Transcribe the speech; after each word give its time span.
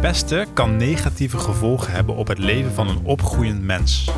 Pesten 0.00 0.52
kan 0.52 0.76
negatieve 0.76 1.38
gevolgen 1.38 1.92
hebben 1.92 2.14
op 2.14 2.28
het 2.28 2.38
leven 2.38 2.72
van 2.72 2.88
een 2.88 3.00
opgroeiend 3.02 3.62
mens. 3.62 4.10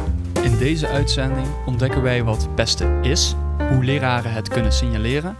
In 0.42 0.58
deze 0.58 0.88
uitzending 0.88 1.46
ontdekken 1.66 2.02
wij 2.02 2.22
wat 2.22 2.48
pesten 2.54 3.04
is, 3.04 3.34
hoe 3.70 3.84
leraren 3.84 4.32
het 4.32 4.48
kunnen 4.48 4.72
signaleren 4.72 5.36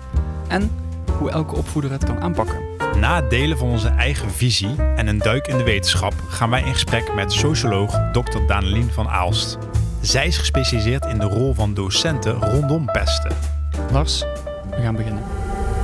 en 0.49 0.71
hoe 1.19 1.31
elke 1.31 1.55
opvoeder 1.55 1.91
het 1.91 2.05
kan 2.05 2.21
aanpakken. 2.21 2.61
Na 3.01 3.21
het 3.21 3.31
delen 3.31 3.59
van 3.59 3.69
onze 3.69 3.89
eigen 3.89 4.31
visie 4.31 4.77
en 4.97 5.07
een 5.07 5.19
duik 5.19 5.47
in 5.47 5.57
de 5.57 5.65
wetenschap 5.65 6.15
gaan 6.29 6.51
wij 6.51 6.63
in 6.63 6.73
gesprek 6.73 7.15
met 7.15 7.33
socioloog 7.33 8.11
Dr. 8.13 8.47
Danelien 8.47 8.91
van 8.93 9.09
Aalst. 9.09 9.59
Zij 10.01 10.27
is 10.27 10.39
gespecialiseerd 10.39 11.07
in 11.07 11.19
de 11.19 11.27
rol 11.29 11.55
van 11.55 11.75
docenten 11.75 12.35
rondom 12.35 12.87
pesten. 12.87 13.37
Lars, 13.93 14.25
we 14.71 14.83
gaan 14.83 14.97
beginnen. 14.97 15.42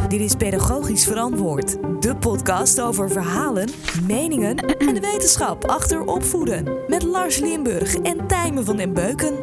Dit 0.08 0.20
is 0.20 0.34
Pedagogisch 0.34 1.04
Verantwoord, 1.04 1.72
de 2.02 2.16
podcast 2.16 2.80
over 2.80 3.10
verhalen, 3.10 3.68
meningen 4.06 4.56
en 4.56 4.94
de 4.94 5.00
wetenschap 5.00 5.64
achter 5.64 6.04
opvoeden. 6.04 6.64
Met 6.86 7.02
Lars 7.02 7.38
Limburg 7.38 7.94
en 7.94 8.26
Tijmen 8.26 8.64
van 8.64 8.76
den 8.76 8.94
Beuken. 8.94 9.34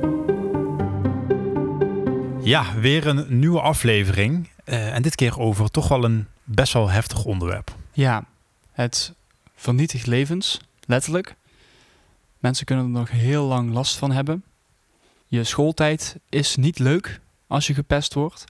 Ja, 2.44 2.80
weer 2.80 3.08
een 3.08 3.40
nieuwe 3.40 3.62
aflevering. 3.62 4.50
Uh, 4.66 4.96
en 4.96 5.02
dit 5.02 5.16
keer 5.16 5.40
over 5.40 5.72
toch 5.72 5.88
wel 5.88 6.04
een 6.04 6.28
best 6.44 6.74
wel 6.74 6.90
heftig 6.90 7.26
onderwerp. 7.26 7.76
Ja, 7.92 8.26
het 8.72 9.14
vernietigt 9.56 10.08
levens, 10.08 10.62
letterlijk. 10.86 11.36
Mensen 12.40 12.66
kunnen 12.66 12.86
er 12.86 12.92
nog 12.92 13.12
heel 13.12 13.46
lang 13.46 13.74
last 13.74 13.98
van 13.98 14.12
hebben. 14.12 14.44
Je 15.28 15.44
schooltijd 15.44 16.16
is 16.30 16.56
niet 16.56 16.80
leuk 16.80 17.20
als 17.48 17.68
je 17.68 17.74
gepest 17.74 18.14
wordt. 18.14 18.46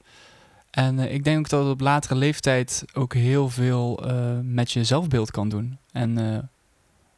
En 0.75 0.97
uh, 0.97 1.13
ik 1.13 1.23
denk 1.23 1.37
ook 1.37 1.49
dat 1.49 1.63
het 1.63 1.71
op 1.71 1.79
latere 1.79 2.15
leeftijd 2.15 2.85
ook 2.93 3.13
heel 3.13 3.49
veel 3.49 4.07
uh, 4.07 4.39
met 4.41 4.71
je 4.71 4.83
zelfbeeld 4.83 5.31
kan 5.31 5.49
doen. 5.49 5.77
En 5.91 6.19
uh, 6.19 6.37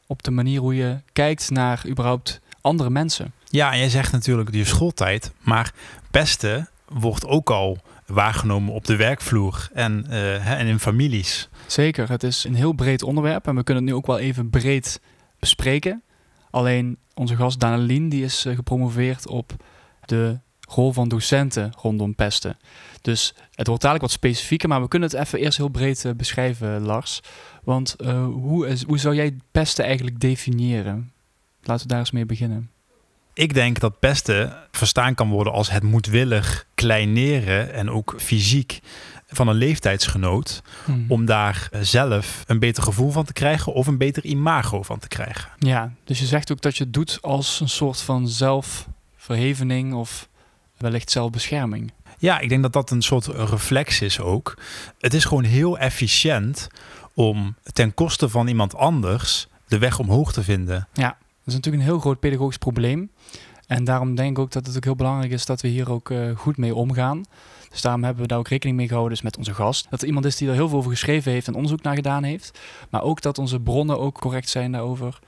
op 0.06 0.22
de 0.22 0.30
manier 0.30 0.60
hoe 0.60 0.74
je 0.74 1.00
kijkt 1.12 1.50
naar 1.50 1.82
überhaupt 1.88 2.40
andere 2.60 2.90
mensen. 2.90 3.32
Ja, 3.44 3.72
en 3.72 3.78
jij 3.78 3.88
zegt 3.88 4.12
natuurlijk 4.12 4.54
je 4.54 4.64
schooltijd, 4.64 5.32
maar 5.40 5.72
pesten 6.10 6.68
wordt 6.88 7.26
ook 7.26 7.50
al 7.50 7.78
waargenomen 8.06 8.74
op 8.74 8.84
de 8.84 8.96
werkvloer 8.96 9.68
en, 9.72 10.06
en 10.44 10.66
in 10.66 10.78
families. 10.78 11.48
Zeker, 11.66 12.08
het 12.08 12.22
is 12.22 12.44
een 12.44 12.54
heel 12.54 12.72
breed 12.72 13.02
onderwerp 13.02 13.46
en 13.46 13.54
we 13.54 13.62
kunnen 13.62 13.82
het 13.82 13.92
nu 13.92 13.98
ook 13.98 14.06
wel 14.06 14.18
even 14.18 14.50
breed 14.50 15.00
bespreken. 15.38 16.02
Alleen 16.50 16.98
onze 17.14 17.36
gast 17.36 17.60
Danelien 17.60 18.08
die 18.08 18.24
is 18.24 18.46
gepromoveerd 18.48 19.26
op 19.26 19.52
de 20.04 20.40
rol 20.68 20.92
van 20.92 21.08
docenten 21.08 21.72
rondom 21.80 22.14
pesten. 22.14 22.56
Dus 23.02 23.34
het 23.54 23.66
wordt 23.66 23.82
dadelijk 23.82 24.06
wat 24.06 24.14
specifieker, 24.14 24.68
maar 24.68 24.80
we 24.80 24.88
kunnen 24.88 25.08
het 25.08 25.18
even 25.18 25.38
eerst 25.38 25.56
heel 25.56 25.68
breed 25.68 26.04
uh, 26.04 26.12
beschrijven, 26.12 26.82
Lars. 26.82 27.20
Want 27.64 27.96
uh, 27.98 28.24
hoe, 28.26 28.66
is, 28.66 28.82
hoe 28.82 28.98
zou 28.98 29.14
jij 29.14 29.36
pesten 29.50 29.84
eigenlijk 29.84 30.20
definiëren? 30.20 31.12
Laten 31.62 31.82
we 31.82 31.88
daar 31.88 31.98
eens 31.98 32.10
mee 32.10 32.26
beginnen. 32.26 32.70
Ik 33.32 33.54
denk 33.54 33.80
dat 33.80 33.98
pesten 33.98 34.56
verstaan 34.70 35.14
kan 35.14 35.28
worden 35.28 35.52
als 35.52 35.70
het 35.70 35.82
moedwillig 35.82 36.66
kleineren 36.74 37.72
en 37.72 37.90
ook 37.90 38.14
fysiek 38.16 38.80
van 39.26 39.48
een 39.48 39.54
leeftijdsgenoot. 39.54 40.62
Hmm. 40.84 41.04
Om 41.08 41.24
daar 41.24 41.68
zelf 41.80 42.44
een 42.46 42.58
beter 42.58 42.82
gevoel 42.82 43.10
van 43.10 43.24
te 43.24 43.32
krijgen 43.32 43.72
of 43.72 43.86
een 43.86 43.98
beter 43.98 44.24
imago 44.24 44.82
van 44.82 44.98
te 44.98 45.08
krijgen. 45.08 45.50
Ja, 45.58 45.92
dus 46.04 46.18
je 46.18 46.26
zegt 46.26 46.52
ook 46.52 46.60
dat 46.60 46.76
je 46.76 46.84
het 46.84 46.92
doet 46.92 47.18
als 47.20 47.60
een 47.60 47.68
soort 47.68 48.00
van 48.00 48.28
zelfverhevening 48.28 49.94
of 49.94 50.28
wellicht 50.78 51.10
zelfbescherming. 51.10 51.92
Ja, 52.18 52.38
ik 52.38 52.48
denk 52.48 52.62
dat 52.62 52.72
dat 52.72 52.90
een 52.90 53.02
soort 53.02 53.26
reflex 53.26 54.00
is 54.00 54.20
ook. 54.20 54.58
Het 54.98 55.14
is 55.14 55.24
gewoon 55.24 55.44
heel 55.44 55.78
efficiënt 55.78 56.68
om 57.14 57.56
ten 57.72 57.94
koste 57.94 58.28
van 58.28 58.48
iemand 58.48 58.74
anders 58.74 59.48
de 59.66 59.78
weg 59.78 59.98
omhoog 59.98 60.32
te 60.32 60.42
vinden. 60.42 60.88
Ja, 60.92 61.08
dat 61.08 61.46
is 61.46 61.54
natuurlijk 61.54 61.82
een 61.84 61.90
heel 61.90 62.00
groot 62.00 62.20
pedagogisch 62.20 62.58
probleem. 62.58 63.10
En 63.66 63.84
daarom 63.84 64.14
denk 64.14 64.30
ik 64.30 64.38
ook 64.38 64.52
dat 64.52 64.66
het 64.66 64.76
ook 64.76 64.84
heel 64.84 64.96
belangrijk 64.96 65.32
is 65.32 65.46
dat 65.46 65.60
we 65.60 65.68
hier 65.68 65.90
ook 65.90 66.10
uh, 66.10 66.36
goed 66.36 66.56
mee 66.56 66.74
omgaan. 66.74 67.24
Dus 67.70 67.80
daarom 67.80 68.04
hebben 68.04 68.22
we 68.22 68.28
daar 68.28 68.38
ook 68.38 68.48
rekening 68.48 68.76
mee 68.76 68.86
gehouden 68.86 69.14
dus 69.14 69.24
met 69.24 69.36
onze 69.36 69.54
gast. 69.54 69.86
Dat 69.90 70.00
er 70.00 70.06
iemand 70.06 70.24
is 70.24 70.36
die 70.36 70.48
er 70.48 70.54
heel 70.54 70.68
veel 70.68 70.78
over 70.78 70.90
geschreven 70.90 71.32
heeft 71.32 71.46
en 71.46 71.54
onderzoek 71.54 71.82
naar 71.82 71.94
gedaan 71.94 72.22
heeft. 72.22 72.58
Maar 72.90 73.02
ook 73.02 73.22
dat 73.22 73.38
onze 73.38 73.60
bronnen 73.60 73.98
ook 73.98 74.20
correct 74.20 74.48
zijn 74.48 74.72
daarover. 74.72 75.18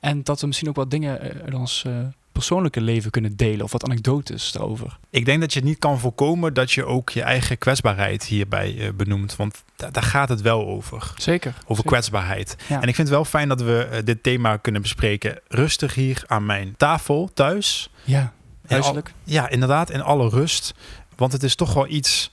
En 0.00 0.22
dat 0.22 0.40
we 0.40 0.46
misschien 0.46 0.68
ook 0.68 0.76
wat 0.76 0.90
dingen 0.90 1.18
uit 1.18 1.54
ons 1.54 1.84
uh, 1.86 1.92
persoonlijke 2.32 2.80
leven 2.80 3.10
kunnen 3.10 3.36
delen 3.36 3.64
of 3.64 3.72
wat 3.72 3.84
anekdotes 3.84 4.52
daarover? 4.52 4.98
Ik 5.10 5.24
denk 5.24 5.40
dat 5.40 5.52
je 5.52 5.58
het 5.58 5.68
niet 5.68 5.78
kan 5.78 5.98
voorkomen 5.98 6.54
dat 6.54 6.72
je 6.72 6.84
ook 6.84 7.10
je 7.10 7.22
eigen 7.22 7.58
kwetsbaarheid 7.58 8.24
hierbij 8.24 8.74
uh, 8.74 8.88
benoemt. 8.92 9.36
Want 9.36 9.62
daar 9.76 10.02
gaat 10.02 10.28
het 10.28 10.40
wel 10.40 10.66
over. 10.66 11.12
Zeker. 11.16 11.54
Over 11.54 11.66
zeker. 11.66 11.84
kwetsbaarheid. 11.84 12.56
Ja. 12.68 12.80
En 12.80 12.88
ik 12.88 12.94
vind 12.94 13.08
het 13.08 13.16
wel 13.16 13.24
fijn 13.24 13.48
dat 13.48 13.62
we 13.62 13.88
uh, 13.92 13.98
dit 14.04 14.22
thema 14.22 14.56
kunnen 14.56 14.82
bespreken 14.82 15.40
rustig 15.48 15.94
hier 15.94 16.22
aan 16.26 16.46
mijn 16.46 16.74
tafel 16.76 17.30
thuis. 17.34 17.90
Ja, 18.04 18.32
huiselijk. 18.66 19.12
ja, 19.24 19.48
inderdaad, 19.48 19.90
in 19.90 20.02
alle 20.02 20.28
rust. 20.28 20.74
Want 21.16 21.32
het 21.32 21.42
is 21.42 21.54
toch 21.54 21.74
wel 21.74 21.88
iets 21.88 22.30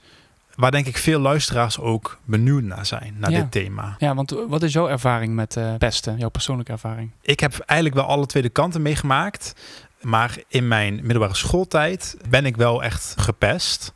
waar 0.58 0.72
denk 0.72 0.86
ik 0.86 0.98
veel 0.98 1.20
luisteraars 1.20 1.80
ook 1.80 2.20
benieuwd 2.24 2.64
naar 2.64 2.86
zijn, 2.86 3.16
naar 3.18 3.32
ja. 3.32 3.40
dit 3.40 3.52
thema. 3.52 3.96
Ja, 3.98 4.16
want 4.16 4.36
wat 4.48 4.64
is 4.64 4.74
jouw 4.74 4.90
ervaring 4.90 5.34
met 5.34 5.56
uh, 5.56 5.76
pesten, 5.78 6.18
jouw 6.18 6.30
persoonlijke 6.30 6.72
ervaring? 6.72 7.12
Ik 7.22 7.40
heb 7.40 7.60
eigenlijk 7.60 8.00
wel 8.00 8.10
alle 8.10 8.26
twee 8.26 8.44
de 8.44 8.50
kanten 8.50 8.82
meegemaakt. 8.82 9.54
Maar 10.08 10.38
in 10.48 10.68
mijn 10.68 10.96
middelbare 10.96 11.36
schooltijd 11.36 12.18
ben 12.30 12.46
ik 12.46 12.58
wel 12.58 12.84
echt 12.84 13.16
gepest. 13.18 13.94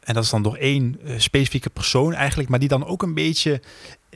En 0.00 0.14
dat 0.14 0.24
is 0.24 0.30
dan 0.30 0.42
door 0.42 0.56
één 0.56 0.98
uh, 1.04 1.18
specifieke 1.18 1.70
persoon 1.70 2.12
eigenlijk, 2.12 2.48
maar 2.48 2.58
die 2.58 2.68
dan 2.68 2.86
ook 2.86 3.02
een 3.02 3.14
beetje 3.14 3.62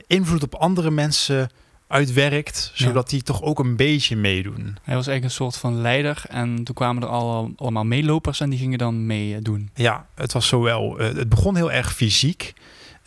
invloed 0.07 0.43
op 0.43 0.55
andere 0.55 0.91
mensen 0.91 1.49
uitwerkt, 1.87 2.71
zodat 2.73 3.11
ja. 3.11 3.17
die 3.17 3.25
toch 3.25 3.41
ook 3.41 3.59
een 3.59 3.75
beetje 3.75 4.15
meedoen. 4.15 4.77
Hij 4.83 4.95
was 4.95 5.07
eigenlijk 5.07 5.23
een 5.23 5.31
soort 5.31 5.57
van 5.57 5.81
leider 5.81 6.23
en 6.29 6.63
toen 6.63 6.75
kwamen 6.75 7.03
er 7.03 7.09
al, 7.09 7.51
allemaal 7.55 7.85
meelopers 7.85 8.39
en 8.39 8.49
die 8.49 8.59
gingen 8.59 8.77
dan 8.77 9.05
meedoen. 9.05 9.69
Ja, 9.73 10.07
het 10.15 10.33
was 10.33 10.47
zowel, 10.47 11.01
uh, 11.01 11.07
het 11.07 11.29
begon 11.29 11.55
heel 11.55 11.71
erg 11.71 11.93
fysiek. 11.93 12.53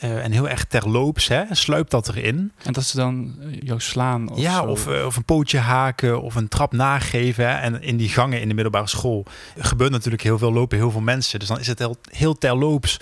Uh, 0.01 0.25
en 0.25 0.33
heel 0.33 0.49
erg 0.49 0.65
terloops, 0.65 1.29
hè, 1.29 1.43
sluipt 1.51 1.91
dat 1.91 2.09
erin. 2.09 2.53
En 2.63 2.73
dat 2.73 2.85
ze 2.85 2.97
dan 2.97 3.35
jou 3.61 3.81
slaan? 3.81 4.29
Of 4.29 4.39
ja, 4.39 4.65
of, 4.65 4.89
uh, 4.89 5.07
of 5.07 5.17
een 5.17 5.25
pootje 5.25 5.59
haken 5.59 6.23
of 6.23 6.35
een 6.35 6.49
trap 6.49 6.73
nageven. 6.73 7.49
Hè. 7.49 7.55
En 7.55 7.83
in 7.83 7.97
die 7.97 8.09
gangen 8.09 8.41
in 8.41 8.49
de 8.49 8.55
middelbare 8.55 8.87
school 8.87 9.27
gebeurt 9.59 9.91
natuurlijk 9.91 10.23
heel 10.23 10.39
veel 10.39 10.53
lopen, 10.53 10.79
heel 10.79 10.91
veel 10.91 11.01
mensen. 11.01 11.39
Dus 11.39 11.49
dan 11.49 11.59
is 11.59 11.67
het 11.67 11.79
heel, 11.79 11.97
heel 12.11 12.39
terloops. 12.39 12.97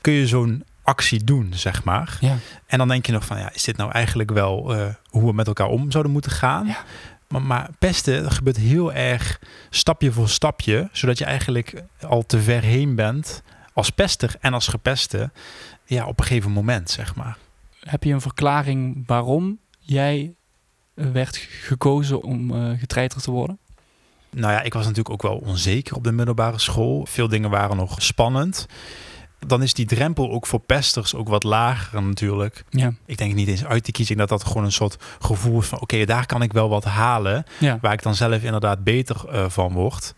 Kun 0.00 0.12
je 0.12 0.26
zo'n 0.26 0.64
actie 0.82 1.24
doen, 1.24 1.52
zeg 1.54 1.84
maar. 1.84 2.16
Ja. 2.20 2.36
En 2.66 2.78
dan 2.78 2.88
denk 2.88 3.06
je 3.06 3.12
nog 3.12 3.24
van, 3.24 3.38
ja, 3.38 3.52
is 3.54 3.64
dit 3.64 3.76
nou 3.76 3.90
eigenlijk 3.90 4.30
wel 4.30 4.76
uh, 4.76 4.86
hoe 5.10 5.26
we 5.26 5.32
met 5.32 5.46
elkaar 5.46 5.68
om 5.68 5.90
zouden 5.90 6.12
moeten 6.12 6.30
gaan? 6.30 6.66
Ja. 6.66 6.84
Maar, 7.28 7.42
maar 7.42 7.68
pesten 7.78 8.22
dat 8.22 8.32
gebeurt 8.32 8.56
heel 8.56 8.92
erg 8.92 9.40
stapje 9.70 10.12
voor 10.12 10.28
stapje, 10.28 10.88
zodat 10.92 11.18
je 11.18 11.24
eigenlijk 11.24 11.82
al 12.00 12.26
te 12.26 12.40
ver 12.40 12.62
heen 12.62 12.94
bent 12.94 13.42
als 13.72 13.90
pester 13.90 14.34
en 14.40 14.54
als 14.54 14.68
gepeste. 14.68 15.30
Ja, 15.88 16.06
op 16.06 16.18
een 16.18 16.26
gegeven 16.26 16.50
moment, 16.50 16.90
zeg 16.90 17.14
maar. 17.14 17.38
Heb 17.80 18.04
je 18.04 18.12
een 18.12 18.20
verklaring 18.20 19.06
waarom 19.06 19.58
jij 19.78 20.34
werd 20.94 21.36
gekozen 21.36 22.22
om 22.22 22.50
uh, 22.50 22.78
getreiterd 22.78 23.22
te 23.22 23.30
worden? 23.30 23.58
Nou 24.30 24.52
ja, 24.52 24.62
ik 24.62 24.72
was 24.72 24.82
natuurlijk 24.82 25.10
ook 25.10 25.22
wel 25.22 25.36
onzeker 25.36 25.96
op 25.96 26.04
de 26.04 26.12
middelbare 26.12 26.58
school. 26.58 27.06
Veel 27.06 27.28
dingen 27.28 27.50
waren 27.50 27.76
nog 27.76 28.02
spannend. 28.02 28.66
Dan 29.46 29.62
is 29.62 29.74
die 29.74 29.86
drempel 29.86 30.30
ook 30.30 30.46
voor 30.46 30.60
pesters 30.60 31.14
ook 31.14 31.28
wat 31.28 31.44
lager 31.44 32.02
natuurlijk. 32.02 32.64
Ja. 32.70 32.92
Ik 33.06 33.18
denk 33.18 33.34
niet 33.34 33.48
eens 33.48 33.64
uit 33.64 33.84
te 33.84 33.92
kiezen 33.92 34.16
dat 34.16 34.28
dat 34.28 34.44
gewoon 34.44 34.64
een 34.64 34.72
soort 34.72 34.96
gevoel 35.18 35.60
is 35.60 35.66
van... 35.66 35.80
oké, 35.80 35.94
okay, 35.94 36.06
daar 36.06 36.26
kan 36.26 36.42
ik 36.42 36.52
wel 36.52 36.68
wat 36.68 36.84
halen, 36.84 37.44
ja. 37.58 37.78
waar 37.80 37.92
ik 37.92 38.02
dan 38.02 38.14
zelf 38.14 38.42
inderdaad 38.42 38.84
beter 38.84 39.24
uh, 39.32 39.48
van 39.48 39.72
word. 39.72 40.14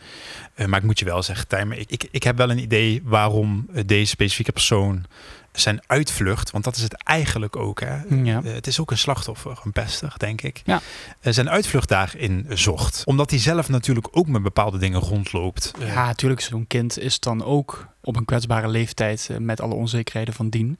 Uh, 0.56 0.66
maar 0.66 0.78
ik 0.78 0.84
moet 0.84 0.98
je 0.98 1.04
wel 1.04 1.22
zeggen, 1.22 1.48
Tijmen, 1.48 1.80
ik, 1.80 1.90
ik, 1.90 2.08
ik 2.10 2.22
heb 2.22 2.36
wel 2.36 2.50
een 2.50 2.58
idee 2.58 3.02
waarom 3.04 3.68
deze 3.86 4.10
specifieke 4.10 4.52
persoon 4.52 5.04
zijn 5.52 5.80
uitvlucht, 5.86 6.50
want 6.50 6.64
dat 6.64 6.76
is 6.76 6.82
het 6.82 7.02
eigenlijk 7.02 7.56
ook. 7.56 7.80
Hè? 7.80 7.96
Ja. 8.08 8.42
Uh, 8.44 8.52
het 8.52 8.66
is 8.66 8.80
ook 8.80 8.90
een 8.90 8.98
slachtoffer, 8.98 9.60
een 9.64 9.72
pester, 9.72 10.14
denk 10.16 10.42
ik. 10.42 10.62
Ja. 10.64 10.80
Uh, 11.22 11.32
zijn 11.32 11.50
uitvlucht 11.50 11.88
daarin 11.88 12.46
zocht. 12.48 13.02
Omdat 13.04 13.30
hij 13.30 13.38
zelf 13.38 13.68
natuurlijk 13.68 14.08
ook 14.10 14.26
met 14.26 14.42
bepaalde 14.42 14.78
dingen 14.78 15.00
rondloopt. 15.00 15.72
Uh, 15.80 15.86
ja, 15.86 16.06
natuurlijk. 16.06 16.40
Zo'n 16.40 16.66
kind 16.66 16.98
is 16.98 17.20
dan 17.20 17.44
ook 17.44 17.86
op 18.00 18.16
een 18.16 18.24
kwetsbare 18.24 18.68
leeftijd 18.68 19.28
uh, 19.30 19.36
met 19.36 19.60
alle 19.60 19.74
onzekerheden 19.74 20.34
van 20.34 20.48
dien. 20.48 20.78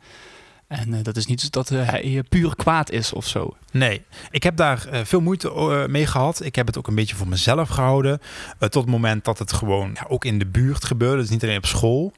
En 0.67 1.03
dat 1.03 1.17
is 1.17 1.27
niet 1.27 1.53
dat 1.53 1.69
hij 1.69 2.23
puur 2.29 2.57
kwaad 2.57 2.91
is 2.91 3.13
of 3.13 3.27
zo. 3.27 3.57
Nee, 3.73 4.05
ik 4.31 4.43
heb 4.43 4.57
daar 4.57 4.89
veel 5.05 5.21
moeite 5.21 5.87
mee 5.89 6.07
gehad. 6.07 6.45
Ik 6.45 6.55
heb 6.55 6.67
het 6.67 6.79
ook 6.79 6.87
een 6.87 6.95
beetje 6.95 7.17
voor 7.17 7.29
mezelf 7.29 7.69
gehouden. 7.69 8.21
Tot 8.59 8.75
het 8.75 8.87
moment 8.87 9.25
dat 9.25 9.39
het 9.39 9.53
gewoon 9.53 9.91
ja, 9.95 10.07
ook 10.09 10.25
in 10.25 10.39
de 10.39 10.47
buurt 10.47 10.85
gebeurde. 10.85 11.21
Dus 11.21 11.31
niet 11.31 11.43
alleen 11.43 11.57
op 11.57 11.67
school. 11.67 12.13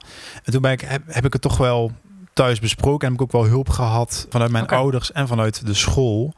En 0.45 0.53
toen 0.53 0.63
ben 0.63 0.73
ik, 0.73 0.81
heb, 0.81 1.03
heb 1.07 1.25
ik 1.25 1.33
het 1.33 1.43
toch 1.43 1.57
wel 1.57 1.93
thuis 2.33 2.61
besproken. 2.61 3.07
En 3.07 3.13
heb 3.13 3.23
ik 3.23 3.27
ook 3.27 3.43
wel 3.43 3.51
hulp 3.51 3.69
gehad 3.69 4.27
vanuit 4.31 4.51
mijn 4.51 4.67
ouders 4.67 5.13
en 5.13 5.29
vanuit 5.29 5.67
de 5.67 5.75
school. 5.75 6.35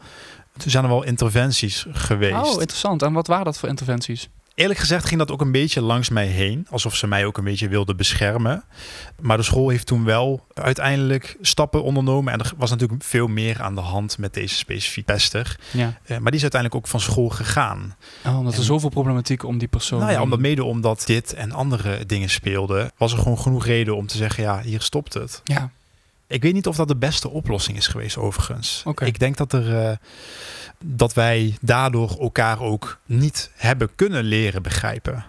Toen 0.56 0.70
zijn 0.70 0.84
er 0.84 0.90
wel 0.90 1.04
interventies 1.04 1.86
geweest. 1.90 2.34
Oh, 2.54 2.60
interessant. 2.60 3.02
En 3.02 3.12
wat 3.12 3.26
waren 3.26 3.44
dat 3.44 3.58
voor 3.58 3.68
interventies? 3.68 4.28
Eerlijk 4.54 4.78
gezegd 4.78 5.06
ging 5.06 5.20
dat 5.20 5.30
ook 5.30 5.40
een 5.40 5.52
beetje 5.52 5.80
langs 5.80 6.08
mij 6.08 6.26
heen, 6.26 6.66
alsof 6.70 6.96
ze 6.96 7.06
mij 7.06 7.24
ook 7.26 7.38
een 7.38 7.44
beetje 7.44 7.68
wilden 7.68 7.96
beschermen. 7.96 8.64
Maar 9.20 9.36
de 9.36 9.42
school 9.42 9.68
heeft 9.68 9.86
toen 9.86 10.04
wel 10.04 10.46
uiteindelijk 10.54 11.36
stappen 11.40 11.82
ondernomen. 11.82 12.32
En 12.32 12.38
er 12.38 12.52
was 12.56 12.70
natuurlijk 12.70 13.02
veel 13.04 13.26
meer 13.26 13.62
aan 13.62 13.74
de 13.74 13.80
hand 13.80 14.18
met 14.18 14.34
deze 14.34 14.54
specifieke 14.54 15.12
pester. 15.12 15.58
Ja. 15.70 15.98
Eh, 16.04 16.18
maar 16.18 16.30
die 16.30 16.34
is 16.34 16.42
uiteindelijk 16.42 16.74
ook 16.74 16.90
van 16.90 17.00
school 17.00 17.28
gegaan. 17.28 17.96
Oh, 18.26 18.38
omdat 18.38 18.56
er 18.56 18.62
zoveel 18.62 18.88
problematiek 18.88 19.44
om 19.44 19.58
die 19.58 19.68
persoon 19.68 20.00
Nou 20.00 20.12
ja, 20.12 20.22
omdat 20.22 20.38
mede 20.38 20.64
omdat 20.64 21.02
dit 21.06 21.34
en 21.34 21.52
andere 21.52 22.06
dingen 22.06 22.30
speelden, 22.30 22.92
was 22.96 23.12
er 23.12 23.18
gewoon 23.18 23.38
genoeg 23.38 23.66
reden 23.66 23.96
om 23.96 24.06
te 24.06 24.16
zeggen: 24.16 24.42
ja, 24.42 24.60
hier 24.60 24.80
stopt 24.80 25.14
het. 25.14 25.40
Ja, 25.44 25.70
Ik 26.26 26.42
weet 26.42 26.52
niet 26.52 26.66
of 26.66 26.76
dat 26.76 26.88
de 26.88 26.96
beste 26.96 27.28
oplossing 27.28 27.76
is 27.76 27.86
geweest, 27.86 28.16
overigens. 28.16 28.82
Ik 29.04 29.18
denk 29.18 29.36
dat, 29.36 29.52
er, 29.52 29.88
eh, 29.88 29.96
dat 30.84 31.14
wij 31.14 31.56
daardoor 31.60 32.16
elkaar 32.20 32.60
ook 32.60 32.98
niet 33.06 33.50
hebben 33.54 33.94
kunnen 33.94 34.24
leren 34.24 34.62
begrijpen. 34.62 35.24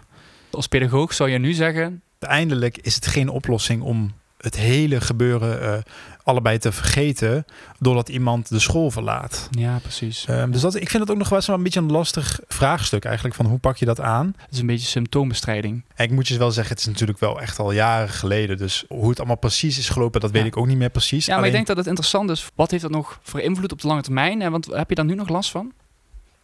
als 0.50 0.66
pedagoog 0.66 1.12
zou 1.12 1.30
je 1.30 1.38
nu 1.38 1.52
zeggen... 1.52 2.00
Uiteindelijk 2.18 2.78
is 2.78 2.94
het 2.94 3.06
geen 3.06 3.28
oplossing 3.28 3.82
om 3.82 4.14
het 4.46 4.56
hele 4.56 5.00
gebeuren 5.00 5.62
eh, 5.62 5.78
allebei 6.22 6.58
te 6.58 6.72
vergeten 6.72 7.44
doordat 7.78 8.08
iemand 8.08 8.48
de 8.48 8.58
school 8.58 8.90
verlaat. 8.90 9.48
Ja, 9.50 9.78
precies. 9.82 10.24
Ehm, 10.26 10.50
dus 10.50 10.60
dat, 10.60 10.74
ik 10.74 10.90
vind 10.90 11.02
het 11.02 11.10
ook 11.12 11.18
nog 11.18 11.28
wel 11.28 11.38
eens 11.38 11.46
wel 11.46 11.56
een 11.56 11.62
beetje 11.62 11.80
een 11.80 11.90
lastig 11.90 12.40
vraagstuk 12.48 13.04
eigenlijk 13.04 13.34
van 13.34 13.46
hoe 13.46 13.58
pak 13.58 13.76
je 13.76 13.84
dat 13.84 14.00
aan? 14.00 14.34
Het 14.38 14.52
is 14.52 14.58
een 14.58 14.66
beetje 14.66 14.86
symptoombestrijding. 14.86 15.84
En 15.94 16.04
ik 16.04 16.10
moet 16.10 16.28
je 16.28 16.38
wel 16.38 16.50
zeggen, 16.50 16.72
het 16.74 16.82
is 16.84 16.90
natuurlijk 16.90 17.18
wel 17.18 17.40
echt 17.40 17.58
al 17.58 17.72
jaren 17.72 18.08
geleden. 18.08 18.56
Dus 18.56 18.84
hoe 18.88 19.08
het 19.08 19.18
allemaal 19.18 19.36
precies 19.36 19.78
is 19.78 19.88
gelopen, 19.88 20.20
dat 20.20 20.30
weet 20.30 20.42
Ja. 20.42 20.48
ik 20.48 20.56
ook 20.56 20.66
niet 20.66 20.76
meer 20.78 20.90
precies. 20.90 21.26
Ja, 21.26 21.30
maar 21.32 21.36
Alleen- 21.36 21.48
ik 21.48 21.54
denk 21.54 21.66
dat 21.66 21.76
het 21.76 21.86
interessant 21.86 22.30
is. 22.30 22.48
Wat 22.54 22.70
heeft 22.70 22.82
dat 22.82 22.92
nog 22.92 23.18
voor 23.22 23.40
invloed 23.40 23.72
op 23.72 23.80
de 23.80 23.86
lange 23.86 24.02
termijn? 24.02 24.42
En 24.42 24.50
want 24.50 24.66
heb 24.66 24.88
je 24.88 24.94
daar 24.94 25.04
nu 25.04 25.14
nog 25.14 25.28
last 25.28 25.50
van? 25.50 25.72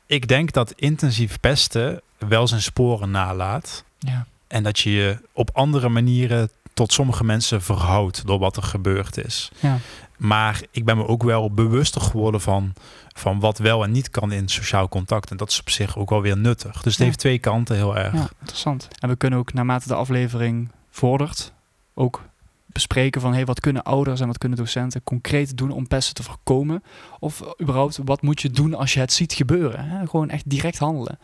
Ik 0.07 0.29
denk 0.29 0.53
dat 0.53 0.73
intensief 0.77 1.41
pesten 1.41 2.01
wel 2.19 2.47
zijn 2.47 2.63
sporen 2.63 3.11
nalaat. 3.11 3.85
Ja. 3.99 4.27
En 4.47 4.63
dat 4.63 4.79
je 4.79 4.91
je 4.93 5.19
op 5.33 5.51
andere 5.53 5.89
manieren 5.89 6.51
tot 6.83 6.93
sommige 6.93 7.25
mensen 7.25 7.63
verhoudt 7.63 8.27
door 8.27 8.39
wat 8.39 8.57
er 8.57 8.63
gebeurd 8.63 9.25
is. 9.25 9.51
Ja. 9.61 9.79
Maar 10.19 10.63
ik 10.71 10.85
ben 10.85 10.97
me 10.97 11.07
ook 11.07 11.23
wel 11.23 11.51
bewuster 11.51 12.01
geworden 12.01 12.41
van, 12.41 12.73
van 13.09 13.41
wat 13.41 13.59
wel 13.59 13.85
en 13.85 13.91
niet 13.91 14.11
kan 14.11 14.33
in 14.33 14.49
sociaal 14.49 14.89
contact. 14.89 15.31
En 15.31 15.37
dat 15.37 15.51
is 15.51 15.61
op 15.61 15.71
zich 15.71 15.97
ook 15.99 16.11
wel 16.11 16.23
weer 16.23 16.37
nuttig. 16.37 16.73
Dus 16.73 16.85
het 16.93 16.97
Ja. 16.97 17.05
heeft 17.05 17.19
twee 17.19 17.39
kanten 17.39 17.77
heel 17.77 17.97
erg. 17.97 18.13
Ja, 18.13 18.29
interessant. 18.41 18.89
En 18.99 19.09
we 19.09 19.17
kunnen 19.17 19.39
ook 19.39 19.53
naarmate 19.53 19.89
de 19.89 19.95
aflevering 19.95 20.71
vordert 20.91 21.53
ook 21.95 22.23
bespreken 22.67 23.21
van 23.21 23.33
hey, 23.33 23.45
wat 23.45 23.61
kunnen 23.61 23.83
ouders 23.83 24.21
en 24.21 24.27
wat 24.27 24.39
kunnen 24.39 24.59
docenten 24.59 25.03
concreet 25.05 25.57
doen 25.57 25.71
om 25.71 25.89
pesten 25.89 26.15
te 26.15 26.23
voorkomen? 26.23 26.83
Of 27.19 27.43
überhaupt, 27.61 27.99
wat 28.05 28.23
moet 28.23 28.43
je 28.43 28.51
doen 28.51 28.75
als 28.75 28.95
je 28.95 29.01
het 29.01 29.13
ziet 29.13 29.33
gebeuren? 29.33 29.85
Hè? 29.89 30.07
Gewoon 30.07 30.31
echt 30.31 30.51
direct 30.51 30.79
handelen. 30.79 31.19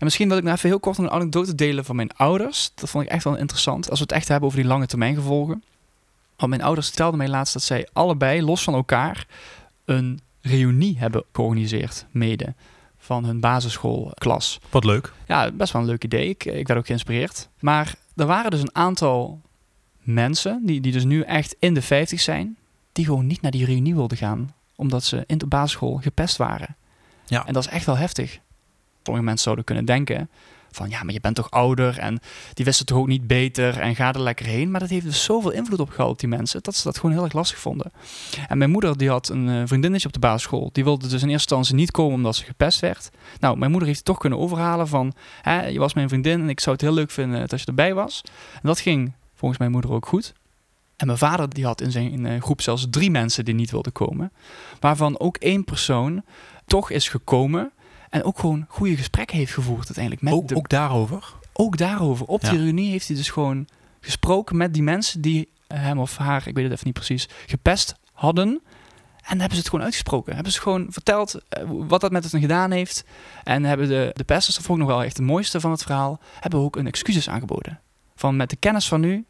En 0.00 0.06
misschien 0.06 0.28
wil 0.28 0.36
ik 0.36 0.42
nou 0.42 0.56
even 0.56 0.68
heel 0.68 0.80
kort 0.80 0.98
een 0.98 1.10
anekdote 1.10 1.54
delen 1.54 1.84
van 1.84 1.96
mijn 1.96 2.16
ouders. 2.16 2.72
Dat 2.74 2.90
vond 2.90 3.04
ik 3.04 3.10
echt 3.10 3.24
wel 3.24 3.36
interessant. 3.36 3.90
Als 3.90 3.98
we 3.98 4.04
het 4.04 4.14
echt 4.14 4.28
hebben 4.28 4.46
over 4.46 4.60
die 4.60 4.68
lange 4.68 4.86
termijn 4.86 5.14
gevolgen. 5.14 5.64
Want 6.36 6.50
mijn 6.50 6.62
ouders 6.62 6.86
vertelden 6.86 7.18
mij 7.18 7.28
laatst 7.28 7.52
dat 7.52 7.62
zij 7.62 7.88
allebei, 7.92 8.42
los 8.42 8.62
van 8.62 8.74
elkaar, 8.74 9.26
een 9.84 10.20
reunie 10.40 10.98
hebben 10.98 11.24
georganiseerd, 11.32 12.06
mede, 12.10 12.54
van 12.98 13.24
hun 13.24 13.40
basisschoolklas. 13.40 14.60
Wat 14.70 14.84
leuk. 14.84 15.12
Ja, 15.26 15.50
best 15.50 15.72
wel 15.72 15.82
een 15.82 15.88
leuk 15.88 16.04
idee. 16.04 16.28
Ik, 16.28 16.44
ik 16.44 16.66
werd 16.66 16.78
ook 16.78 16.86
geïnspireerd. 16.86 17.48
Maar 17.58 17.94
er 18.16 18.26
waren 18.26 18.50
dus 18.50 18.60
een 18.60 18.74
aantal 18.74 19.40
mensen, 19.98 20.60
die, 20.64 20.80
die 20.80 20.92
dus 20.92 21.04
nu 21.04 21.22
echt 21.22 21.56
in 21.58 21.74
de 21.74 21.82
50 21.82 22.20
zijn, 22.20 22.56
die 22.92 23.04
gewoon 23.04 23.26
niet 23.26 23.42
naar 23.42 23.50
die 23.50 23.64
reunie 23.64 23.94
wilden 23.94 24.18
gaan, 24.18 24.54
omdat 24.76 25.04
ze 25.04 25.24
in 25.26 25.38
de 25.38 25.46
basisschool 25.46 25.96
gepest 25.96 26.36
waren. 26.36 26.76
Ja. 27.26 27.46
En 27.46 27.52
dat 27.52 27.64
is 27.64 27.70
echt 27.70 27.86
wel 27.86 27.96
heftig. 27.96 28.40
Sommige 29.02 29.24
mensen 29.24 29.44
zouden 29.44 29.64
kunnen 29.64 29.84
denken 29.84 30.28
van 30.70 30.90
ja, 30.90 31.02
maar 31.02 31.12
je 31.12 31.20
bent 31.20 31.34
toch 31.34 31.50
ouder 31.50 31.98
en 31.98 32.20
die 32.54 32.64
wisten 32.64 32.86
toch 32.86 32.98
ook 32.98 33.06
niet 33.06 33.26
beter 33.26 33.78
en 33.78 33.94
ga 33.96 34.12
er 34.12 34.20
lekker 34.20 34.46
heen. 34.46 34.70
Maar 34.70 34.80
dat 34.80 34.88
heeft 34.88 35.04
dus 35.04 35.24
zoveel 35.24 35.50
invloed 35.50 35.80
op 35.80 35.90
gehad 35.90 36.10
op 36.10 36.18
die 36.18 36.28
mensen, 36.28 36.62
dat 36.62 36.74
ze 36.74 36.82
dat 36.82 36.98
gewoon 36.98 37.14
heel 37.14 37.24
erg 37.24 37.32
lastig 37.32 37.58
vonden. 37.58 37.92
En 38.48 38.58
mijn 38.58 38.70
moeder 38.70 38.96
die 38.96 39.08
had 39.08 39.28
een 39.28 39.48
eh, 39.48 39.62
vriendinnetje 39.64 40.06
op 40.06 40.12
de 40.12 40.18
basisschool. 40.18 40.70
Die 40.72 40.84
wilde 40.84 41.08
dus 41.08 41.22
in 41.22 41.28
eerste 41.28 41.54
instantie 41.54 41.74
niet 41.74 41.90
komen 41.90 42.14
omdat 42.14 42.36
ze 42.36 42.44
gepest 42.44 42.80
werd. 42.80 43.10
Nou, 43.38 43.58
mijn 43.58 43.70
moeder 43.70 43.88
heeft 43.88 44.00
het 44.00 44.08
toch 44.08 44.18
kunnen 44.18 44.38
overhalen 44.38 44.88
van 44.88 45.12
hè, 45.42 45.66
je 45.66 45.78
was 45.78 45.94
mijn 45.94 46.08
vriendin 46.08 46.40
en 46.40 46.48
ik 46.48 46.60
zou 46.60 46.76
het 46.76 46.84
heel 46.84 46.94
leuk 46.94 47.10
vinden 47.10 47.48
dat 47.48 47.60
je 47.60 47.66
erbij 47.66 47.94
was. 47.94 48.22
En 48.52 48.60
dat 48.62 48.80
ging 48.80 49.12
volgens 49.34 49.60
mijn 49.60 49.70
moeder 49.70 49.92
ook 49.92 50.06
goed. 50.06 50.32
En 50.96 51.06
mijn 51.06 51.18
vader 51.18 51.48
die 51.48 51.64
had 51.64 51.80
in 51.80 51.90
zijn 51.90 52.26
eh, 52.26 52.42
groep 52.42 52.60
zelfs 52.60 52.86
drie 52.90 53.10
mensen 53.10 53.44
die 53.44 53.54
niet 53.54 53.70
wilden 53.70 53.92
komen. 53.92 54.32
Waarvan 54.80 55.18
ook 55.18 55.36
één 55.36 55.64
persoon 55.64 56.22
toch 56.66 56.90
is 56.90 57.08
gekomen 57.08 57.72
en 58.10 58.22
ook 58.24 58.38
gewoon 58.38 58.64
goede 58.68 58.96
gesprekken 58.96 59.36
heeft 59.36 59.52
gevoerd 59.52 59.84
uiteindelijk. 59.86 60.22
Met 60.24 60.32
Ook, 60.32 60.48
de, 60.48 60.56
ook 60.56 60.68
daarover. 60.68 61.32
ook 61.52 61.76
daarover. 61.76 62.26
Op 62.26 62.40
die 62.40 62.52
Ja. 62.52 62.56
reunie 62.58 62.90
heeft 62.90 63.06
hij 63.06 63.16
dus 63.16 63.30
gewoon 63.30 63.68
gesproken 64.00 64.56
met 64.56 64.74
die 64.74 64.82
mensen 64.82 65.20
die 65.20 65.48
hem 65.66 65.98
of 65.98 66.16
haar, 66.16 66.46
ik 66.46 66.54
weet 66.54 66.64
het 66.64 66.72
even 66.72 66.86
niet 66.86 66.94
precies, 66.94 67.28
gepest 67.46 67.94
hadden. 68.12 68.60
En 69.20 69.30
hebben 69.38 69.50
ze 69.50 69.58
het 69.58 69.68
gewoon 69.68 69.84
uitgesproken. 69.84 70.34
Hebben 70.34 70.52
ze 70.52 70.60
gewoon 70.60 70.86
verteld 70.90 71.34
eh, 71.48 71.62
wat 71.68 72.00
dat 72.00 72.10
met 72.10 72.32
hen 72.32 72.40
gedaan 72.40 72.70
heeft. 72.70 73.04
En 73.44 73.64
hebben 73.64 73.88
de, 73.88 74.10
de 74.14 74.24
pesters, 74.24 74.56
dat 74.56 74.64
vond 74.64 74.78
ik 74.78 74.84
nog 74.84 74.94
wel 74.94 75.04
echt 75.04 75.16
het 75.16 75.26
mooiste 75.26 75.60
van 75.60 75.70
het 75.70 75.82
verhaal, 75.82 76.20
hebben 76.40 76.60
ook 76.60 76.76
een 76.76 76.86
excuses 76.86 77.28
aangeboden. 77.28 77.80
Van 78.16 78.36
met 78.36 78.50
de 78.50 78.56
kennis 78.56 78.88
van 78.88 79.00
nu, 79.00 79.24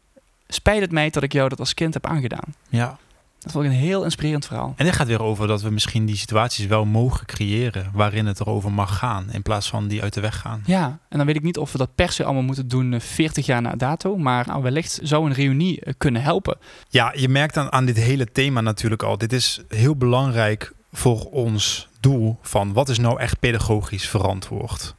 spijt 0.47 0.81
het 0.81 0.91
mij 0.91 1.09
dat 1.09 1.23
ik 1.23 1.33
jou 1.33 1.49
dat 1.49 1.59
als 1.59 1.73
kind 1.73 1.93
heb 1.93 2.07
aangedaan. 2.07 2.55
Ja. 2.69 2.97
Dat 3.41 3.51
vond 3.51 3.65
ik 3.65 3.71
een 3.71 3.77
heel 3.77 4.03
inspirerend 4.03 4.45
verhaal. 4.45 4.73
En 4.77 4.85
dit 4.85 4.95
gaat 4.95 5.07
weer 5.07 5.21
over 5.21 5.47
dat 5.47 5.61
we 5.61 5.69
misschien 5.69 6.05
die 6.05 6.15
situaties 6.15 6.65
wel 6.65 6.85
mogen 6.85 7.25
creëren 7.25 7.89
waarin 7.93 8.25
het 8.25 8.39
erover 8.39 8.71
mag 8.71 8.97
gaan, 8.97 9.31
in 9.31 9.41
plaats 9.41 9.69
van 9.69 9.87
die 9.87 10.01
uit 10.01 10.13
de 10.13 10.21
weg 10.21 10.39
gaan. 10.39 10.63
Ja, 10.65 10.99
en 11.09 11.17
dan 11.17 11.25
weet 11.25 11.35
ik 11.35 11.43
niet 11.43 11.57
of 11.57 11.71
we 11.71 11.77
dat 11.77 11.95
per 11.95 12.11
se 12.11 12.23
allemaal 12.23 12.43
moeten 12.43 12.67
doen 12.67 12.93
eh, 12.93 12.99
40 12.99 13.45
jaar 13.45 13.61
na 13.61 13.75
dato. 13.75 14.17
Maar 14.17 14.47
nou, 14.47 14.63
wellicht 14.63 14.99
zou 15.03 15.25
een 15.25 15.33
reunie 15.33 15.81
eh, 15.81 15.93
kunnen 15.97 16.21
helpen. 16.21 16.57
Ja, 16.89 17.13
je 17.15 17.29
merkt 17.29 17.57
aan, 17.57 17.71
aan 17.71 17.85
dit 17.85 17.97
hele 17.97 18.31
thema 18.31 18.61
natuurlijk 18.61 19.03
al. 19.03 19.17
Dit 19.17 19.33
is 19.33 19.61
heel 19.67 19.95
belangrijk 19.95 20.73
voor 20.91 21.25
ons 21.25 21.89
doel 21.99 22.37
van 22.41 22.73
wat 22.73 22.89
is 22.89 22.99
nou 22.99 23.19
echt 23.19 23.39
pedagogisch 23.39 24.09
verantwoord. 24.09 24.95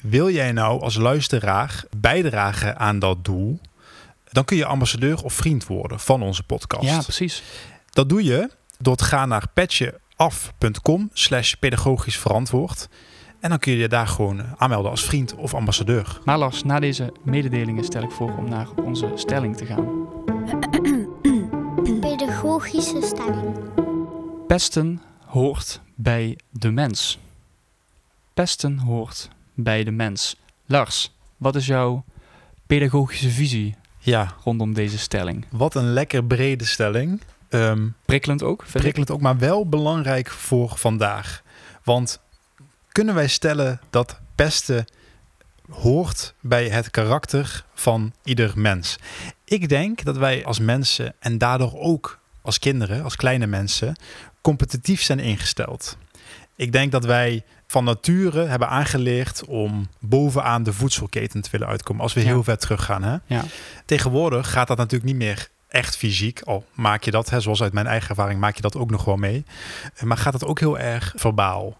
Wil 0.00 0.30
jij 0.30 0.52
nou 0.52 0.80
als 0.80 0.96
luisteraar 0.96 1.84
bijdragen 1.96 2.78
aan 2.78 2.98
dat 2.98 3.24
doel, 3.24 3.60
dan 4.30 4.44
kun 4.44 4.56
je 4.56 4.64
ambassadeur 4.64 5.22
of 5.22 5.32
vriend 5.32 5.66
worden 5.66 6.00
van 6.00 6.22
onze 6.22 6.42
podcast. 6.42 6.84
Ja, 6.84 7.02
precies. 7.02 7.42
Dat 7.94 8.08
doe 8.08 8.24
je 8.24 8.50
door 8.78 8.96
te 8.96 9.04
gaan 9.04 9.28
naar 9.28 9.48
patjeaf.com 9.54 11.10
slash 11.12 11.52
pedagogisch 11.54 12.18
verantwoord. 12.18 12.88
En 13.40 13.48
dan 13.50 13.58
kun 13.58 13.72
je 13.72 13.78
je 13.78 13.88
daar 13.88 14.06
gewoon 14.06 14.42
aanmelden 14.56 14.90
als 14.90 15.04
vriend 15.04 15.34
of 15.34 15.54
ambassadeur. 15.54 16.20
Maar 16.24 16.38
Lars, 16.38 16.62
na 16.62 16.80
deze 16.80 17.12
mededelingen 17.22 17.84
stel 17.84 18.02
ik 18.02 18.10
voor 18.10 18.36
om 18.36 18.48
naar 18.48 18.68
onze 18.84 19.12
stelling 19.14 19.56
te 19.56 19.66
gaan. 19.66 20.06
Pedagogische 22.00 23.00
stelling. 23.02 23.56
Pesten 24.46 25.02
hoort 25.24 25.80
bij 25.94 26.38
de 26.50 26.70
mens. 26.70 27.18
Pesten 28.34 28.78
hoort 28.78 29.28
bij 29.54 29.84
de 29.84 29.90
mens. 29.90 30.36
Lars, 30.66 31.12
wat 31.36 31.54
is 31.56 31.66
jouw 31.66 32.04
pedagogische 32.66 33.30
visie 33.30 33.74
Ja, 33.98 34.34
rondom 34.44 34.74
deze 34.74 34.98
stelling? 34.98 35.46
wat 35.50 35.74
een 35.74 35.92
lekker 35.92 36.24
brede 36.24 36.64
stelling. 36.64 37.20
Ehm, 37.54 37.86
Prikkelend 38.04 38.42
ook, 38.42 38.62
ik. 38.62 38.70
prikkelend 38.70 39.10
ook, 39.10 39.20
maar 39.20 39.38
wel 39.38 39.68
belangrijk 39.68 40.30
voor 40.30 40.72
vandaag. 40.76 41.42
Want 41.84 42.20
kunnen 42.92 43.14
wij 43.14 43.28
stellen 43.28 43.80
dat 43.90 44.20
pesten 44.34 44.84
hoort 45.70 46.34
bij 46.40 46.68
het 46.68 46.90
karakter 46.90 47.64
van 47.74 48.12
ieder 48.24 48.52
mens? 48.56 48.96
Ik 49.44 49.68
denk 49.68 50.04
dat 50.04 50.16
wij 50.16 50.44
als 50.44 50.58
mensen 50.58 51.14
en 51.18 51.38
daardoor 51.38 51.78
ook 51.78 52.18
als 52.42 52.58
kinderen, 52.58 53.04
als 53.04 53.16
kleine 53.16 53.46
mensen, 53.46 53.96
competitief 54.40 55.02
zijn 55.02 55.18
ingesteld. 55.18 55.96
Ik 56.56 56.72
denk 56.72 56.92
dat 56.92 57.04
wij 57.04 57.44
van 57.66 57.84
nature 57.84 58.44
hebben 58.46 58.68
aangeleerd 58.68 59.44
om 59.44 59.88
bovenaan 60.00 60.62
de 60.62 60.72
voedselketen 60.72 61.40
te 61.42 61.50
willen 61.50 61.68
uitkomen 61.68 62.02
als 62.02 62.12
we 62.12 62.20
Ja. 62.20 62.26
heel 62.26 62.42
ver 62.44 62.58
teruggaan. 62.58 63.02
Hè? 63.02 63.16
Ja. 63.26 63.42
Tegenwoordig 63.84 64.50
gaat 64.50 64.68
dat 64.68 64.76
natuurlijk 64.76 65.04
niet 65.04 65.16
meer 65.16 65.48
echt 65.74 65.96
fysiek. 65.96 66.40
Al 66.42 66.64
maak 66.74 67.02
je 67.04 67.10
dat, 67.10 67.30
hè, 67.30 67.40
zoals 67.40 67.62
uit 67.62 67.72
mijn 67.72 67.86
eigen 67.86 68.08
ervaring, 68.08 68.40
maak 68.40 68.56
je 68.56 68.62
dat 68.62 68.76
ook 68.76 68.90
nog 68.90 69.04
wel 69.04 69.16
mee. 69.16 69.44
Eh, 69.94 70.02
Maar 70.02 70.16
gaat 70.16 70.32
het 70.32 70.44
ook 70.44 70.60
heel 70.60 70.78
erg 70.78 71.12
verbaal. 71.16 71.78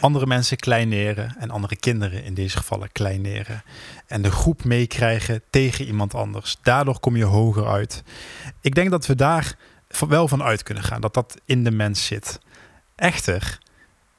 Andere 0.00 0.26
mensen 0.26 0.56
kleineren 0.56 1.36
en 1.38 1.50
andere 1.50 1.76
kinderen 1.76 2.24
in 2.24 2.34
deze 2.34 2.56
gevallen 2.56 2.92
kleineren. 2.92 3.62
En 4.06 4.22
de 4.22 4.30
groep 4.30 4.64
meekrijgen 4.64 5.42
tegen 5.50 5.86
iemand 5.86 6.14
anders. 6.14 6.56
Daardoor 6.62 7.00
kom 7.00 7.16
je 7.16 7.24
hoger 7.24 7.66
uit. 7.66 8.02
Ik 8.60 8.74
denk 8.74 8.90
dat 8.90 9.06
we 9.06 9.14
daar 9.14 9.56
wel 10.08 10.28
van 10.28 10.42
uit 10.42 10.62
kunnen 10.62 10.84
gaan, 10.84 11.00
dat 11.00 11.14
dat 11.14 11.40
in 11.44 11.64
de 11.64 11.70
mens 11.70 12.06
zit. 12.06 12.40
Echter 12.96 13.58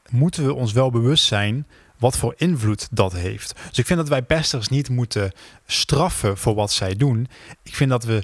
moeten 0.09 0.45
we 0.45 0.53
ons 0.53 0.71
wel 0.71 0.91
bewust 0.91 1.25
zijn 1.25 1.67
wat 1.97 2.17
voor 2.17 2.33
invloed 2.37 2.87
dat 2.91 3.13
heeft. 3.13 3.55
Dus 3.69 3.77
ik 3.77 3.85
vind 3.85 3.99
dat 3.99 4.09
wij 4.09 4.21
pesters 4.21 4.67
niet 4.67 4.89
moeten 4.89 5.31
straffen 5.65 6.37
voor 6.37 6.55
wat 6.55 6.71
zij 6.71 6.95
doen. 6.95 7.27
Ik 7.63 7.75
vind 7.75 7.89
dat 7.89 8.03
we 8.03 8.23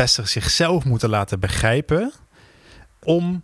pesters 0.00 0.32
zichzelf 0.32 0.84
moeten 0.84 1.08
laten 1.08 1.40
begrijpen 1.40 2.12
om 3.04 3.42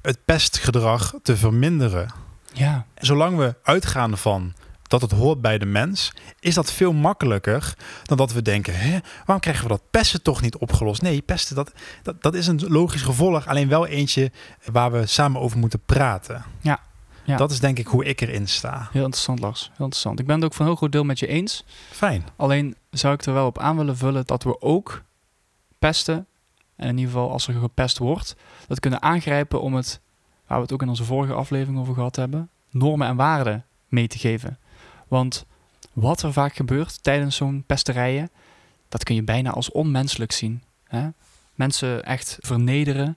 het 0.00 0.24
pestgedrag 0.24 1.14
te 1.22 1.36
verminderen. 1.36 2.12
Ja, 2.52 2.86
Zolang 2.94 3.36
we 3.36 3.54
uitgaan 3.62 4.18
van 4.18 4.52
dat 4.82 5.00
het 5.00 5.10
hoort 5.10 5.40
bij 5.40 5.58
de 5.58 5.66
mens, 5.66 6.12
is 6.40 6.54
dat 6.54 6.72
veel 6.72 6.92
makkelijker 6.92 7.74
dan 8.02 8.16
dat 8.16 8.32
we 8.32 8.42
denken, 8.42 8.78
hè, 8.78 8.98
waarom 9.16 9.40
krijgen 9.40 9.62
we 9.62 9.68
dat 9.68 9.90
pesten 9.90 10.22
toch 10.22 10.40
niet 10.40 10.56
opgelost? 10.56 11.02
Nee, 11.02 11.20
pesten, 11.20 11.56
dat, 11.56 11.72
dat, 12.02 12.22
dat 12.22 12.34
is 12.34 12.46
een 12.46 12.60
logisch 12.68 13.02
gevolg, 13.02 13.46
alleen 13.46 13.68
wel 13.68 13.86
eentje 13.86 14.32
waar 14.72 14.92
we 14.92 15.06
samen 15.06 15.40
over 15.40 15.58
moeten 15.58 15.82
praten. 15.86 16.44
Ja. 16.60 16.80
Ja. 17.24 17.36
Dat 17.36 17.50
is 17.50 17.60
denk 17.60 17.78
ik 17.78 17.86
hoe 17.86 18.04
ik 18.04 18.20
erin 18.20 18.48
sta. 18.48 18.88
Heel 18.92 19.04
interessant, 19.04 19.40
Lars. 19.40 19.60
Heel 19.62 19.84
interessant. 19.84 20.20
Ik 20.20 20.26
ben 20.26 20.34
het 20.34 20.44
ook 20.44 20.54
van 20.54 20.60
een 20.60 20.70
heel 20.70 20.76
groot 20.76 20.92
deel 20.92 21.04
met 21.04 21.18
je 21.18 21.26
eens. 21.26 21.64
Fijn. 21.90 22.24
Alleen 22.36 22.76
zou 22.90 23.14
ik 23.14 23.24
er 23.24 23.32
wel 23.32 23.46
op 23.46 23.58
aan 23.58 23.76
willen 23.76 23.96
vullen 23.96 24.26
dat 24.26 24.42
we 24.42 24.60
ook 24.60 25.02
pesten, 25.82 26.26
en 26.76 26.88
in 26.88 26.98
ieder 26.98 27.12
geval 27.12 27.30
als 27.30 27.48
er 27.48 27.54
gepest 27.54 27.98
wordt, 27.98 28.36
dat 28.66 28.80
kunnen 28.80 29.02
aangrijpen 29.02 29.60
om 29.60 29.74
het, 29.74 30.00
waar 30.46 30.56
we 30.56 30.62
het 30.62 30.72
ook 30.72 30.82
in 30.82 30.88
onze 30.88 31.04
vorige 31.04 31.32
aflevering 31.32 31.78
over 31.78 31.94
gehad 31.94 32.16
hebben, 32.16 32.50
normen 32.70 33.06
en 33.06 33.16
waarden 33.16 33.64
mee 33.88 34.06
te 34.06 34.18
geven. 34.18 34.58
Want 35.08 35.44
wat 35.92 36.22
er 36.22 36.32
vaak 36.32 36.54
gebeurt 36.54 37.02
tijdens 37.02 37.36
zo'n 37.36 37.64
pesterijen, 37.66 38.30
dat 38.88 39.04
kun 39.04 39.14
je 39.14 39.22
bijna 39.22 39.50
als 39.50 39.70
onmenselijk 39.70 40.32
zien. 40.32 40.62
Hè? 40.84 41.08
Mensen 41.54 42.04
echt 42.04 42.38
vernederen. 42.40 43.16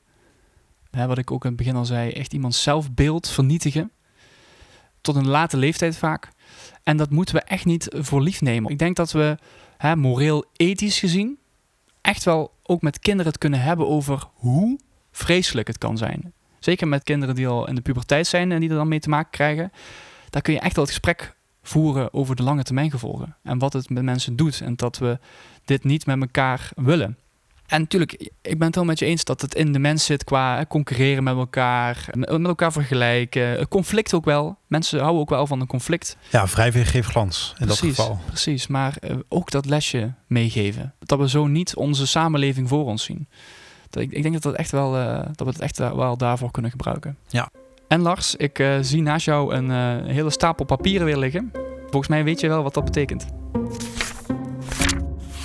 Wat 0.92 1.18
ik 1.18 1.32
ook 1.32 1.44
in 1.44 1.50
het 1.50 1.58
begin 1.58 1.76
al 1.76 1.86
zei, 1.86 2.12
echt 2.12 2.34
iemands 2.34 2.64
zelfbeeld 2.64 3.30
vernietigen. 3.30 3.92
Tot 5.02 5.16
een 5.16 5.28
late 5.28 5.58
leeftijd 5.58 5.98
vaak. 5.98 6.30
En 6.84 6.98
dat 6.98 7.10
moeten 7.10 7.36
we 7.36 7.42
echt 7.42 7.66
niet 7.66 7.88
voor 7.92 8.22
lief 8.22 8.42
nemen. 8.42 8.72
Ik 8.72 8.80
denk 8.80 8.96
dat 8.96 9.12
we 9.12 9.38
hè, 9.78 9.96
moreel, 9.96 10.46
ethisch 10.56 11.00
gezien, 11.00 11.38
echt 12.02 12.24
wel 12.24 12.54
ook 12.68 12.82
met 12.82 13.00
kinderen 13.00 13.32
het 13.32 13.42
kunnen 13.42 13.62
hebben 13.62 13.88
over 13.88 14.28
hoe 14.34 14.80
vreselijk 15.12 15.68
het 15.68 15.78
kan 15.78 15.98
zijn. 15.98 16.34
Zeker 16.60 16.88
met 16.88 17.04
kinderen 17.04 17.36
die 17.36 17.48
al 17.48 17.68
in 17.68 17.76
de 17.76 17.82
puberteit 17.82 18.28
zijn 18.28 18.52
en 18.52 18.60
die 18.60 18.70
er 18.70 18.76
dan 18.76 18.88
mee 18.88 19.00
te 19.00 19.10
maken 19.10 19.32
krijgen. 19.32 19.72
Daar 20.30 20.42
kun 20.42 20.54
je 20.54 20.60
echt 20.60 20.76
wel 20.76 20.86
het 20.86 20.94
gesprek 20.94 21.36
voeren 21.62 22.14
over 22.14 22.36
de 22.36 22.44
lange 22.44 22.64
termijn 22.64 22.92
gevolgen. 22.92 23.36
En 23.44 23.60
wat 23.60 23.74
het 23.74 23.90
met 23.90 24.04
mensen 24.04 24.36
doet. 24.36 24.62
En 24.62 24.76
dat 24.76 24.98
we 24.98 25.20
dit 25.66 25.84
niet 25.84 26.06
met 26.06 26.22
elkaar 26.22 26.72
willen. 26.76 27.18
En 27.68 27.82
natuurlijk, 27.82 28.30
ik 28.42 28.58
ben 28.58 28.68
het 28.68 28.76
wel 28.76 28.86
met 28.86 29.00
je 29.00 29.06
eens 29.06 29.24
dat 29.24 29.42
het 29.42 29.56
in 29.56 29.72
de 29.72 29.80
mens 29.80 30.06
zit 30.06 30.24
qua 30.24 30.66
concurreren 30.68 31.24
met 31.24 31.36
elkaar, 31.36 32.08
met 32.12 32.46
elkaar 32.46 32.72
vergelijken, 32.72 33.68
conflict 33.68 34.14
ook 34.14 34.26
wel. 34.26 34.58
Mensen 34.68 35.00
houden 35.00 35.22
ook 35.22 35.30
wel 35.30 35.48
van 35.48 35.62
een 35.62 35.68
conflict. 35.68 36.18
Ja, 36.30 36.46
wrijving 36.46 36.90
geeft 36.90 37.10
glans 37.10 37.54
in 37.58 37.66
precies, 37.66 37.82
dat 37.82 38.06
geval. 38.06 38.20
Precies, 38.26 38.68
maar 38.68 38.98
uh, 39.02 39.16
ook 39.28 39.52
dat 39.52 39.66
lesje 39.66 40.14
meegeven. 40.28 40.94
Dat 41.00 41.20
we 41.20 41.30
zo 41.30 41.48
niet 41.48 41.76
onze 41.76 42.08
samenleving 42.08 42.70
voor 42.70 42.86
ons 42.86 43.04
zien. 43.04 43.28
Dat, 43.90 44.04
ik, 44.04 44.12
ik, 44.12 44.22
denk 44.22 44.34
dat, 44.34 44.44
dat, 44.44 44.56
echt 44.56 44.72
wel, 44.72 44.98
uh, 44.98 45.16
dat 45.16 45.48
we 45.48 45.54
het 45.54 45.60
echt 45.60 45.78
wel 45.78 46.18
daarvoor 46.18 46.52
kunnen 46.52 46.72
gebruiken. 46.72 47.18
Ja. 47.28 47.50
En 47.88 48.02
Lars, 48.02 48.36
ik 48.36 48.60
uh, 48.60 48.78
zie 48.82 49.02
naast 49.02 49.26
jou 49.26 49.54
een 49.54 49.70
hele 50.06 50.30
stapel 50.30 50.66
papieren 50.66 51.06
weer 51.06 51.18
liggen. 51.18 51.52
Volgens 51.82 52.08
mij 52.08 52.24
weet 52.24 52.40
je 52.40 52.48
wel 52.48 52.64
wat 52.64 52.74
dat 52.74 52.86
betekent. 52.86 53.26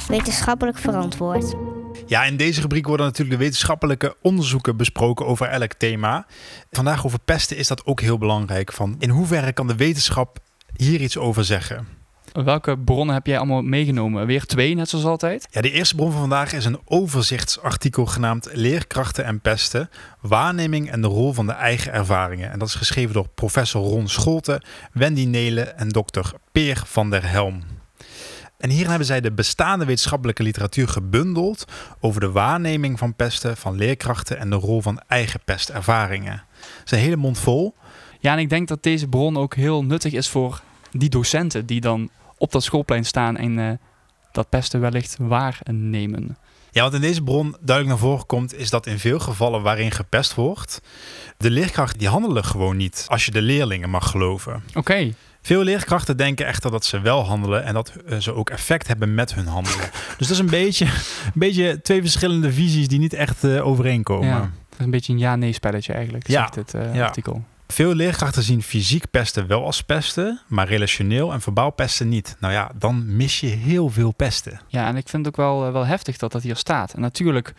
Wetenschappelijk 0.09 0.79
verantwoord. 0.79 1.70
Ja, 2.11 2.25
in 2.25 2.37
deze 2.37 2.61
rubriek 2.61 2.87
worden 2.87 3.07
natuurlijk 3.07 3.39
de 3.39 3.45
wetenschappelijke 3.45 4.17
onderzoeken 4.23 4.77
besproken 4.77 5.27
over 5.27 5.47
elk 5.47 5.73
thema. 5.73 6.27
Vandaag 6.71 7.07
over 7.07 7.19
pesten 7.25 7.57
is 7.57 7.69
dat 7.69 7.87
ook 7.87 8.01
heel 8.01 8.19
belangrijk. 8.19 8.73
Van 8.73 8.97
in 8.99 9.11
hoeverre 9.11 9.53
kan 9.53 9.67
de 9.67 9.77
wetenschap 9.77 10.39
hier 10.77 11.01
iets 11.01 11.19
over 11.19 11.45
zeggen? 11.45 11.87
Welke 12.33 12.79
bronnen 12.79 13.15
heb 13.15 13.27
jij 13.27 13.39
allemaal 13.39 13.63
meegenomen? 13.63 14.27
Weer 14.27 14.45
twee, 14.45 14.75
net 14.75 14.89
zoals 14.89 15.05
altijd? 15.05 15.49
Ja, 15.51 15.61
de 15.61 15.71
eerste 15.71 15.95
bron 15.95 16.11
van 16.11 16.21
vandaag 16.21 16.53
is 16.53 16.65
een 16.65 16.81
overzichtsartikel 16.85 18.07
genaamd 18.07 18.49
Leerkrachten 18.53 19.25
en 19.25 19.41
pesten, 19.41 19.91
waarneming 20.21 20.91
en 20.91 21.01
de 21.01 21.09
rol 21.09 21.33
van 21.33 21.47
de 21.47 21.53
eigen 21.53 21.93
ervaringen. 21.93 22.51
En 22.51 22.59
dat 22.59 22.69
is 22.69 22.75
geschreven 22.75 23.15
door 23.15 23.29
professor 23.35 23.83
Ron 23.83 24.09
Scholte, 24.09 24.63
Wendy 24.93 25.25
Nelen 25.25 25.79
en 25.79 25.89
dokter 25.89 26.33
Peer 26.53 26.83
van 26.87 27.11
der 27.11 27.31
Helm. 27.31 27.63
En 28.61 28.71
hierin 28.71 28.89
hebben 28.89 29.07
zij 29.07 29.21
de 29.21 29.33
bestaande 29.33 29.85
wetenschappelijke 29.85 30.43
literatuur 30.43 30.89
gebundeld 30.89 31.65
over 32.01 32.21
de 32.21 32.31
waarneming 32.31 32.99
van 32.99 33.15
pesten, 33.15 33.57
van 33.57 33.77
leerkrachten 33.77 34.39
en 34.39 34.51
de 34.51 34.57
rol 34.57 34.83
van 34.83 35.01
eigen 35.07 35.41
pestervaringen. 35.45 36.43
Is 36.85 36.91
een 36.91 36.99
hele 36.99 37.17
mond 37.17 37.39
vol. 37.39 37.75
Ja, 38.19 38.33
en 38.33 38.39
ik 38.39 38.49
denk 38.49 38.69
dat 38.69 38.83
deze 38.83 39.09
bron 39.09 39.37
ook 39.37 39.55
heel 39.55 39.85
nuttig 39.85 40.13
is 40.13 40.29
voor 40.29 40.63
die 40.91 41.09
docenten 41.09 41.67
die 41.67 41.81
dan 41.81 42.11
op 42.37 42.53
dat 42.53 42.63
schoolplein 42.63 43.05
staan 43.05 43.37
en 43.37 43.59
uh, 43.59 43.71
dat 44.33 44.49
pesten 44.49 44.81
wellicht 44.81 45.17
waarnemen. 45.19 46.37
Ja, 46.71 46.83
wat 46.83 46.95
in 46.95 47.01
deze 47.01 47.23
bron 47.23 47.57
duidelijk 47.61 47.89
naar 47.89 48.09
voren 48.09 48.27
komt, 48.27 48.55
is 48.55 48.71
dat 48.71 48.87
in 48.87 48.99
veel 48.99 49.19
gevallen 49.19 49.63
waarin 49.63 49.91
gepest 49.91 50.35
wordt, 50.35 50.81
de 51.37 51.51
leerkrachten 51.51 51.99
die 51.99 52.09
handelen 52.09 52.45
gewoon 52.45 52.77
niet, 52.77 53.05
als 53.09 53.25
je 53.25 53.31
de 53.31 53.43
leerlingen 53.43 53.91
mag 53.91 54.11
geloven. 54.11 54.63
Oké. 54.69 54.79
Okay. 54.79 55.15
Veel 55.43 55.63
leerkrachten 55.63 56.17
denken 56.17 56.47
echter 56.47 56.71
dat 56.71 56.85
ze 56.85 57.01
wel 57.01 57.25
handelen 57.25 57.65
en 57.65 57.75
dat 57.75 57.93
ze 58.19 58.35
ook 58.35 58.51
effect 58.51 58.87
hebben 58.87 59.15
met 59.15 59.35
hun 59.35 59.47
handelen. 59.47 59.91
dus 60.19 60.27
dat 60.27 60.31
is 60.31 60.39
een 60.39 60.47
beetje, 60.47 60.85
een 60.85 61.33
beetje 61.35 61.81
twee 61.83 62.01
verschillende 62.01 62.53
visies 62.53 62.89
die 62.89 62.99
niet 62.99 63.13
echt 63.13 63.45
uh, 63.45 63.67
overeenkomen. 63.67 64.29
Ja, 64.29 64.41
dat 64.41 64.79
is 64.79 64.85
een 64.85 64.91
beetje 64.91 65.13
een 65.13 65.19
ja-nee 65.19 65.53
spelletje 65.53 65.93
eigenlijk, 65.93 66.29
ja. 66.29 66.41
zegt 66.41 66.55
het 66.55 66.75
uh, 66.75 66.95
ja. 66.95 67.05
artikel. 67.05 67.45
Veel 67.69 67.95
leerkrachten 67.95 68.43
zien 68.43 68.63
fysiek 68.63 69.11
pesten 69.11 69.47
wel 69.47 69.65
als 69.65 69.83
pesten, 69.83 70.41
maar 70.47 70.69
relationeel 70.69 71.33
en 71.33 71.41
verbaal 71.41 71.71
pesten 71.71 72.09
niet. 72.09 72.37
Nou 72.41 72.53
ja, 72.53 72.71
dan 72.75 73.17
mis 73.17 73.41
je 73.41 73.47
heel 73.47 73.89
veel 73.89 74.13
pesten. 74.13 74.61
Ja, 74.67 74.87
en 74.87 74.97
ik 74.97 75.09
vind 75.09 75.27
het 75.27 75.39
ook 75.39 75.47
wel, 75.47 75.73
wel 75.73 75.87
heftig 75.87 76.17
dat 76.17 76.33
dat 76.33 76.43
hier 76.43 76.57
staat. 76.57 76.93
En 76.93 77.01
natuurlijk 77.01 77.55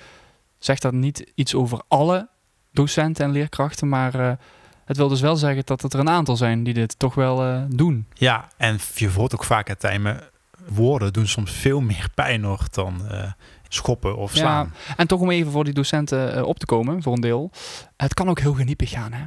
zegt 0.57 0.81
dat 0.81 0.93
niet 0.93 1.31
iets 1.35 1.55
over 1.55 1.81
alle 1.87 2.29
docenten 2.71 3.25
en 3.25 3.31
leerkrachten, 3.31 3.89
maar 3.89 4.15
uh, 4.15 4.31
het 4.91 4.99
wil 4.99 5.09
dus 5.09 5.21
wel 5.21 5.35
zeggen 5.35 5.65
dat 5.65 5.81
het 5.81 5.93
er 5.93 5.99
een 5.99 6.09
aantal 6.09 6.37
zijn 6.37 6.63
die 6.63 6.73
dit 6.73 6.99
toch 6.99 7.15
wel 7.15 7.45
uh, 7.45 7.61
doen. 7.69 8.07
Ja, 8.13 8.47
en 8.57 8.79
je 8.95 9.09
hoort 9.09 9.33
ook 9.33 9.43
vaak 9.43 9.67
het 9.67 9.79
timen, 9.79 10.19
woorden 10.67 11.13
doen 11.13 11.27
soms 11.27 11.51
veel 11.51 11.81
meer 11.81 12.07
pijn 12.15 12.41
nog 12.41 12.69
dan 12.69 13.01
schoppen 13.67 14.17
of 14.17 14.31
slaan. 14.31 14.73
Ja, 14.87 14.95
en 14.95 15.07
toch 15.07 15.19
om 15.19 15.29
even 15.29 15.51
voor 15.51 15.63
die 15.63 15.73
docenten 15.73 16.45
op 16.45 16.59
te 16.59 16.65
komen, 16.65 17.01
voor 17.01 17.13
een 17.13 17.21
deel. 17.21 17.51
Het 17.97 18.13
kan 18.13 18.29
ook 18.29 18.39
heel 18.39 18.53
geniepig 18.53 18.89
gaan, 18.89 19.13
hè? 19.13 19.23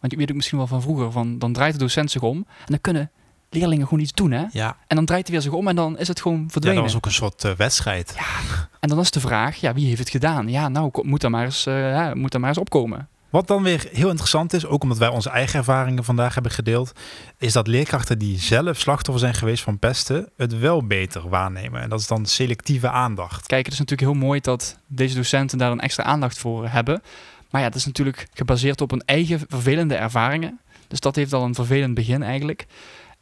Want 0.00 0.12
je 0.12 0.18
weet 0.18 0.30
ook 0.30 0.36
misschien 0.36 0.58
wel 0.58 0.66
van 0.66 0.82
vroeger, 0.82 1.12
van, 1.12 1.38
dan 1.38 1.52
draait 1.52 1.72
de 1.72 1.78
docent 1.78 2.10
zich 2.10 2.22
om 2.22 2.36
en 2.36 2.66
dan 2.66 2.80
kunnen 2.80 3.10
leerlingen 3.50 3.86
gewoon 3.86 4.02
iets 4.02 4.12
doen, 4.12 4.30
hè? 4.30 4.44
Ja. 4.50 4.76
En 4.86 4.96
dan 4.96 5.04
draait 5.04 5.26
hij 5.26 5.32
weer 5.32 5.42
zich 5.42 5.52
om 5.52 5.68
en 5.68 5.76
dan 5.76 5.98
is 5.98 6.08
het 6.08 6.20
gewoon 6.20 6.50
verdwenen. 6.50 6.78
Ja, 6.78 6.82
dat 6.82 6.92
was 6.92 6.96
ook 6.96 7.06
een 7.06 7.12
soort 7.12 7.44
uh, 7.44 7.52
wedstrijd. 7.52 8.14
Ja. 8.16 8.68
En 8.80 8.88
dan 8.88 8.98
is 8.98 9.10
de 9.10 9.20
vraag, 9.20 9.56
ja, 9.56 9.74
wie 9.74 9.86
heeft 9.86 9.98
het 9.98 10.10
gedaan? 10.10 10.48
Ja, 10.48 10.68
nou, 10.68 10.90
moet 11.02 11.20
daar 11.20 11.30
maar 11.30 11.44
eens, 11.44 11.66
uh, 11.66 11.90
ja, 11.90 12.14
moet 12.14 12.30
daar 12.30 12.40
maar 12.40 12.50
eens 12.50 12.58
opkomen. 12.58 13.08
Wat 13.30 13.46
dan 13.46 13.62
weer 13.62 13.86
heel 13.92 14.08
interessant 14.08 14.52
is, 14.52 14.66
ook 14.66 14.82
omdat 14.82 14.98
wij 14.98 15.08
onze 15.08 15.30
eigen 15.30 15.58
ervaringen 15.58 16.04
vandaag 16.04 16.34
hebben 16.34 16.52
gedeeld, 16.52 16.92
is 17.38 17.52
dat 17.52 17.66
leerkrachten 17.66 18.18
die 18.18 18.38
zelf 18.38 18.78
slachtoffer 18.78 19.24
zijn 19.24 19.34
geweest 19.34 19.62
van 19.62 19.78
pesten, 19.78 20.28
het 20.36 20.58
wel 20.58 20.86
beter 20.86 21.28
waarnemen. 21.28 21.80
En 21.82 21.88
dat 21.88 22.00
is 22.00 22.06
dan 22.06 22.26
selectieve 22.26 22.90
aandacht. 22.90 23.46
Kijk, 23.46 23.64
het 23.64 23.72
is 23.72 23.78
natuurlijk 23.78 24.10
heel 24.10 24.20
mooi 24.26 24.40
dat 24.40 24.78
deze 24.86 25.14
docenten 25.14 25.58
daar 25.58 25.70
een 25.70 25.80
extra 25.80 26.04
aandacht 26.04 26.38
voor 26.38 26.68
hebben. 26.68 27.02
Maar 27.50 27.60
ja, 27.60 27.66
dat 27.68 27.76
is 27.76 27.86
natuurlijk 27.86 28.28
gebaseerd 28.34 28.80
op 28.80 28.90
hun 28.90 29.02
eigen 29.04 29.40
vervelende 29.48 29.94
ervaringen. 29.94 30.60
Dus 30.88 31.00
dat 31.00 31.16
heeft 31.16 31.32
al 31.32 31.44
een 31.44 31.54
vervelend 31.54 31.94
begin 31.94 32.22
eigenlijk. 32.22 32.66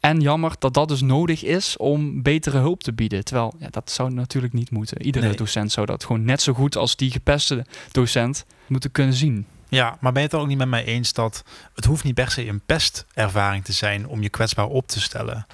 En 0.00 0.20
jammer 0.20 0.52
dat 0.58 0.74
dat 0.74 0.88
dus 0.88 1.00
nodig 1.00 1.44
is 1.44 1.76
om 1.76 2.22
betere 2.22 2.58
hulp 2.58 2.82
te 2.82 2.92
bieden. 2.92 3.24
Terwijl, 3.24 3.54
ja, 3.58 3.68
dat 3.70 3.90
zou 3.90 4.12
natuurlijk 4.12 4.52
niet 4.52 4.70
moeten. 4.70 5.02
Iedere 5.02 5.26
Nee. 5.26 5.36
docent 5.36 5.72
zou 5.72 5.86
dat 5.86 6.04
gewoon 6.04 6.24
net 6.24 6.42
zo 6.42 6.52
goed 6.52 6.76
als 6.76 6.96
die 6.96 7.10
gepeste 7.10 7.64
docent 7.92 8.44
moeten 8.66 8.90
kunnen 8.92 9.14
zien. 9.14 9.46
Ja, 9.68 9.96
maar 10.00 10.12
ben 10.12 10.20
je 10.22 10.28
het 10.28 10.36
er 10.36 10.42
ook 10.42 10.48
niet 10.48 10.58
met 10.58 10.68
mij 10.68 10.84
eens 10.84 11.12
dat 11.12 11.44
het 11.74 11.84
hoeft 11.84 12.04
niet 12.04 12.14
per 12.14 12.30
se 12.30 12.46
een 12.48 12.60
pestervaring 12.66 13.64
te 13.64 13.72
zijn 13.72 14.08
om 14.08 14.22
je 14.22 14.28
kwetsbaar 14.28 14.66
op 14.66 14.86
te 14.88 15.00
stellen? 15.00 15.46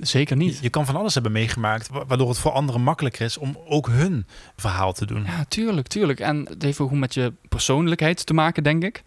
Zeker 0.00 0.36
niet. 0.36 0.58
je 0.62 0.70
kan 0.70 0.86
van 0.86 0.96
alles 0.96 1.14
hebben 1.14 1.32
meegemaakt, 1.32 1.88
wa- 1.88 2.06
waardoor 2.06 2.28
het 2.28 2.38
voor 2.38 2.50
anderen 2.52 2.80
makkelijker 2.82 3.24
is 3.24 3.38
om 3.38 3.58
ook 3.66 3.86
hun 3.88 4.26
verhaal 4.56 4.92
te 4.92 5.06
doen. 5.06 5.24
Ja, 5.24 5.44
tuurlijk, 5.48 5.86
tuurlijk. 5.86 6.20
En 6.20 6.46
het 6.48 6.62
heeft 6.62 6.80
ook 6.80 6.90
met 6.90 7.14
je 7.14 7.32
persoonlijkheid 7.48 8.26
te 8.26 8.34
maken, 8.34 8.62
denk 8.62 8.82
ik. 8.84 9.02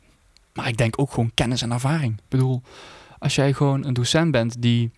Maar 0.54 0.68
ik 0.68 0.78
denk 0.78 1.00
ook 1.00 1.10
gewoon 1.12 1.32
kennis 1.34 1.62
en 1.62 1.72
ervaring. 1.72 2.14
Ik 2.18 2.24
bedoel, 2.30 2.62
als 3.20 3.36
jij 3.36 3.54
gewoon 3.54 3.86
een 3.86 3.94
docent 3.94 4.32
bent 4.32 4.62
die 4.62 4.92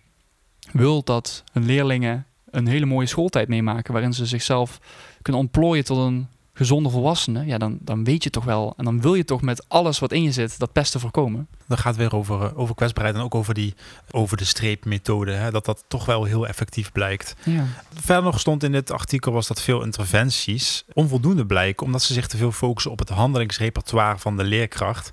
wil 0.72 1.02
dat 1.04 1.44
hun 1.52 1.64
leerlingen 1.66 2.26
een 2.50 2.66
hele 2.66 2.86
mooie 2.86 3.06
schooltijd 3.06 3.48
meemaken, 3.48 3.92
waarin 3.92 4.12
ze 4.12 4.26
zichzelf 4.26 4.78
kunnen 5.22 5.40
ontplooien 5.42 5.84
tot 5.84 5.98
een 5.98 6.28
gezonde 6.56 6.90
volwassene, 6.90 7.46
ja, 7.46 7.58
dan, 7.58 7.78
dan 7.80 8.04
weet 8.04 8.22
je 8.22 8.30
toch 8.30 8.44
wel 8.44 8.74
en 8.76 8.84
dan 8.84 9.00
wil 9.00 9.14
je 9.14 9.24
toch 9.24 9.42
met 9.42 9.68
alles 9.68 9.98
wat 9.98 10.12
in 10.12 10.22
je 10.22 10.32
zit 10.32 10.58
dat 10.58 10.72
pesten 10.72 11.00
voorkomen. 11.00 11.48
Dan 11.66 11.78
gaat 11.78 11.96
het 11.96 11.96
weer 11.96 12.14
over, 12.14 12.42
eh, 12.42 12.58
over 12.58 12.74
kwetsbaarheid 12.74 13.16
en 13.16 13.22
ook 13.22 13.34
over 13.34 13.54
die 13.54 13.74
over 14.10 14.36
de 14.36 14.44
streep 14.44 14.84
methode. 14.84 15.32
Hè, 15.32 15.50
dat 15.50 15.64
dat 15.64 15.84
toch 15.88 16.04
wel 16.04 16.24
heel 16.24 16.46
effectief 16.46 16.92
blijkt. 16.92 17.34
Ja. 17.42 17.64
Verder 17.94 18.24
nog 18.24 18.40
stond 18.40 18.62
in 18.62 18.72
dit 18.72 18.90
artikel 18.90 19.32
was 19.32 19.46
dat 19.46 19.62
veel 19.62 19.82
interventies 19.82 20.84
onvoldoende 20.92 21.46
blijken 21.46 21.86
omdat 21.86 22.02
ze 22.02 22.12
zich 22.12 22.26
te 22.26 22.36
veel 22.36 22.52
focussen 22.52 22.90
op 22.90 22.98
het 22.98 23.08
handelingsrepertoire 23.08 24.18
van 24.18 24.36
de 24.36 24.44
leerkracht 24.44 25.10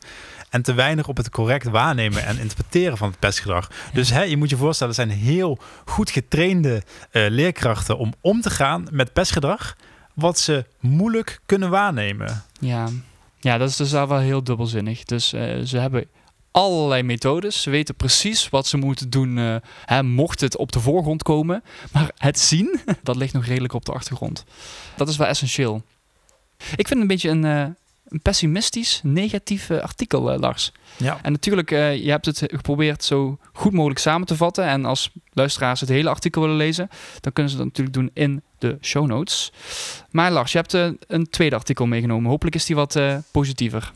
en 0.49 0.61
te 0.61 0.73
weinig 0.73 1.07
op 1.07 1.17
het 1.17 1.29
correct 1.29 1.69
waarnemen 1.69 2.25
en 2.25 2.39
interpreteren 2.39 2.97
van 2.97 3.09
het 3.09 3.19
pestgedrag. 3.19 3.69
Dus 3.93 4.09
hè, 4.09 4.21
je 4.21 4.37
moet 4.37 4.49
je 4.49 4.57
voorstellen, 4.57 4.93
er 4.95 5.05
zijn 5.05 5.17
heel 5.19 5.57
goed 5.85 6.09
getrainde 6.09 6.83
eh, 7.11 7.25
leerkrachten 7.29 7.97
om 7.97 8.13
om 8.21 8.41
te 8.41 8.49
gaan 8.49 8.87
met 8.91 9.13
pestgedrag, 9.13 9.75
wat 10.13 10.39
ze 10.39 10.65
moeilijk 10.79 11.39
kunnen 11.45 11.69
waarnemen. 11.69 12.43
Ja. 12.59 12.89
ja, 13.39 13.57
dat 13.57 13.69
is 13.69 13.75
dus 13.75 13.91
wel 13.91 14.17
heel 14.17 14.43
dubbelzinnig. 14.43 15.03
Dus 15.03 15.33
eh, 15.33 15.59
ze 15.59 15.77
hebben 15.77 16.07
allerlei 16.51 17.03
methodes. 17.03 17.61
Ze 17.61 17.69
weten 17.69 17.95
precies 17.95 18.49
wat 18.49 18.67
ze 18.67 18.77
moeten 18.77 19.09
doen, 19.09 19.37
eh, 19.37 19.55
hè, 19.85 20.03
mocht 20.03 20.41
het 20.41 20.57
op 20.57 20.71
de 20.71 20.79
voorgrond 20.79 21.23
komen. 21.23 21.63
Maar 21.91 22.11
het 22.17 22.39
zien, 22.39 22.79
dat 23.03 23.15
ligt 23.15 23.33
nog 23.33 23.45
redelijk 23.45 23.73
op 23.73 23.85
de 23.85 23.91
achtergrond. 23.91 24.45
Dat 24.95 25.09
is 25.09 25.17
wel 25.17 25.27
essentieel. 25.27 25.83
Ik 26.57 26.87
vind 26.87 26.89
het 26.89 26.99
een 26.99 27.07
beetje 27.07 27.29
een, 27.29 27.45
eh, 27.45 27.65
een 28.13 28.21
pessimistisch, 28.21 28.99
negatief 29.03 29.71
artikel, 29.71 30.31
eh, 30.31 30.39
Lars. 30.39 30.71
Ja. 30.97 31.19
En 31.21 31.31
natuurlijk, 31.31 31.71
eh, 31.71 32.03
je 32.03 32.09
hebt 32.09 32.25
het 32.25 32.43
geprobeerd 32.47 33.03
zo 33.03 33.37
goed 33.53 33.73
mogelijk 33.73 33.99
samen 33.99 34.27
te 34.27 34.35
vatten. 34.35 34.65
En 34.65 34.85
als 34.85 35.11
luisteraars 35.31 35.79
het 35.79 35.89
hele 35.89 36.09
artikel 36.09 36.41
willen 36.41 36.55
lezen, 36.55 36.89
dan 37.19 37.33
kunnen 37.33 37.51
ze 37.51 37.57
dat 37.57 37.65
natuurlijk 37.65 37.95
doen 37.95 38.09
in 38.13 38.41
de 38.57 38.77
show 38.81 39.07
notes. 39.07 39.51
Maar 40.09 40.31
Lars, 40.31 40.51
je 40.51 40.57
hebt 40.57 40.73
eh, 40.73 40.87
een 41.07 41.29
tweede 41.29 41.55
artikel 41.55 41.85
meegenomen. 41.85 42.29
Hopelijk 42.29 42.55
is 42.55 42.65
die 42.65 42.75
wat 42.75 42.99
positiever. 43.31 43.91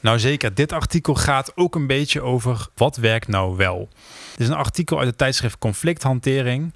Nou 0.00 0.18
zeker, 0.18 0.54
dit 0.54 0.72
artikel 0.72 1.14
gaat 1.14 1.52
ook 1.54 1.74
een 1.74 1.86
beetje 1.86 2.20
over 2.22 2.66
wat 2.74 2.96
werkt 2.96 3.28
nou 3.28 3.56
wel. 3.56 3.88
Dit 4.30 4.40
is 4.40 4.48
een 4.48 4.54
artikel 4.54 4.98
uit 4.98 5.06
het 5.06 5.18
tijdschrift 5.18 5.58
Conflicthantering 5.58 6.72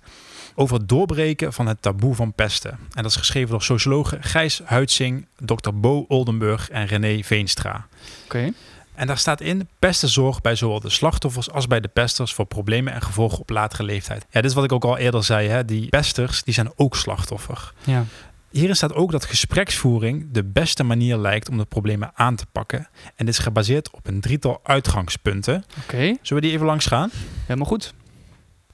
over 0.59 0.77
het 0.77 0.88
doorbreken 0.88 1.53
van 1.53 1.67
het 1.67 1.83
taboe 1.83 2.15
van 2.15 2.33
pesten. 2.33 2.71
En 2.71 3.03
dat 3.03 3.11
is 3.11 3.17
geschreven 3.17 3.50
door 3.50 3.62
sociologen 3.62 4.23
Gijs 4.23 4.61
Huidsing, 4.65 5.27
Dr. 5.45 5.71
Bo 5.75 6.05
Oldenburg 6.09 6.71
en 6.71 6.87
René 6.87 7.23
Veenstra. 7.23 7.87
Oké. 8.25 8.53
En 8.95 9.07
daar 9.07 9.19
staat 9.19 9.41
in, 9.41 9.69
pesten 9.79 10.09
zorgt 10.09 10.43
bij 10.43 10.55
zowel 10.57 10.81
de 10.81 10.91
slachtoffers 10.91 11.50
als 11.50 11.67
bij 11.67 11.81
de 11.81 11.88
pesters 11.88 12.35
voor 12.35 12.47
problemen 12.47 12.93
en 12.93 13.03
gevolgen 13.03 13.38
op 13.38 13.50
latere 13.50 13.83
leeftijd. 13.83 14.27
Ja, 14.31 14.41
dit 14.41 14.50
is 14.50 14.57
wat 14.57 14.65
ik 14.65 14.73
ook 14.73 14.85
al 14.85 14.97
eerder 14.99 15.25
zei, 15.25 15.49
hè? 15.49 15.65
die 15.65 15.88
pesters 15.88 16.43
die 16.43 16.55
zijn 16.55 16.73
ook 16.77 16.97
slachtoffer. 16.97 17.73
Ja. 17.85 18.05
Hierin 18.50 18.77
staat 18.77 18.95
ook 18.95 19.11
dat 19.11 19.25
gespreksvoering 19.25 20.27
de 20.33 20.45
beste 20.45 20.85
manier 20.85 21.17
lijkt 21.17 21.49
om 21.49 21.59
de 21.59 21.65
problemen 21.65 22.11
aan 22.15 22.37
te 22.37 22.47
pakken. 22.53 22.88
En 23.17 23.27
dit 23.27 23.35
is 23.35 23.38
gebaseerd 23.38 23.91
op 23.91 24.07
een 24.07 24.21
drietal 24.21 24.61
uitgangspunten. 24.62 25.65
Oké, 25.83 25.97
Zullen 25.99 26.19
we 26.23 26.41
die 26.41 26.53
even 26.53 26.67
langs 26.67 26.87
gaan? 26.87 27.11
helemaal 27.47 27.69
goed. 27.69 27.95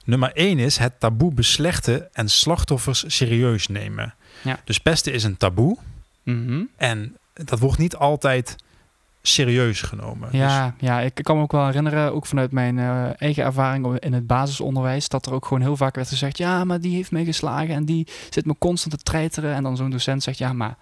Nummer 0.05 0.31
1 0.33 0.59
is 0.59 0.77
het 0.77 0.99
taboe 0.99 1.33
beslechten 1.33 2.13
en 2.13 2.29
slachtoffers 2.29 3.03
serieus 3.07 3.67
nemen. 3.67 4.13
Ja. 4.41 4.59
Dus 4.63 4.77
pesten 4.79 5.13
is 5.13 5.23
een 5.23 5.37
taboe 5.37 5.77
Mhm. 6.23 6.63
en 6.77 7.17
dat 7.33 7.59
wordt 7.59 7.77
niet 7.77 7.95
altijd 7.95 8.55
serieus 9.21 9.81
genomen. 9.81 10.31
Dus 10.31 10.39
Ja, 10.39 10.75
ja, 10.79 10.99
ik 11.01 11.13
kan 11.13 11.35
me 11.35 11.41
ook 11.41 11.51
wel 11.51 11.65
herinneren, 11.65 12.13
ook 12.13 12.25
vanuit 12.25 12.51
mijn 12.51 12.79
eh, 12.79 13.21
eigen 13.21 13.43
ervaring 13.43 13.99
in 13.99 14.13
het 14.13 14.27
basisonderwijs, 14.27 15.07
dat 15.09 15.25
er 15.25 15.33
ook 15.33 15.45
gewoon 15.45 15.61
heel 15.61 15.77
vaak 15.77 15.95
werd 15.95 16.07
gezegd, 16.07 16.37
ja, 16.37 16.63
maar 16.63 16.81
die 16.81 16.95
heeft 16.95 17.11
mij 17.11 17.23
geslagen 17.25 17.75
en 17.75 17.85
die 17.85 18.07
zit 18.29 18.45
me 18.45 18.55
constant 18.59 18.97
te 18.97 19.03
treiteren. 19.03 19.53
En 19.53 19.63
dan 19.63 19.77
zo'n 19.77 19.89
docent 19.89 20.23
zegt, 20.23 20.37
ja, 20.37 20.53
maar 20.53 20.75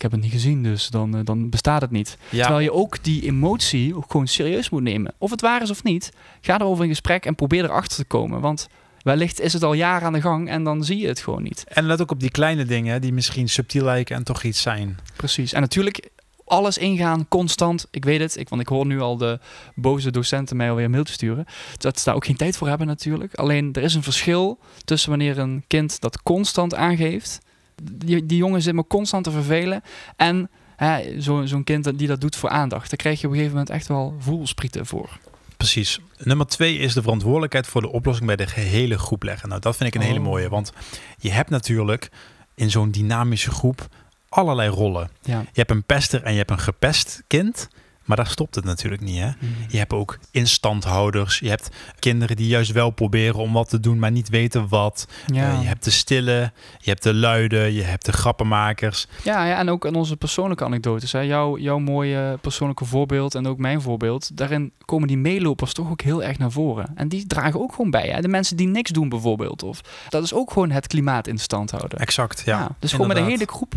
ik 0.00 0.10
heb 0.10 0.20
het 0.20 0.30
niet 0.30 0.40
gezien, 0.40 0.62
dus 0.62 0.88
dan, 0.88 1.16
eh, 1.16 1.20
dan 1.24 1.48
bestaat 1.48 1.80
het 1.80 1.90
niet. 1.90 2.18
ja, 2.30 2.42
Terwijl 2.42 2.64
je 2.64 2.72
ook 2.72 3.04
die 3.04 3.22
emotie 3.22 3.96
ook 3.96 4.10
gewoon 4.10 4.28
serieus 4.28 4.70
moet 4.70 4.82
nemen. 4.82 5.14
Of 5.18 5.30
het 5.30 5.40
waar 5.40 5.62
is 5.62 5.70
of 5.70 5.82
niet, 5.82 6.12
ga 6.40 6.58
erover 6.60 6.84
in 6.84 6.90
gesprek 6.90 7.26
en 7.26 7.34
probeer 7.34 7.64
erachter 7.64 7.96
te 7.96 8.04
komen. 8.04 8.40
Want 8.40 8.68
wellicht 9.02 9.40
is 9.40 9.52
het 9.52 9.62
al 9.62 9.72
jaren 9.72 10.06
aan 10.06 10.12
de 10.12 10.20
gang 10.20 10.48
en 10.48 10.64
dan 10.64 10.84
zie 10.84 10.98
je 10.98 11.06
het 11.06 11.20
gewoon 11.20 11.42
niet. 11.42 11.64
En 11.68 11.84
let 11.84 12.00
ook 12.00 12.10
op 12.10 12.20
die 12.20 12.30
kleine 12.30 12.64
dingen 12.64 13.00
die 13.00 13.12
misschien 13.12 13.48
subtiel 13.48 13.84
lijken 13.84 14.16
en 14.16 14.24
toch 14.24 14.42
iets 14.42 14.62
zijn. 14.62 14.98
Precies. 15.16 15.52
En 15.52 15.60
natuurlijk 15.60 16.08
alles 16.44 16.78
ingaan, 16.78 17.28
constant. 17.28 17.86
Ik 17.90 18.04
weet 18.04 18.20
het, 18.20 18.36
ik, 18.36 18.48
want 18.48 18.62
ik 18.62 18.68
hoor 18.68 18.86
nu 18.86 19.00
al 19.00 19.16
de 19.16 19.38
boze 19.74 20.10
docenten 20.10 20.56
mij 20.56 20.70
alweer 20.70 20.84
een 20.84 20.90
mail 20.90 21.04
te 21.04 21.12
sturen. 21.12 21.44
Dat 21.78 21.98
ze 21.98 22.04
daar 22.04 22.14
ook 22.14 22.24
geen 22.26 22.36
tijd 22.36 22.56
voor 22.56 22.68
hebben 22.68 22.86
natuurlijk. 22.86 23.34
Alleen 23.34 23.72
er 23.72 23.82
is 23.82 23.94
een 23.94 24.02
verschil 24.02 24.58
tussen 24.84 25.10
wanneer 25.10 25.38
een 25.38 25.64
kind 25.66 26.00
dat 26.00 26.22
constant 26.22 26.74
aangeeft. 26.74 27.40
Die, 27.80 28.26
die 28.26 28.38
jongen 28.38 28.62
zit 28.62 28.74
me 28.74 28.86
constant 28.86 29.24
te 29.24 29.30
vervelen. 29.30 29.82
En 30.16 30.50
hè, 30.76 31.20
zo- 31.20 31.46
zo'n 31.46 31.64
kind 31.64 31.98
die 31.98 32.08
dat 32.08 32.20
doet 32.20 32.36
voor 32.36 32.48
aandacht. 32.48 32.88
Daar 32.90 32.98
krijg 32.98 33.20
je 33.20 33.26
op 33.26 33.32
een 33.32 33.38
gegeven 33.38 33.58
moment 33.58 33.74
echt 33.76 33.88
wel 33.88 34.14
voelsprieten 34.18 34.86
voor. 34.86 35.18
Precies. 35.56 36.00
Nummer 36.18 36.46
twee 36.46 36.78
is 36.78 36.94
de 36.94 37.02
verantwoordelijkheid 37.02 37.66
voor 37.66 37.80
de 37.80 37.92
oplossing 37.92 38.26
bij 38.26 38.36
de 38.36 38.46
gehele 38.46 38.98
groep 38.98 39.22
leggen. 39.22 39.48
Nou, 39.48 39.60
dat 39.60 39.76
vind 39.76 39.94
ik 39.94 40.00
een 40.00 40.06
hele 40.06 40.18
Oh. 40.18 40.24
mooie. 40.24 40.48
Want 40.48 40.72
je 41.18 41.30
hebt 41.30 41.50
natuurlijk 41.50 42.10
in 42.54 42.70
zo'n 42.70 42.90
dynamische 42.90 43.50
groep 43.50 43.88
allerlei 44.28 44.68
rollen. 44.70 45.10
Ja. 45.22 45.38
Je 45.40 45.46
hebt 45.52 45.70
een 45.70 45.84
pester 45.84 46.22
en 46.22 46.32
je 46.32 46.38
hebt 46.38 46.50
een 46.50 46.58
gepest 46.58 47.22
kind. 47.26 47.68
Maar 48.10 48.18
daar 48.18 48.28
stopt 48.30 48.54
het 48.54 48.64
natuurlijk 48.64 49.02
niet. 49.02 49.18
Hè? 49.18 49.30
Je 49.68 49.78
hebt 49.78 49.92
ook 49.92 50.18
instandhouders. 50.30 51.38
Je 51.38 51.48
hebt 51.48 51.68
kinderen 51.98 52.36
die 52.36 52.46
juist 52.46 52.72
wel 52.72 52.90
proberen 52.90 53.40
om 53.40 53.52
wat 53.52 53.68
te 53.68 53.80
doen, 53.80 53.98
maar 53.98 54.10
niet 54.10 54.28
weten 54.28 54.68
wat. 54.68 55.08
Ja. 55.26 55.52
Eh, 55.52 55.60
je 55.60 55.66
hebt 55.66 55.84
de 55.84 55.90
stille, 55.90 56.52
je 56.78 56.90
hebt 56.90 57.02
de 57.02 57.14
luide, 57.14 57.74
je 57.74 57.82
hebt 57.82 58.04
de 58.04 58.12
grappenmakers. 58.12 59.06
Ja, 59.22 59.44
ja, 59.44 59.58
en 59.58 59.68
ook 59.68 59.84
in 59.84 59.94
onze 59.94 60.16
persoonlijke 60.16 60.64
anekdotes. 60.64 61.12
Hè. 61.12 61.20
Jouw, 61.20 61.58
jouw 61.58 61.78
mooie 61.78 62.38
persoonlijke 62.40 62.84
voorbeeld 62.84 63.34
en 63.34 63.46
ook 63.46 63.58
mijn 63.58 63.80
voorbeeld. 63.80 64.36
Daarin 64.36 64.72
komen 64.84 65.08
die 65.08 65.18
meelopers 65.18 65.72
toch 65.72 65.90
ook 65.90 66.00
heel 66.00 66.22
erg 66.22 66.38
naar 66.38 66.50
voren. 66.50 66.92
En 66.94 67.08
die 67.08 67.26
dragen 67.26 67.60
ook 67.60 67.74
gewoon 67.74 67.90
bij. 67.90 68.08
Hè. 68.08 68.20
De 68.20 68.28
mensen 68.28 68.56
die 68.56 68.68
niks 68.68 68.90
doen 68.90 69.08
bijvoorbeeld. 69.08 69.62
Of, 69.62 69.80
dat 70.08 70.22
is 70.22 70.34
ook 70.34 70.52
gewoon 70.52 70.70
het 70.70 70.86
klimaat 70.86 71.26
in 71.26 71.38
stand 71.38 71.70
houden. 71.70 71.98
Exact, 71.98 72.42
ja. 72.44 72.68
dus 72.78 72.90
gewoon 72.90 73.08
met 73.08 73.16
inderdaad. 73.16 73.40
hele 73.40 73.52
groep 73.52 73.74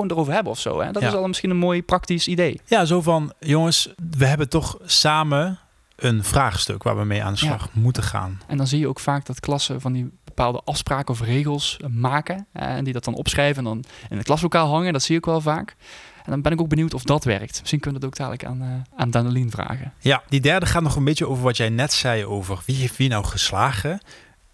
gewoon 0.00 0.10
erover 0.16 0.32
hebben 0.32 0.52
of 0.52 0.58
zo. 0.60 0.80
Hè. 0.80 0.90
Dat 0.92 1.02
Ja. 1.02 1.08
is 1.08 1.14
al 1.14 1.26
misschien 1.26 1.50
een 1.50 1.56
mooi 1.56 1.82
praktisch 1.82 2.28
idee. 2.28 2.60
Ja, 2.66 2.84
zo 2.84 3.00
van, 3.02 3.32
jongens, 3.40 3.92
we 4.18 4.26
hebben 4.26 4.48
toch 4.48 4.78
samen 4.84 5.58
een 5.96 6.24
vraagstuk 6.24 6.82
waar 6.82 6.98
we 6.98 7.04
mee 7.04 7.22
aan 7.24 7.32
de 7.32 7.38
slag 7.38 7.72
moeten 7.72 8.02
gaan. 8.02 8.40
En 8.46 8.56
dan 8.56 8.66
zie 8.66 8.78
je 8.78 8.88
ook 8.88 9.00
vaak 9.00 9.26
dat 9.26 9.40
klassen 9.40 9.80
van 9.80 9.92
die 9.92 10.10
bepaalde 10.24 10.60
afspraken 10.64 11.14
of 11.14 11.20
regels 11.20 11.76
maken. 11.88 12.46
hè, 12.52 12.64
en 12.76 12.84
die 12.84 12.92
dat 12.92 13.04
dan 13.04 13.14
opschrijven 13.14 13.56
en 13.58 13.64
dan 13.64 13.84
in 14.10 14.16
het 14.16 14.26
klaslokaal 14.26 14.68
hangen. 14.68 14.92
Dat 14.92 15.02
zie 15.02 15.16
ik 15.16 15.24
wel 15.24 15.40
vaak. 15.40 15.76
En 16.24 16.30
dan 16.30 16.42
ben 16.42 16.52
ik 16.52 16.60
ook 16.60 16.68
benieuwd 16.68 16.94
of 16.94 17.02
dat 17.02 17.24
werkt. 17.24 17.58
Misschien 17.60 17.80
kunnen 17.80 18.00
we 18.00 18.06
dat 18.06 18.20
ook 18.20 18.26
dadelijk 18.28 18.44
aan, 18.44 18.62
eh 18.62 18.98
aan 19.00 19.10
Danelien 19.10 19.50
vragen. 19.50 19.92
Ja, 19.98 20.22
die 20.28 20.40
derde 20.40 20.66
gaat 20.66 20.82
nog 20.82 20.96
een 20.96 21.04
beetje 21.04 21.28
over 21.28 21.42
wat 21.42 21.56
jij 21.56 21.68
net 21.68 21.92
zei 21.92 22.24
over 22.24 22.58
wie 22.66 22.76
heeft 22.76 22.96
wie 22.96 23.08
nou 23.08 23.24
geslagen. 23.24 24.00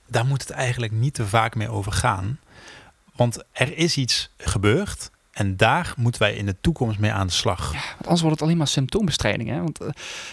Daar 0.09 0.27
moet 0.27 0.41
het 0.41 0.51
eigenlijk 0.51 0.93
niet 0.93 1.15
te 1.15 1.27
vaak 1.27 1.55
mee 1.55 1.69
over 1.69 1.93
gaan. 1.93 2.39
Want 3.17 3.45
er 3.53 3.77
is 3.79 3.97
iets 3.97 4.31
gebeurd 4.37 5.11
en 5.37 5.57
daar 5.57 5.95
moeten 5.97 6.21
wij 6.21 6.35
in 6.35 6.47
de 6.47 6.57
toekomst 6.61 6.99
mee 6.99 7.13
aan 7.13 7.27
de 7.27 7.33
slag. 7.33 7.73
Ja, 7.73 7.79
want 7.79 8.03
anders 8.03 8.21
wordt 8.21 8.37
het 8.37 8.45
alleen 8.45 8.57
maar 8.57 8.67
symptoombestrijding. 8.67 9.49
Hè? 9.49 9.59
Want, 9.59 9.81
eh, 9.81 9.89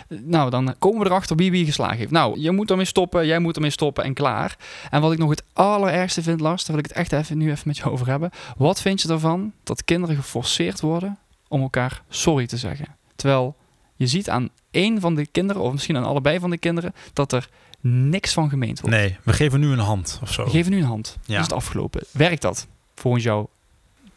nou, 0.07 0.49
dan 0.49 0.75
komen 0.79 0.99
we 0.99 1.05
erachter 1.05 1.35
wie 1.35 1.51
wie 1.51 1.65
geslagen 1.65 1.97
heeft. 1.97 2.11
Nou, 2.11 2.39
je 2.39 2.51
moet 2.51 2.69
ermee 2.71 2.85
stoppen, 2.85 3.25
jij 3.25 3.39
moet 3.39 3.55
ermee 3.55 3.69
stoppen 3.69 4.03
en 4.03 4.13
klaar. 4.13 4.57
En 4.89 5.01
wat 5.01 5.11
ik 5.11 5.17
nog 5.17 5.29
het 5.29 5.43
allerergste 5.53 6.23
vind, 6.23 6.39
Lars, 6.39 6.65
daar 6.65 6.75
wil 6.75 6.85
ik 6.85 6.89
het 6.89 6.99
echt 6.99 7.11
even, 7.11 7.37
nu 7.37 7.51
even 7.51 7.67
met 7.67 7.77
je 7.77 7.91
over 7.91 8.07
hebben. 8.07 8.29
Wat 8.57 8.81
vind 8.81 9.01
je 9.01 9.09
ervan 9.09 9.53
dat 9.63 9.83
kinderen 9.83 10.15
geforceerd 10.15 10.81
worden 10.81 11.17
om 11.47 11.61
elkaar 11.61 12.01
sorry 12.09 12.47
te 12.47 12.57
zeggen? 12.57 12.87
Terwijl 13.15 13.55
je 13.95 14.07
ziet 14.07 14.29
aan 14.29 14.49
één 14.71 14.99
van 14.99 15.15
de 15.15 15.27
kinderen, 15.27 15.61
of 15.61 15.71
misschien 15.71 15.97
aan 15.97 16.05
allebei 16.05 16.39
van 16.39 16.49
de 16.49 16.57
kinderen, 16.57 16.93
dat 17.13 17.31
er 17.31 17.49
niks 17.81 18.33
van 18.33 18.49
gemeend 18.49 18.81
wordt. 18.81 18.95
Nee, 18.95 19.17
we 19.23 19.33
geven 19.33 19.59
nu 19.59 19.71
een 19.71 19.79
hand 19.79 20.19
of 20.21 20.31
zo. 20.31 20.43
We 20.43 20.49
geven 20.49 20.71
nu 20.71 20.77
een 20.77 20.83
hand. 20.83 21.17
Ja. 21.25 21.33
Ja. 21.33 21.39
is 21.39 21.45
het 21.45 21.53
afgelopen. 21.53 22.03
Werkt 22.11 22.41
dat 22.41 22.67
volgens 22.95 23.23
jou? 23.23 23.47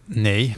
Nee. 0.04 0.56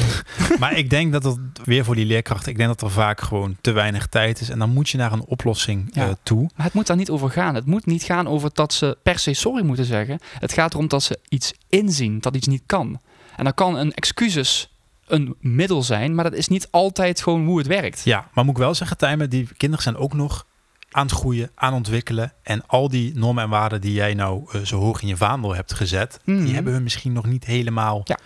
maar 0.60 0.76
ik 0.76 0.90
denk 0.90 1.12
dat 1.12 1.24
het 1.24 1.38
weer 1.64 1.84
voor 1.84 1.94
die 1.94 2.06
leerkrachten, 2.06 2.50
ik 2.50 2.56
denk 2.56 2.68
dat 2.68 2.82
er 2.82 2.90
vaak 2.90 3.20
gewoon 3.20 3.56
te 3.60 3.70
weinig 3.72 4.06
tijd 4.06 4.40
is. 4.40 4.48
En 4.48 4.58
dan 4.58 4.70
moet 4.70 4.88
je 4.88 4.98
naar 4.98 5.12
een 5.12 5.24
oplossing 5.24 5.88
Ja. 5.92 6.06
eh, 6.06 6.12
toe. 6.22 6.50
Maar 6.56 6.66
het 6.66 6.74
moet 6.74 6.86
daar 6.86 6.96
niet 6.96 7.10
over 7.10 7.30
gaan. 7.30 7.54
Het 7.54 7.66
moet 7.66 7.86
niet 7.86 8.02
gaan 8.02 8.28
over 8.28 8.50
dat 8.52 8.72
ze 8.72 8.98
per 9.02 9.18
se 9.18 9.34
sorry 9.34 9.64
moeten 9.64 9.84
zeggen. 9.84 10.18
Het 10.38 10.52
gaat 10.52 10.72
erom 10.74 10.88
dat 10.88 11.02
ze 11.02 11.18
iets 11.28 11.52
inzien, 11.68 12.20
dat 12.20 12.36
iets 12.36 12.46
niet 12.46 12.62
kan. 12.66 13.00
En 13.36 13.44
dan 13.44 13.54
kan 13.54 13.76
een 13.76 13.92
excuses 13.92 14.70
een 15.06 15.36
middel 15.40 15.82
zijn, 15.82 16.14
maar 16.14 16.24
dat 16.24 16.34
is 16.34 16.48
niet 16.48 16.68
altijd 16.70 17.22
gewoon 17.22 17.46
hoe 17.46 17.58
het 17.58 17.66
werkt. 17.66 18.00
Ja, 18.04 18.28
maar 18.32 18.44
moet 18.44 18.54
ik 18.56 18.60
wel 18.62 18.74
zeggen, 18.74 18.96
Tijmen, 18.96 19.30
die 19.30 19.48
kinderen 19.56 19.84
zijn 19.84 19.96
ook 19.96 20.12
nog 20.14 20.46
aan 20.90 21.06
het 21.06 21.14
groeien, 21.14 21.50
aan 21.54 21.68
het 21.68 21.76
ontwikkelen. 21.76 22.32
En 22.42 22.66
al 22.66 22.88
die 22.88 23.14
normen 23.14 23.42
en 23.44 23.50
waarden 23.50 23.80
die 23.80 23.92
jij 23.92 24.14
nou 24.14 24.44
eh, 24.52 24.60
zo 24.60 24.78
hoog 24.78 25.02
in 25.02 25.08
je 25.08 25.16
vaandel 25.16 25.54
hebt 25.54 25.74
gezet, 25.74 26.20
Mhm. 26.24 26.44
die 26.44 26.54
hebben 26.54 26.72
hun 26.72 26.82
misschien 26.82 27.12
nog 27.12 27.26
niet 27.26 27.44
helemaal 27.44 28.00
Ja. 28.04 28.18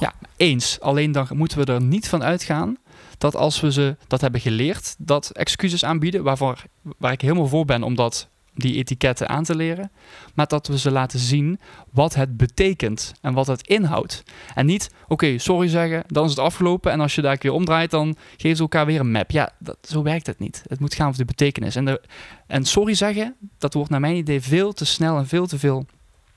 Ja, 0.00 0.14
eens. 0.36 0.80
Alleen 0.80 1.12
dan 1.12 1.26
moeten 1.30 1.58
we 1.58 1.72
er 1.72 1.82
niet 1.82 2.08
van 2.08 2.22
uitgaan 2.22 2.76
dat 3.18 3.36
als 3.36 3.60
we 3.60 3.72
ze 3.72 3.96
dat 4.06 4.20
hebben 4.20 4.40
geleerd, 4.40 4.94
dat 4.98 5.30
excuses 5.30 5.84
aanbieden, 5.84 6.22
waarvoor, 6.22 6.62
waar 6.98 7.12
ik 7.12 7.20
helemaal 7.20 7.46
voor 7.46 7.64
ben 7.64 7.82
om 7.82 7.94
dat, 7.94 8.28
die 8.54 8.74
etiketten 8.74 9.28
aan 9.28 9.44
te 9.44 9.56
leren, 9.56 9.90
maar 10.34 10.46
dat 10.46 10.66
we 10.66 10.78
ze 10.78 10.90
laten 10.90 11.18
zien 11.18 11.60
wat 11.90 12.14
het 12.14 12.36
betekent 12.36 13.12
en 13.20 13.32
wat 13.32 13.46
het 13.46 13.66
inhoudt. 13.66 14.22
En 14.54 14.66
niet, 14.66 14.90
oké, 15.08 15.38
sorry 15.38 15.68
zeggen, 15.68 16.04
dan 16.06 16.24
is 16.24 16.30
het 16.30 16.38
afgelopen 16.38 16.92
en 16.92 17.00
als 17.00 17.14
je 17.14 17.22
daar 17.22 17.38
keer 17.38 17.52
omdraait, 17.52 17.90
dan 17.90 18.16
geven 18.36 18.56
ze 18.56 18.62
elkaar 18.62 18.86
weer 18.86 19.00
een 19.00 19.10
map. 19.10 19.30
Ja, 19.30 19.52
dat, 19.58 19.76
zo 19.82 20.02
werkt 20.02 20.26
het 20.26 20.38
niet. 20.38 20.62
Het 20.66 20.80
moet 20.80 20.94
gaan 20.94 21.06
over 21.06 21.18
de 21.18 21.24
betekenis. 21.24 21.76
En, 21.76 22.00
en 22.46 22.64
sorry 22.64 22.94
zeggen, 22.94 23.36
dat 23.58 23.74
wordt 23.74 23.90
naar 23.90 24.00
mijn 24.00 24.16
idee 24.16 24.40
veel 24.40 24.72
te 24.72 24.84
snel 24.84 25.18
en 25.18 25.26
veel 25.26 25.46
te 25.46 25.58
veel 25.58 25.86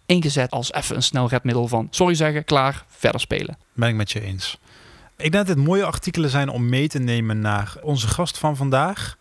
ingezet 0.05 0.51
als 0.51 0.73
even 0.73 0.95
een 0.95 1.03
snel 1.03 1.27
redmiddel 1.27 1.67
van 1.67 1.87
sorry 1.89 2.13
zeggen, 2.13 2.43
klaar, 2.43 2.85
verder 2.87 3.19
spelen. 3.19 3.57
Ben 3.73 3.89
ik 3.89 3.95
met 3.95 4.11
je 4.11 4.21
eens. 4.21 4.57
Ik 5.17 5.31
denk 5.31 5.47
dat 5.47 5.55
dit 5.55 5.65
mooie 5.65 5.85
artikelen 5.85 6.29
zijn 6.29 6.49
om 6.49 6.69
mee 6.69 6.87
te 6.87 6.99
nemen 6.99 7.39
naar 7.39 7.75
onze 7.81 8.07
gast 8.07 8.37
van 8.37 8.55
vandaag. 8.55 9.17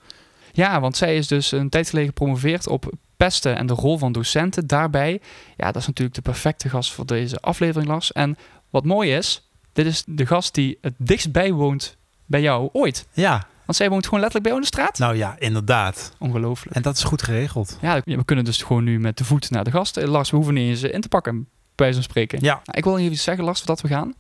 Ja, 0.53 0.81
want 0.81 0.97
zij 0.97 1.17
is 1.17 1.27
dus 1.27 1.53
een 1.53 1.69
tijd 1.69 1.89
geleden 1.89 2.09
gepromoveerd 2.09 2.67
op 2.67 2.93
pesten 3.17 3.57
en 3.57 3.67
de 3.67 3.75
rol 3.75 3.99
van 3.99 4.13
docenten 4.13 4.67
daarbij. 4.67 5.21
Ja, 5.57 5.67
dat 5.67 5.77
is 5.77 5.87
natuurlijk 5.87 6.17
de 6.17 6.23
perfecte 6.23 6.69
gast 6.69 6.93
voor 6.93 7.07
deze 7.07 7.41
aflevering, 7.41 7.91
Lars. 7.91 8.13
En 8.13 8.37
wat 8.71 8.85
mooi 8.85 9.15
is, 9.15 9.49
dit 9.73 9.87
is 9.87 10.03
de 10.07 10.27
gast 10.27 10.55
die 10.55 10.79
het 10.81 10.95
dichtst 10.97 11.33
bij 11.33 11.53
woont 11.53 11.97
bij 12.27 12.41
jou 12.41 12.69
ooit. 12.73 13.07
Ja, 13.13 13.47
Want 13.65 13.79
zij 13.79 13.89
woont 13.89 14.05
gewoon 14.05 14.21
letterlijk 14.21 14.43
bij 14.43 14.53
jou 14.53 14.65
in 14.65 14.71
de 14.71 14.77
straat? 14.77 14.99
Nou 14.99 15.17
ja, 15.17 15.37
inderdaad. 15.39 16.15
Ongelooflijk. 16.19 16.77
En 16.77 16.83
dat 16.83 16.97
is 16.97 17.05
goed 17.05 17.23
geregeld. 17.23 17.79
Ja, 17.81 18.01
we 18.05 18.25
kunnen 18.25 18.45
dus 18.45 18.63
gewoon 18.63 18.85
nu 18.85 19.01
met 19.01 19.19
de 19.19 19.25
voet 19.25 19.51
naar 19.51 19.65
de 19.65 19.71
gast. 19.71 19.97
Eh, 19.97 20.09
Lars, 20.09 20.31
we 20.31 20.37
hoeven 20.37 20.55
niet 20.55 20.69
eens 20.69 20.83
eh, 20.83 20.93
in 20.93 21.01
te 21.01 21.09
pakken, 21.09 21.49
bij 21.75 21.93
van 21.93 22.03
spreken. 22.03 22.39
Ja. 22.41 22.53
Nou, 22.65 22.79
ik 22.79 22.85
wil 22.85 22.99
even 22.99 23.17
zeggen, 23.17 23.45
Lars, 23.45 23.59
voordat 23.59 23.81
we 23.81 23.89
gaan. 23.89 24.15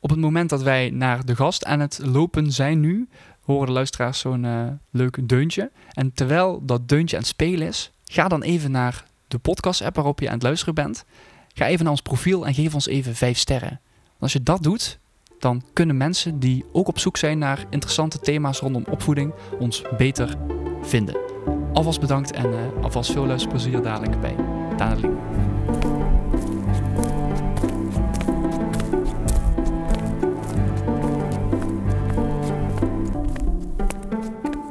Op 0.00 0.10
het 0.10 0.18
moment 0.18 0.50
dat 0.50 0.62
wij 0.62 0.90
naar 0.90 1.24
de 1.24 1.36
gast 1.36 1.64
aan 1.64 1.80
het 1.80 2.00
lopen 2.02 2.52
zijn 2.52 2.80
nu, 2.80 3.08
horen 3.40 3.66
de 3.66 3.72
luisteraars 3.72 4.18
zo'n 4.18 4.44
eh, 4.44 4.66
leuk 4.90 5.28
deuntje. 5.28 5.70
En 5.92 6.12
terwijl 6.12 6.62
dat 6.64 6.88
deuntje 6.88 7.16
aan 7.16 7.22
het 7.22 7.30
spelen 7.30 7.66
is, 7.66 7.92
ga 8.04 8.28
dan 8.28 8.42
even 8.42 8.70
naar 8.70 9.04
de 9.28 9.38
podcast-app 9.38 9.96
waarop 9.96 10.20
je 10.20 10.26
aan 10.26 10.34
het 10.34 10.42
luisteren 10.42 10.74
bent. 10.74 11.04
Ga 11.54 11.66
even 11.66 11.82
naar 11.82 11.92
ons 11.92 12.02
profiel 12.02 12.46
en 12.46 12.54
geef 12.54 12.74
ons 12.74 12.86
even 12.86 13.14
vijf 13.14 13.38
sterren. 13.38 13.80
Want 14.04 14.20
als 14.20 14.32
je 14.32 14.42
dat 14.42 14.62
doet, 14.62 14.98
dan 15.44 15.62
kunnen 15.72 15.96
mensen 15.96 16.38
die 16.38 16.64
ook 16.72 16.88
op 16.88 16.98
zoek 16.98 17.16
zijn 17.16 17.38
naar 17.38 17.66
interessante 17.70 18.18
thema's 18.18 18.58
rondom 18.58 18.84
opvoeding 18.90 19.34
ons 19.58 19.82
beter 19.96 20.36
vinden. 20.82 21.16
Alvast 21.72 22.00
bedankt 22.00 22.32
en 22.32 22.44
eh, 22.44 22.82
alvast 22.82 23.12
veel 23.12 23.26
luisterplezier 23.26 23.82
dadelijk 23.82 24.20
bij 24.20 24.36
Daneling. 24.76 25.16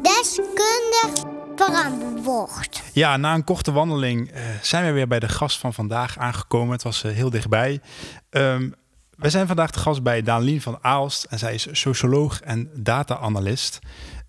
Deskundig 0.02 1.26
verantwoord. 1.56 2.82
Ja, 2.94 3.18
na 3.18 3.34
een 3.34 3.44
korte 3.44 3.72
wandeling 3.72 4.32
eh, 4.32 4.44
zijn 4.62 4.86
we 4.86 4.92
weer 4.92 5.08
bij 5.08 5.20
de 5.20 5.30
gast 5.30 5.58
van 5.58 5.74
vandaag 5.74 6.18
aangekomen. 6.18 6.72
Het 6.72 6.84
was 6.84 7.04
eh, 7.04 7.12
heel 7.12 7.30
dichtbij. 7.30 7.82
Ehm 8.30 8.70
we 9.18 9.30
zijn 9.30 9.48
vandaag 9.48 9.72
de 9.72 9.80
gast 9.80 10.04
bij 10.04 10.22
Danelien 10.22 10.62
van 10.62 10.78
Aalst. 10.82 11.24
En 11.24 11.40
zij 11.40 11.54
is 11.54 11.68
socioloog 11.72 12.42
en 12.42 12.70
data-analyst. 12.76 13.80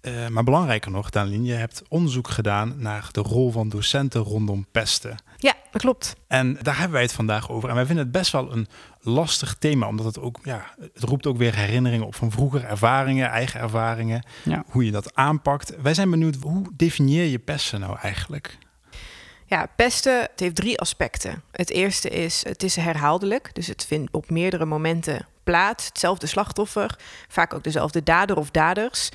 Uh, 0.02 0.28
maar 0.28 0.44
belangrijker 0.44 0.90
nog, 0.90 1.10
Danelien, 1.10 1.44
je 1.44 1.52
hebt 1.52 1.82
onderzoek 1.88 2.28
gedaan 2.28 2.74
naar 2.76 3.08
de 3.12 3.20
rol 3.20 3.50
van 3.50 3.68
docenten 3.68 4.20
rondom 4.20 4.66
pesten. 4.72 5.16
Ja, 5.36 5.54
dat 5.70 5.80
klopt. 5.80 6.16
En 6.26 6.58
daar 6.62 6.74
hebben 6.74 6.92
wij 6.92 7.02
het 7.02 7.12
vandaag 7.12 7.50
over. 7.50 7.68
En 7.68 7.74
wij 7.74 7.86
vinden 7.86 8.04
het 8.04 8.12
best 8.12 8.32
wel 8.32 8.52
een 8.52 8.66
lastig 9.00 9.54
thema, 9.58 9.86
omdat 9.88 10.06
het 10.06 10.18
ook, 10.20 10.38
ja, 10.42 10.74
het 10.92 11.02
roept 11.02 11.26
ook 11.26 11.36
weer 11.36 11.54
herinneringen 11.54 12.06
op 12.06 12.14
van 12.14 12.30
vroeger 12.30 12.64
ervaringen, 12.64 13.28
eigen 13.28 13.60
ervaringen, 13.60 14.26
Ja. 14.44 14.64
hoe 14.68 14.84
je 14.84 14.90
dat 14.90 15.14
aanpakt. 15.14 15.74
Wij 15.82 15.94
zijn 15.94 16.10
benieuwd, 16.10 16.36
hoe 16.40 16.66
definieer 16.76 17.24
je 17.24 17.38
pesten 17.38 17.80
nou 17.80 17.98
eigenlijk? 18.02 18.58
Ja, 19.46 19.68
pesten 19.76 20.20
het 20.20 20.40
heeft 20.40 20.54
drie 20.54 20.80
aspecten. 20.80 21.42
Het 21.50 21.70
eerste 21.70 22.08
is, 22.08 22.44
het 22.44 22.62
is 22.62 22.76
herhaaldelijk. 22.76 23.50
Dus 23.52 23.66
het 23.66 23.84
vindt 23.86 24.12
op 24.12 24.30
meerdere 24.30 24.64
momenten 24.64 25.26
plaats. 25.42 25.86
Hetzelfde 25.86 26.26
slachtoffer, 26.26 26.96
vaak 27.28 27.54
ook 27.54 27.64
dezelfde 27.64 28.02
dader 28.02 28.36
of 28.36 28.50
daders. 28.50 29.10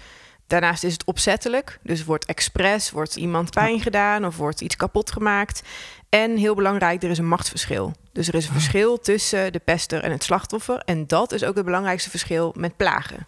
Daarnaast 0.48 0.84
is 0.84 0.94
het 0.94 1.04
opzettelijk. 1.04 1.80
Dus 1.84 2.04
wordt 2.04 2.26
expres, 2.26 2.92
wordt 2.92 3.16
iemand 3.16 3.52
pijn 3.52 3.82
gedaan 3.82 4.26
of 4.26 4.38
wordt 4.38 4.62
iets 4.62 4.76
kapot 4.76 5.12
gemaakt. 5.12 5.62
En 6.10 6.38
heel 6.38 6.56
belangrijk, 6.56 7.04
er 7.04 7.10
is 7.10 7.18
een 7.18 7.28
machtsverschil. 7.28 7.94
Dus 8.12 8.28
er 8.28 8.36
is 8.36 8.48
een 8.48 8.54
verschil 8.54 9.00
tussen 9.00 9.54
de 9.54 9.60
pester 9.60 10.04
en 10.04 10.12
het 10.12 10.24
slachtoffer. 10.24 10.82
En 10.86 11.08
dat 11.08 11.32
is 11.32 11.44
ook 11.44 11.56
het 11.56 11.66
belangrijkste 11.66 12.10
verschil 12.10 12.54
met 12.58 12.78
plagen. 12.78 13.28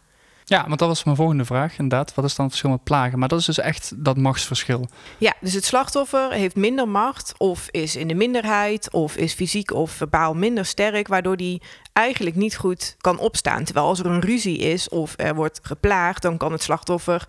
Ja, 0.52 0.66
want 0.68 0.80
dat 0.80 0.88
was 0.88 1.04
mijn 1.04 1.16
volgende 1.16 1.46
vraag 1.46 1.78
inderdaad. 1.78 2.14
Wat 2.14 2.26
is 2.26 2.36
dan 2.36 2.46
het 2.46 2.54
verschil 2.54 2.76
met 2.76 2.84
plagen? 2.84 3.20
Maar 3.20 3.28
dat 3.28 3.40
is 3.40 3.46
dus 3.46 3.60
echt 3.60 3.94
dat 3.96 4.18
machtsverschil. 4.18 4.88
Ja, 5.18 5.34
dus 5.40 5.54
het 5.54 5.66
slachtoffer 5.66 6.32
heeft 6.32 6.56
minder 6.56 6.88
macht 6.88 7.34
of 7.38 7.68
is 7.70 7.96
in 7.96 8.08
de 8.08 8.14
minderheid 8.14 8.92
of 8.94 9.16
is 9.16 9.34
fysiek 9.34 9.74
of 9.74 9.92
verbaal 9.92 10.34
minder 10.34 10.66
sterk, 10.66 11.08
waardoor 11.08 11.38
die 11.38 11.62
eigenlijk 11.94 12.36
niet 12.36 12.56
goed 12.56 12.96
kan 12.98 13.20
opstaan. 13.20 13.64
Terwijl 13.64 13.86
als 13.86 14.00
er 14.00 14.06
een 14.06 14.22
ruzie 14.22 14.58
is 14.58 14.90
of 14.90 15.14
er 15.18 15.36
wordt 15.36 15.60
geplaagd, 15.64 16.22
dan 16.22 16.38
kan 16.38 16.52
het 16.52 16.64
slachtoffer, 16.64 17.26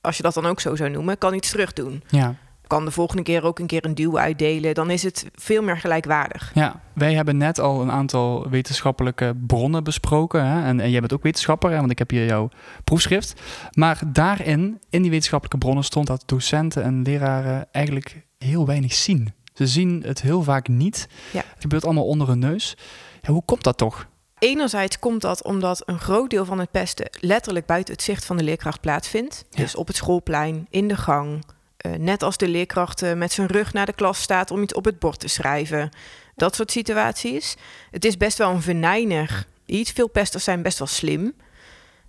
als 0.00 0.16
je 0.16 0.22
dat 0.22 0.34
dan 0.34 0.46
ook 0.46 0.60
zo 0.60 0.76
zou 0.76 0.90
noemen, 0.90 1.18
kan 1.18 1.34
iets 1.34 1.50
terugdoen. 1.50 2.02
Ja. 2.08 2.34
Kan 2.70 2.84
de 2.84 2.90
volgende 2.90 3.22
keer 3.22 3.44
ook 3.44 3.58
een 3.58 3.66
keer 3.66 3.84
een 3.84 3.94
duw 3.94 4.18
uitdelen. 4.18 4.74
Dan 4.74 4.90
is 4.90 5.02
het 5.02 5.26
veel 5.34 5.62
meer 5.62 5.76
gelijkwaardig. 5.76 6.50
Ja, 6.54 6.80
wij 6.92 7.14
hebben 7.14 7.36
net 7.36 7.60
al 7.60 7.82
een 7.82 7.90
aantal 7.90 8.48
wetenschappelijke 8.48 9.36
bronnen 9.46 9.84
besproken. 9.84 10.44
Hè? 10.44 10.64
En, 10.64 10.80
en 10.80 10.90
jij 10.90 11.00
bent 11.00 11.12
ook 11.12 11.22
wetenschapper, 11.22 11.70
hè? 11.70 11.76
want 11.76 11.90
ik 11.90 11.98
heb 11.98 12.10
hier 12.10 12.26
jouw 12.26 12.48
proefschrift. 12.84 13.40
Maar 13.72 14.00
daarin, 14.06 14.80
in 14.90 15.02
die 15.02 15.10
wetenschappelijke 15.10 15.58
bronnen, 15.58 15.84
stond 15.84 16.06
dat 16.06 16.22
docenten 16.26 16.82
en 16.82 17.02
leraren 17.02 17.68
eigenlijk 17.72 18.26
heel 18.38 18.66
weinig 18.66 18.92
zien. 18.92 19.32
Ze 19.54 19.66
zien 19.66 20.02
het 20.06 20.22
heel 20.22 20.42
vaak 20.42 20.68
niet. 20.68 21.08
Ja. 21.32 21.42
Het 21.54 21.60
gebeurt 21.60 21.84
allemaal 21.84 22.06
onder 22.06 22.28
hun 22.28 22.38
neus. 22.38 22.76
Ja, 23.20 23.32
hoe 23.32 23.44
komt 23.44 23.62
dat 23.62 23.78
toch? 23.78 24.06
Enerzijds 24.38 24.98
komt 24.98 25.20
dat 25.20 25.44
omdat 25.44 25.82
een 25.86 25.98
groot 25.98 26.30
deel 26.30 26.44
van 26.44 26.58
het 26.58 26.70
pesten 26.70 27.10
letterlijk 27.20 27.66
buiten 27.66 27.94
het 27.94 28.02
zicht 28.02 28.24
van 28.24 28.36
de 28.36 28.42
leerkracht 28.42 28.80
plaatsvindt. 28.80 29.44
Ja. 29.50 29.62
Dus 29.62 29.74
op 29.74 29.86
het 29.86 29.96
schoolplein, 29.96 30.66
in 30.70 30.88
de 30.88 30.96
gang. 30.96 31.44
Eh, 31.80 31.92
net 31.92 32.22
als 32.22 32.36
de 32.36 32.48
leerkracht 32.48 33.02
eh, 33.02 33.12
met 33.12 33.32
zijn 33.32 33.46
rug 33.46 33.72
naar 33.72 33.86
de 33.86 33.92
klas 33.92 34.20
staat 34.22 34.50
om 34.50 34.62
iets 34.62 34.74
op 34.74 34.84
het 34.84 34.98
bord 34.98 35.20
te 35.20 35.28
schrijven. 35.28 35.90
Dat 36.36 36.54
soort 36.54 36.70
situaties. 36.70 37.56
Het 37.90 38.04
is 38.04 38.16
best 38.16 38.38
wel 38.38 38.50
een 38.50 38.62
venijnig 38.62 39.46
iets. 39.66 39.90
Veel 39.90 40.08
pesters 40.08 40.44
zijn 40.44 40.62
best 40.62 40.78
wel 40.78 40.88
slim. 40.88 41.34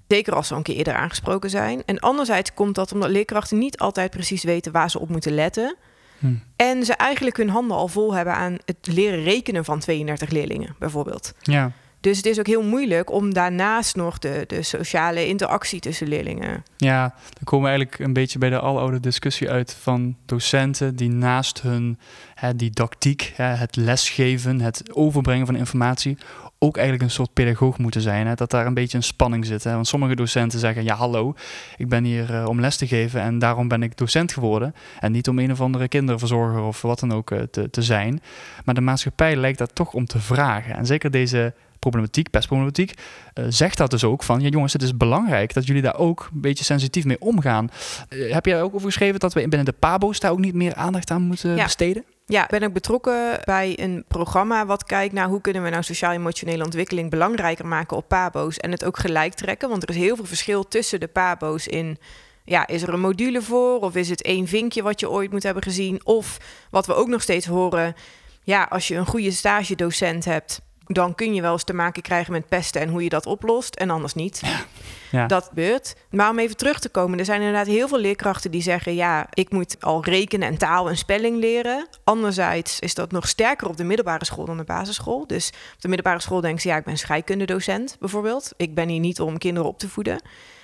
Zeker 0.08 0.36
als 0.36 0.48
ze 0.48 0.54
al 0.54 0.58
een 0.58 0.66
keer 0.66 0.76
eerder 0.76 0.94
aangesproken 0.94 1.50
zijn. 1.50 1.84
En 1.86 2.00
anderzijds 2.00 2.54
komt 2.54 2.76
dat 2.76 2.92
omdat 2.92 3.10
leerkrachten 3.10 3.58
niet 3.58 3.78
altijd 3.78 4.12
precies 4.12 4.44
weten 4.44 4.72
waar 4.72 4.90
ze 4.90 5.00
op 5.00 5.10
moeten 5.10 5.34
letten. 5.34 5.76
Hm. 6.20 6.34
En 6.56 6.86
ze 6.86 6.94
eigenlijk 6.94 7.38
hun 7.38 7.50
handen 7.50 7.78
al 7.78 7.88
vol 7.88 8.14
hebben 8.14 8.34
aan 8.34 8.58
het 8.66 8.78
leren 8.82 9.24
rekenen 9.24 9.66
van 9.66 9.80
32 9.80 10.30
leerlingen, 10.30 10.76
bijvoorbeeld. 10.80 11.34
Ja, 11.42 11.72
Dus 12.02 12.18
het 12.18 12.26
is 12.26 12.40
ook 12.40 12.48
heel 12.48 12.64
moeilijk 12.64 13.12
om 13.12 13.34
daarnaast 13.34 13.96
nog 13.96 14.20
de, 14.20 14.44
de 14.48 14.64
sociale 14.64 15.28
interactie 15.28 15.80
tussen 15.80 16.08
leerlingen. 16.08 16.64
ja, 16.78 17.02
dan 17.34 17.44
komen 17.44 17.66
we 17.66 17.72
eigenlijk 17.72 18.00
een 18.00 18.14
beetje 18.14 18.40
bij 18.40 18.50
de 18.50 18.60
aloude 18.60 19.00
discussie 19.00 19.50
uit 19.50 19.78
van 19.82 20.16
docenten 20.26 20.96
die 20.96 21.10
naast 21.10 21.62
hun 21.62 22.00
hè, 22.36 22.56
didactiek, 22.56 23.34
hè, 23.36 23.44
het 23.44 23.76
lesgeven, 23.76 24.62
het 24.62 24.96
overbrengen 24.96 25.46
van 25.46 25.56
informatie, 25.56 26.18
ook 26.64 26.76
eigenlijk 26.76 27.06
een 27.06 27.16
soort 27.16 27.34
pedagoog 27.34 27.78
moeten 27.78 28.02
zijn. 28.02 28.28
Hè? 28.28 28.34
Dat 28.36 28.52
daar 28.52 28.66
een 28.66 28.74
beetje 28.74 28.98
een 28.98 29.04
spanning 29.04 29.46
zit. 29.46 29.64
Hè? 29.64 29.74
Want 29.74 29.88
sommige 29.88 30.16
docenten 30.16 30.60
zeggen, 30.60 30.84
ja 30.84 30.96
hallo, 30.96 31.36
ik 31.78 31.90
ben 31.90 32.04
hier 32.04 32.36
eh, 32.36 32.48
om 32.48 32.60
les 32.60 32.78
te 32.78 32.88
geven 32.88 33.22
en 33.22 33.40
daarom 33.40 33.68
ben 33.68 33.84
ik 33.84 33.98
docent 33.98 34.34
geworden. 34.34 34.76
En 35.00 35.12
niet 35.12 35.28
om 35.28 35.40
een 35.40 35.52
of 35.52 35.62
andere 35.62 35.88
kinderverzorger 35.88 36.62
of 36.62 36.82
wat 36.82 37.00
dan 37.00 37.14
ook 37.14 37.32
eh, 37.32 37.42
te, 37.42 37.70
te 37.70 37.82
zijn. 37.82 38.22
Maar 38.66 38.76
de 38.76 38.82
maatschappij 38.82 39.36
lijkt 39.36 39.58
daar 39.58 39.74
toch 39.74 39.94
om 39.94 40.06
te 40.06 40.20
vragen. 40.20 40.76
En 40.76 40.86
zeker 40.86 41.12
deze 41.12 41.54
problematiek, 41.82 42.30
pestproblematiek, 42.30 42.94
eh, 43.34 43.46
zegt 43.50 43.78
dat 43.78 43.90
dus 43.90 44.04
ook 44.04 44.24
van, 44.24 44.42
ja 44.42 44.48
jongens, 44.50 44.74
het 44.74 44.82
is 44.82 44.98
belangrijk 44.98 45.54
dat 45.54 45.66
jullie 45.68 45.82
daar 45.82 45.98
ook 45.98 46.30
een 46.34 46.42
beetje 46.42 46.64
sensitief 46.64 47.06
mee 47.06 47.20
omgaan. 47.20 47.70
Eh, 48.10 48.34
heb 48.34 48.46
jij 48.46 48.62
ook 48.62 48.74
over 48.74 48.88
geschreven 48.88 49.20
dat 49.20 49.34
we 49.34 49.40
binnen 49.40 49.66
de 49.66 49.72
PABO's 49.80 50.20
daar 50.20 50.32
ook 50.32 50.40
niet 50.40 50.54
meer 50.54 50.76
aandacht 50.76 51.12
aan 51.12 51.22
moeten 51.22 51.56
Ja. 51.56 51.64
besteden? 51.64 52.04
Ja, 52.26 52.44
ik 52.44 52.50
ben 52.50 52.64
ook 52.64 52.74
betrokken 52.74 53.40
bij 53.44 53.74
een 53.80 54.04
programma 54.08 54.66
wat 54.66 54.84
kijkt 54.84 55.14
naar 55.14 55.28
hoe 55.28 55.42
kunnen 55.42 55.64
we 55.64 55.70
nou 55.70 55.84
sociaal-emotionele 55.84 56.64
ontwikkeling 56.64 57.10
belangrijker 57.10 57.68
maken 57.68 57.98
op 57.98 58.08
PABO's 58.08 58.58
en 58.58 58.72
het 58.72 58.86
ook 58.86 58.98
gelijk 58.98 59.34
trekken. 59.34 59.70
Want 59.70 59.84
er 59.84 59.90
is 59.90 59.96
heel 59.96 60.16
veel 60.16 60.26
verschil 60.26 60.68
tussen 60.68 61.00
de 61.00 61.08
PABO's 61.08 61.68
in, 61.68 61.98
ja, 62.46 62.68
is 62.68 62.82
er 62.82 62.94
een 62.94 63.00
module 63.00 63.42
voor 63.42 63.80
of 63.80 63.96
is 63.96 64.10
het 64.10 64.22
één 64.22 64.48
vinkje 64.48 64.82
wat 64.82 65.00
je 65.00 65.10
ooit 65.10 65.32
moet 65.32 65.44
hebben 65.44 65.64
gezien? 65.64 66.02
Of 66.06 66.38
wat 66.70 66.86
we 66.86 66.94
ook 66.94 67.08
nog 67.08 67.22
steeds 67.22 67.46
horen, 67.46 67.96
ja, 68.44 68.64
als 68.70 68.88
je 68.88 68.96
een 68.96 69.06
goede 69.06 69.32
stagedocent 69.32 70.26
hebt, 70.26 70.62
dan 70.86 71.16
kun 71.16 71.34
je 71.34 71.42
wel 71.42 71.52
eens 71.52 71.64
te 71.64 71.74
maken 71.74 72.02
krijgen 72.02 72.32
met 72.32 72.48
pesten 72.48 72.82
en 72.82 72.90
hoe 72.90 73.04
je 73.04 73.10
dat 73.10 73.26
oplost 73.26 73.76
en 73.76 73.90
anders 73.90 74.14
niet. 74.14 74.42
Ja. 75.12 75.28
Dat 75.28 75.46
gebeurt. 75.46 75.96
Maar 76.10 76.30
om 76.30 76.40
even 76.40 76.58
terug 76.58 76.80
te 76.80 76.90
komen, 76.90 77.20
er 77.20 77.26
zijn 77.26 77.40
inderdaad 77.40 77.68
heel 77.68 77.88
veel 77.88 78.00
leerkrachten 78.00 78.52
die 78.52 78.62
zeggen: 78.62 78.96
ja, 78.96 79.28
ik 79.34 79.52
moet 79.52 79.76
al 79.80 80.04
rekenen 80.04 80.48
en 80.48 80.58
taal 80.58 80.90
en 80.90 80.98
spelling 80.98 81.40
leren. 81.40 81.88
Anderzijds 82.04 82.80
is 82.80 82.94
dat 82.94 83.12
nog 83.12 83.28
sterker 83.28 83.68
op 83.68 83.78
de 83.78 83.84
middelbare 83.84 84.26
school 84.26 84.46
dan 84.46 84.58
de 84.58 84.64
basisschool. 84.64 85.28
Dus 85.28 85.48
op 85.48 85.82
de 85.82 85.88
middelbare 85.88 86.22
school 86.22 86.42
denken 86.42 86.62
ze: 86.62 86.68
ja, 86.68 86.78
ik 86.78 86.84
ben 86.84 86.98
scheikundedocent 86.98 87.98
bijvoorbeeld. 88.00 88.54
Ik 88.58 88.76
ben 88.76 88.90
hier 88.90 89.00
niet 89.00 89.22
om 89.22 89.38
kinderen 89.38 89.70
op 89.70 89.80
te 89.80 89.90
voeden. 89.90 90.22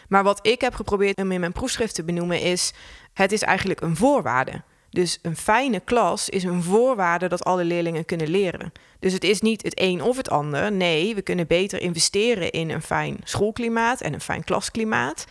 Maar 0.10 0.24
wat 0.24 0.48
ik 0.48 0.62
heb 0.62 0.74
geprobeerd 0.74 1.18
om 1.18 1.32
in 1.32 1.40
mijn 1.40 1.52
proefschrift 1.52 1.96
te 1.96 2.04
benoemen 2.04 2.42
is: 2.42 2.74
het 3.14 3.32
is 3.32 3.42
eigenlijk 3.42 3.82
een 3.82 3.96
voorwaarde. 3.96 4.62
Dus 4.90 5.20
een 5.22 5.38
fijne 5.38 5.80
klas 5.80 6.30
is 6.30 6.44
een 6.44 6.64
voorwaarde 6.64 7.28
dat 7.28 7.44
alle 7.44 7.64
leerlingen 7.64 8.06
kunnen 8.06 8.28
leren. 8.28 8.72
Dus 9.00 9.14
het 9.14 9.24
is 9.24 9.42
niet 9.42 9.64
het 9.64 9.80
een 9.80 10.02
of 10.02 10.18
het 10.18 10.30
ander. 10.30 10.72
Nee, 10.72 11.16
we 11.16 11.22
kunnen 11.22 11.48
beter 11.48 11.82
investeren 11.82 12.52
in 12.52 12.70
een 12.70 12.82
fijn 12.82 13.18
schoolklimaat 13.24 14.02
en 14.02 14.14
een 14.14 14.22
fijn 14.22 14.44
klasklimaat. 14.44 15.26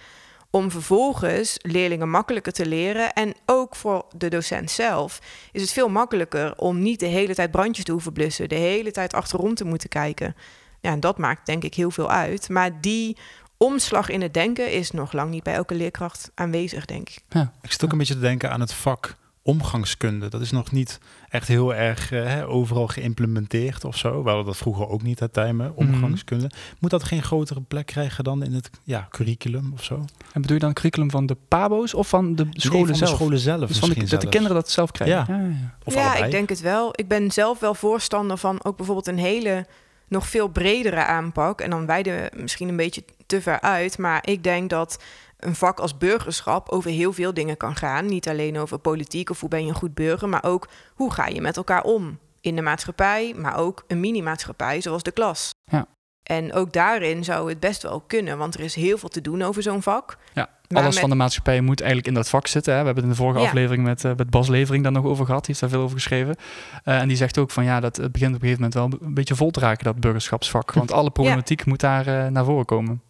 Om 0.50 0.70
vervolgens 0.70 1.56
leerlingen 1.60 2.10
makkelijker 2.10 2.52
te 2.52 2.66
leren. 2.66 3.12
En 3.12 3.34
ook 3.46 3.76
voor 3.76 4.04
de 4.16 4.28
docent 4.28 4.70
zelf 4.70 5.20
is 5.52 5.60
het 5.60 5.72
veel 5.72 5.88
makkelijker 5.88 6.56
om 6.56 6.78
niet 6.78 7.00
de 7.00 7.06
hele 7.06 7.34
tijd 7.34 7.50
brandjes 7.50 7.84
te 7.84 7.92
hoeven 7.92 8.12
blussen. 8.12 8.48
De 8.48 8.54
hele 8.54 8.90
tijd 8.90 9.14
achterom 9.14 9.54
te 9.54 9.64
moeten 9.64 9.88
kijken. 9.88 10.36
Ja, 10.80 10.90
en 10.90 11.00
dat 11.00 11.18
maakt 11.18 11.46
denk 11.46 11.64
ik 11.64 11.74
heel 11.74 11.90
veel 11.90 12.10
uit. 12.10 12.48
Maar 12.48 12.80
die 12.80 13.16
omslag 13.56 14.08
in 14.08 14.22
het 14.22 14.34
denken 14.34 14.72
is 14.72 14.90
nog 14.90 15.12
lang 15.12 15.30
niet 15.30 15.42
bij 15.42 15.54
elke 15.54 15.74
leerkracht 15.74 16.30
aanwezig, 16.34 16.84
denk 16.84 17.08
ik. 17.08 17.22
Ik 17.62 17.72
zit 17.72 17.84
ook 17.84 17.92
een 17.92 17.98
beetje 17.98 18.14
te 18.14 18.20
denken 18.20 18.50
aan 18.50 18.60
het 18.60 18.72
vak 18.72 19.16
omgangskunde. 19.46 20.28
Dat 20.28 20.40
is 20.40 20.50
nog 20.50 20.72
niet 20.72 20.98
echt 21.28 21.48
heel 21.48 21.74
erg 21.74 22.12
eh, 22.12 22.24
hè, 22.24 22.46
overal 22.46 22.86
geïmplementeerd 22.86 23.84
of 23.84 23.96
zo. 23.96 24.22
We 24.22 24.28
hadden 24.28 24.46
dat 24.46 24.56
vroeger 24.56 24.88
ook 24.88 25.02
niet, 25.02 25.20
het 25.20 25.32
timen, 25.32 25.72
Mhm. 25.76 25.88
omgangskunde. 25.88 26.50
Moet 26.78 26.90
dat 26.90 27.04
geen 27.04 27.22
grotere 27.22 27.60
plek 27.60 27.86
krijgen 27.86 28.24
dan 28.24 28.42
in 28.42 28.52
het 28.52 28.70
ja, 28.84 29.06
curriculum 29.10 29.70
of 29.74 29.84
zo? 29.84 29.94
En 30.32 30.40
bedoel 30.40 30.56
je 30.56 30.62
dan 30.62 30.72
curriculum 30.72 31.10
van 31.10 31.26
de 31.26 31.36
pabo's 31.48 31.94
of 31.94 32.08
van 32.08 32.34
de 32.34 32.46
scholen 32.50 32.78
Nee, 32.78 32.86
van 32.86 32.96
zelf? 32.96 33.10
de 33.10 33.16
scholen 33.16 33.38
zelf 33.38 33.68
dus 33.68 33.78
van 33.78 33.88
de, 33.88 34.04
dat 34.04 34.20
de 34.20 34.28
kinderen 34.28 34.56
dat 34.56 34.70
zelf 34.70 34.90
krijgen? 34.90 35.16
Ja. 35.34 35.38
ja, 35.38 35.48
ja. 35.48 35.76
Of 35.84 35.94
ja, 35.94 36.14
ik 36.24 36.30
denk 36.30 36.48
het 36.48 36.60
wel. 36.60 36.88
Ik 36.92 37.08
ben 37.08 37.30
zelf 37.30 37.60
wel 37.60 37.74
voorstander 37.74 38.36
van 38.36 38.64
ook 38.64 38.76
bijvoorbeeld 38.76 39.06
een 39.06 39.18
hele, 39.18 39.66
nog 40.08 40.26
veel 40.28 40.48
bredere 40.48 41.04
aanpak. 41.04 41.60
En 41.60 41.70
dan 41.70 41.86
wijden 41.86 42.14
we 42.16 42.30
misschien 42.40 42.68
een 42.68 42.76
beetje 42.76 43.04
te 43.26 43.40
ver 43.42 43.60
uit. 43.60 43.98
Maar 43.98 44.28
ik 44.28 44.42
denk 44.42 44.70
dat 44.70 45.02
een 45.46 45.54
vak 45.54 45.78
als 45.80 45.96
burgerschap 45.98 46.68
over 46.68 46.90
heel 46.90 47.12
veel 47.12 47.34
dingen 47.34 47.56
kan 47.56 47.76
gaan. 47.76 48.06
Niet 48.06 48.28
alleen 48.28 48.58
over 48.58 48.78
politiek 48.78 49.30
of 49.30 49.40
hoe 49.40 49.48
ben 49.48 49.62
je 49.62 49.68
een 49.68 49.74
goed 49.74 49.94
burger, 49.94 50.28
maar 50.28 50.44
ook 50.44 50.68
hoe 50.94 51.12
ga 51.12 51.26
je 51.26 51.40
met 51.40 51.56
elkaar 51.56 51.82
om 51.82 52.18
in 52.40 52.56
de 52.56 52.62
maatschappij, 52.62 53.34
maar 53.36 53.56
ook 53.56 53.84
een 53.86 54.00
mini-maatschappij 54.00 54.80
zoals 54.80 55.02
de 55.02 55.10
klas. 55.12 55.50
Ja. 55.70 55.86
En 56.22 56.52
ook 56.52 56.72
daarin 56.72 57.24
zou 57.24 57.48
het 57.48 57.60
best 57.60 57.82
wel 57.82 58.00
kunnen, 58.06 58.38
want 58.38 58.54
er 58.54 58.60
is 58.60 58.74
heel 58.74 58.98
veel 58.98 59.08
te 59.08 59.20
doen 59.20 59.42
over 59.42 59.62
zo'n 59.62 59.82
vak. 59.82 60.16
Ja, 60.32 60.48
Maar 60.68 60.82
alles 60.82 60.90
met- 60.94 61.00
van 61.00 61.10
de 61.10 61.16
maatschappij 61.16 61.60
moet 61.60 61.78
eigenlijk 61.80 62.08
in 62.08 62.14
dat 62.14 62.28
vak 62.28 62.46
zitten. 62.46 62.72
Hè. 62.74 62.80
We 62.80 62.86
hebben 62.86 63.04
het 63.04 63.12
in 63.12 63.18
de 63.18 63.22
vorige 63.24 63.40
Ja. 63.40 63.46
aflevering 63.46 63.84
met, 63.84 64.04
eh, 64.04 64.12
met 64.16 64.30
Bas 64.30 64.48
Levering 64.48 64.82
daar 64.82 64.92
nog 64.92 65.04
over 65.04 65.24
gehad. 65.26 65.40
Die 65.44 65.48
heeft 65.48 65.60
daar 65.60 65.70
veel 65.70 65.80
over 65.82 65.96
geschreven. 65.96 66.36
Eh, 66.84 66.98
en 67.00 67.08
die 67.08 67.16
zegt 67.16 67.38
ook 67.38 67.50
van 67.50 67.64
ja, 67.64 67.80
dat 67.80 67.96
het 67.96 68.12
begint 68.12 68.34
op 68.34 68.42
een 68.42 68.48
gegeven 68.48 68.70
moment 68.70 68.98
wel 69.00 69.08
een 69.08 69.14
beetje 69.14 69.34
vol 69.34 69.50
te 69.50 69.60
raken, 69.60 69.84
dat 69.84 70.00
burgerschapsvak. 70.00 70.72
Want 70.82 70.92
alle 70.92 71.10
problematiek 71.10 71.64
moet 71.64 71.80
daar 71.80 72.06
eh, 72.06 72.26
naar 72.26 72.44
voren 72.44 72.64
komen. 72.64 73.02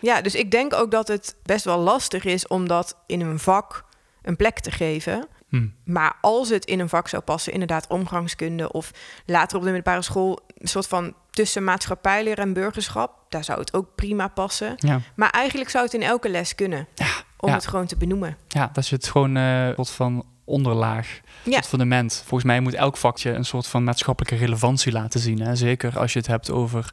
Ja, 0.00 0.20
dus 0.20 0.34
ik 0.34 0.50
denk 0.50 0.74
ook 0.74 0.90
dat 0.90 1.08
het 1.08 1.36
best 1.42 1.64
wel 1.64 1.78
lastig 1.78 2.24
is 2.24 2.46
om 2.46 2.68
dat 2.68 2.96
in 3.06 3.20
een 3.20 3.38
vak 3.38 3.84
een 4.22 4.36
plek 4.36 4.60
te 4.60 4.70
geven. 4.70 5.26
Hm. 5.48 5.66
Maar 5.84 6.16
als 6.20 6.48
het 6.48 6.64
in 6.64 6.80
een 6.80 6.88
vak 6.88 7.08
zou 7.08 7.22
passen, 7.22 7.52
inderdaad 7.52 7.86
omgangskunde 7.88 8.72
of 8.72 8.90
later 9.26 9.56
op 9.56 9.62
de 9.62 9.70
middelbare 9.70 10.02
school, 10.02 10.38
een 10.58 10.68
soort 10.68 10.86
van 10.86 11.14
tussen 11.30 11.64
maatschappijleer 11.64 12.38
en 12.38 12.52
burgerschap, 12.52 13.12
daar 13.28 13.44
zou 13.44 13.60
het 13.60 13.74
ook 13.74 13.94
prima 13.94 14.28
passen. 14.28 14.72
Ja. 14.76 15.00
Maar 15.14 15.30
eigenlijk 15.30 15.70
zou 15.70 15.84
het 15.84 15.94
in 15.94 16.02
elke 16.02 16.28
les 16.28 16.54
kunnen, 16.54 16.86
Ja, 16.94 17.06
om 17.36 17.48
ja. 17.48 17.54
het 17.54 17.66
gewoon 17.66 17.86
te 17.86 17.96
benoemen. 17.96 18.36
ja, 18.48 18.70
dat 18.72 18.88
je 18.88 18.94
het 18.94 19.06
gewoon 19.08 19.36
soort 19.74 19.90
van 19.90 20.24
onderlaag, 20.50 21.20
Ja, 21.42 21.60
fundament. 21.62 22.14
Volgens 22.26 22.44
mij 22.44 22.60
moet 22.60 22.74
elk 22.74 22.96
vakje 22.96 23.32
een 23.32 23.44
soort 23.44 23.66
van 23.66 23.84
maatschappelijke 23.84 24.36
relevantie 24.36 24.92
laten 24.92 25.20
zien. 25.20 25.40
Hè. 25.40 25.54
Zeker 25.56 25.98
als 25.98 26.12
je 26.12 26.18
het 26.18 26.28
hebt 26.28 26.50
over 26.50 26.90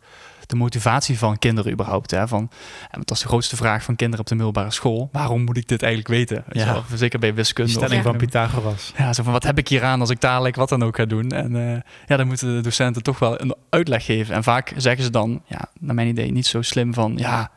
de 0.48 0.56
motivatie 0.56 1.18
van 1.18 1.40
kinderen 1.40 1.72
überhaupt. 1.72 2.12
Hè. 2.12 2.28
Van, 2.28 2.50
want 2.92 3.08
dat 3.08 3.18
is 3.18 3.24
de 3.24 3.28
grootste 3.30 3.56
vraag 3.56 3.84
van 3.84 3.96
kinderen 3.96 4.20
op 4.22 4.28
de 4.28 4.36
middelbare 4.36 4.72
school. 4.72 5.10
Waarom 5.12 5.44
moet 5.44 5.58
ik 5.58 5.68
dit 5.68 5.82
eigenlijk 5.82 6.14
weten? 6.14 6.44
Ja. 6.52 6.84
Zeker 6.96 7.20
bij 7.20 7.30
De 7.30 7.36
wiskunde. 7.36 7.72
of- 7.72 7.78
stelling 7.78 8.04
van 8.04 8.18
Pythagoras. 8.18 8.94
Ja, 8.98 9.14
zo 9.14 9.24
van 9.24 9.34
wat 9.34 9.44
heb 9.44 9.58
ik 9.58 9.68
hier 9.68 9.84
aan 9.84 10.00
als 10.00 10.10
ik 10.10 10.22
dadelijk 10.22 10.56
wat 10.56 10.70
dan 10.70 10.84
ook 10.84 10.96
ga 10.96 11.06
doen? 11.06 11.30
En 11.32 11.56
eh, 11.56 11.82
ja, 12.06 12.18
dan 12.18 12.28
moeten 12.28 12.56
de 12.56 12.62
docenten 12.62 13.04
toch 13.04 13.20
wel 13.20 13.42
een 13.42 13.56
uitleg 13.70 14.06
geven. 14.06 14.36
En 14.36 14.44
vaak 14.44 14.74
zeggen 14.78 15.04
ze 15.04 15.10
dan, 15.10 15.42
ja, 15.46 15.70
naar 15.80 15.96
mijn 15.96 16.08
idee, 16.08 16.32
niet 16.32 16.48
zo 16.48 16.62
slim 16.62 16.94
van 16.94 17.14
ja. 17.18 17.52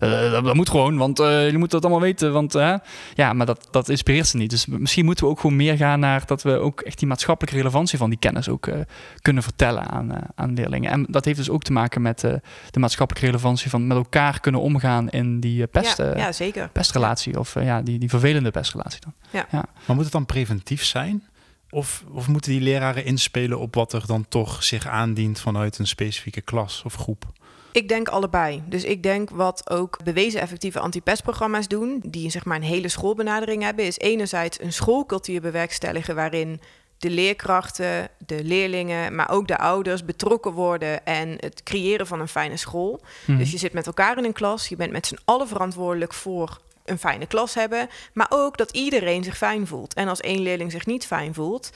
Eh, 0.00 0.30
dat, 0.30 0.44
dat 0.44 0.54
moet 0.54 0.70
gewoon, 0.70 0.96
want 0.96 1.18
eh, 1.18 1.26
jullie 1.26 1.58
moeten 1.58 1.80
dat 1.80 1.90
allemaal 1.90 2.08
weten. 2.08 2.32
Want 2.32 2.54
eh, 2.54 2.74
ja, 3.14 3.32
maar 3.32 3.46
dat, 3.46 3.68
dat 3.70 3.88
inspireert 3.88 4.26
ze 4.26 4.36
niet. 4.36 4.50
Dus 4.50 4.66
misschien 4.66 5.04
moeten 5.04 5.24
we 5.24 5.30
ook 5.30 5.40
gewoon 5.40 5.56
meer 5.56 5.76
gaan 5.76 6.00
naar 6.00 6.26
dat 6.26 6.42
we 6.42 6.58
ook 6.58 6.80
echt 6.80 6.98
die 6.98 7.08
maatschappelijke 7.08 7.58
relevantie 7.58 7.98
van 7.98 8.10
die 8.10 8.18
kennis 8.18 8.48
ook 8.48 8.66
eh, 8.66 8.80
kunnen 9.22 9.42
vertellen 9.42 9.88
aan, 9.90 10.12
aan 10.34 10.54
leerlingen. 10.54 10.90
En 10.90 11.06
dat 11.08 11.24
heeft 11.24 11.38
dus 11.38 11.50
ook 11.50 11.62
te 11.62 11.72
maken 11.72 12.02
met 12.02 12.24
eh, 12.24 12.34
de 12.70 12.80
maatschappelijke 12.80 13.28
relevantie 13.28 13.70
van 13.70 13.86
met 13.86 13.96
elkaar 13.96 14.40
kunnen 14.40 14.60
omgaan 14.60 15.08
in 15.08 15.40
die 15.40 15.66
pest, 15.66 15.96
ja, 15.98 16.04
eh, 16.04 16.18
ja, 16.18 16.32
zeker. 16.32 16.68
pestrelatie. 16.68 17.38
Of 17.38 17.54
ja, 17.54 17.82
die, 17.82 17.98
die 17.98 18.08
vervelende 18.08 18.50
pestrelatie 18.50 19.00
dan. 19.00 19.44
Maar 19.86 19.96
moet 19.96 20.04
het 20.04 20.12
dan 20.12 20.26
preventief 20.26 20.84
zijn? 20.84 21.28
Of, 21.70 22.04
of 22.10 22.28
moeten 22.28 22.50
die 22.50 22.60
leraren 22.60 23.04
inspelen 23.04 23.58
op 23.58 23.74
wat 23.74 23.92
er 23.92 24.06
dan 24.06 24.28
toch 24.28 24.62
zich 24.62 24.86
aandient 24.86 25.40
vanuit 25.40 25.78
een 25.78 25.86
specifieke 25.86 26.40
klas 26.40 26.82
of 26.84 26.94
groep? 26.94 27.24
Ik 27.72 27.88
denk 27.88 28.08
allebei. 28.08 28.62
Dus 28.66 28.84
ik 28.84 29.02
denk 29.02 29.30
wat 29.30 29.70
ook 29.70 30.04
bewezen 30.04 30.40
effectieve 30.40 30.80
antipestprogramma's 30.80 31.68
doen, 31.68 32.02
die 32.06 32.30
zeg 32.30 32.44
maar 32.44 32.56
een 32.56 32.62
hele 32.62 32.88
schoolbenadering 32.88 33.62
hebben, 33.62 33.84
is 33.84 33.98
enerzijds 33.98 34.60
een 34.60 34.72
schoolcultuur 34.72 35.40
bewerkstelligen 35.40 36.14
waarin 36.14 36.60
de 36.98 37.10
leerkrachten, 37.10 38.08
de 38.26 38.44
leerlingen, 38.44 39.14
maar 39.14 39.30
ook 39.30 39.48
de 39.48 39.58
ouders 39.58 40.04
betrokken 40.04 40.52
worden 40.52 41.06
en 41.06 41.36
het 41.38 41.62
creëren 41.62 42.06
van 42.06 42.20
een 42.20 42.28
fijne 42.28 42.56
school. 42.56 43.00
Mhm. 43.26 43.38
Dus 43.38 43.50
je 43.50 43.58
zit 43.58 43.72
met 43.72 43.86
elkaar 43.86 44.18
in 44.18 44.24
een 44.24 44.32
klas, 44.32 44.68
je 44.68 44.76
bent 44.76 44.92
met 44.92 45.06
z'n 45.06 45.18
allen 45.24 45.48
verantwoordelijk 45.48 46.14
voor 46.14 46.60
een 46.84 46.98
fijne 46.98 47.26
klas 47.26 47.54
hebben, 47.54 47.88
maar 48.12 48.26
ook 48.28 48.56
dat 48.56 48.70
iedereen 48.70 49.24
zich 49.24 49.36
fijn 49.36 49.66
voelt. 49.66 49.94
En 49.94 50.08
als 50.08 50.20
één 50.20 50.40
leerling 50.40 50.70
zich 50.70 50.86
niet 50.86 51.06
fijn 51.06 51.34
voelt 51.34 51.70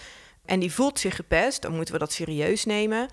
en 0.44 0.61
die 0.61 0.72
voelt 0.72 0.98
zich 0.98 1.16
gepest, 1.16 1.62
dan 1.62 1.74
moeten 1.74 1.94
we 1.94 2.00
dat 2.00 2.12
serieus 2.12 2.64
nemen. 2.64 3.09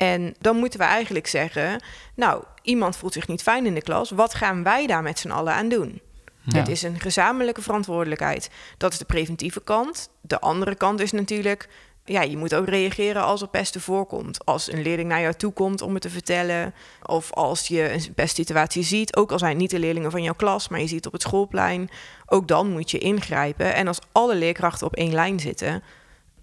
En 0.00 0.34
dan 0.38 0.56
moeten 0.56 0.78
we 0.78 0.84
eigenlijk 0.84 1.26
zeggen, 1.26 1.82
nou, 2.14 2.44
iemand 2.62 2.96
voelt 2.96 3.12
zich 3.12 3.28
niet 3.28 3.42
fijn 3.42 3.66
in 3.66 3.74
de 3.74 3.82
klas, 3.82 4.10
wat 4.10 4.34
gaan 4.34 4.62
wij 4.62 4.86
daar 4.86 5.02
met 5.02 5.18
z'n 5.18 5.30
allen 5.30 5.52
aan 5.52 5.68
doen? 5.68 6.00
Ja. 6.42 6.58
Het 6.58 6.68
is 6.68 6.82
een 6.82 7.00
gezamenlijke 7.00 7.62
verantwoordelijkheid. 7.62 8.50
Dat 8.76 8.92
is 8.92 8.98
de 8.98 9.04
preventieve 9.04 9.62
kant. 9.62 10.10
De 10.20 10.40
andere 10.40 10.74
kant 10.74 11.00
is 11.00 11.12
natuurlijk, 11.12 11.68
ja, 12.04 12.22
je 12.22 12.36
moet 12.36 12.54
ook 12.54 12.68
reageren 12.68 13.22
als 13.22 13.42
er 13.42 13.48
pesten 13.48 13.80
voorkomt. 13.80 14.44
Als 14.44 14.72
een 14.72 14.82
leerling 14.82 15.08
naar 15.08 15.20
jou 15.20 15.34
toe 15.34 15.52
komt 15.52 15.82
om 15.82 15.92
het 15.92 16.02
te 16.02 16.10
vertellen, 16.10 16.74
of 17.02 17.32
als 17.32 17.68
je 17.68 17.92
een 17.92 18.14
pestsituatie 18.14 18.82
ziet, 18.82 19.16
ook 19.16 19.32
al 19.32 19.38
zijn 19.38 19.50
het 19.50 19.60
niet 19.60 19.70
de 19.70 19.78
leerlingen 19.78 20.10
van 20.10 20.22
jouw 20.22 20.34
klas, 20.34 20.68
maar 20.68 20.80
je 20.80 20.86
ziet 20.86 20.96
het 20.96 21.06
op 21.06 21.12
het 21.12 21.22
schoolplein, 21.22 21.90
ook 22.26 22.48
dan 22.48 22.70
moet 22.70 22.90
je 22.90 22.98
ingrijpen. 22.98 23.74
En 23.74 23.86
als 23.86 23.98
alle 24.12 24.34
leerkrachten 24.34 24.86
op 24.86 24.96
één 24.96 25.12
lijn 25.12 25.40
zitten, 25.40 25.82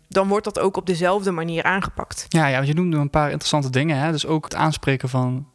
dan 0.07 0.27
wordt 0.27 0.45
dat 0.45 0.59
ook 0.59 0.77
op 0.77 0.85
dezelfde 0.85 1.31
manier 1.31 1.63
aangepakt. 1.63 2.25
Ja, 2.29 2.47
ja, 2.47 2.55
want 2.55 2.67
je 2.67 2.73
noemde 2.73 2.97
een 2.97 3.09
paar 3.09 3.29
interessante 3.29 3.69
dingen. 3.69 3.97
Hè? 3.97 4.11
Dus 4.11 4.25
ook 4.25 4.43
het 4.43 4.55
aanspreken 4.55 5.09
van 5.09 5.47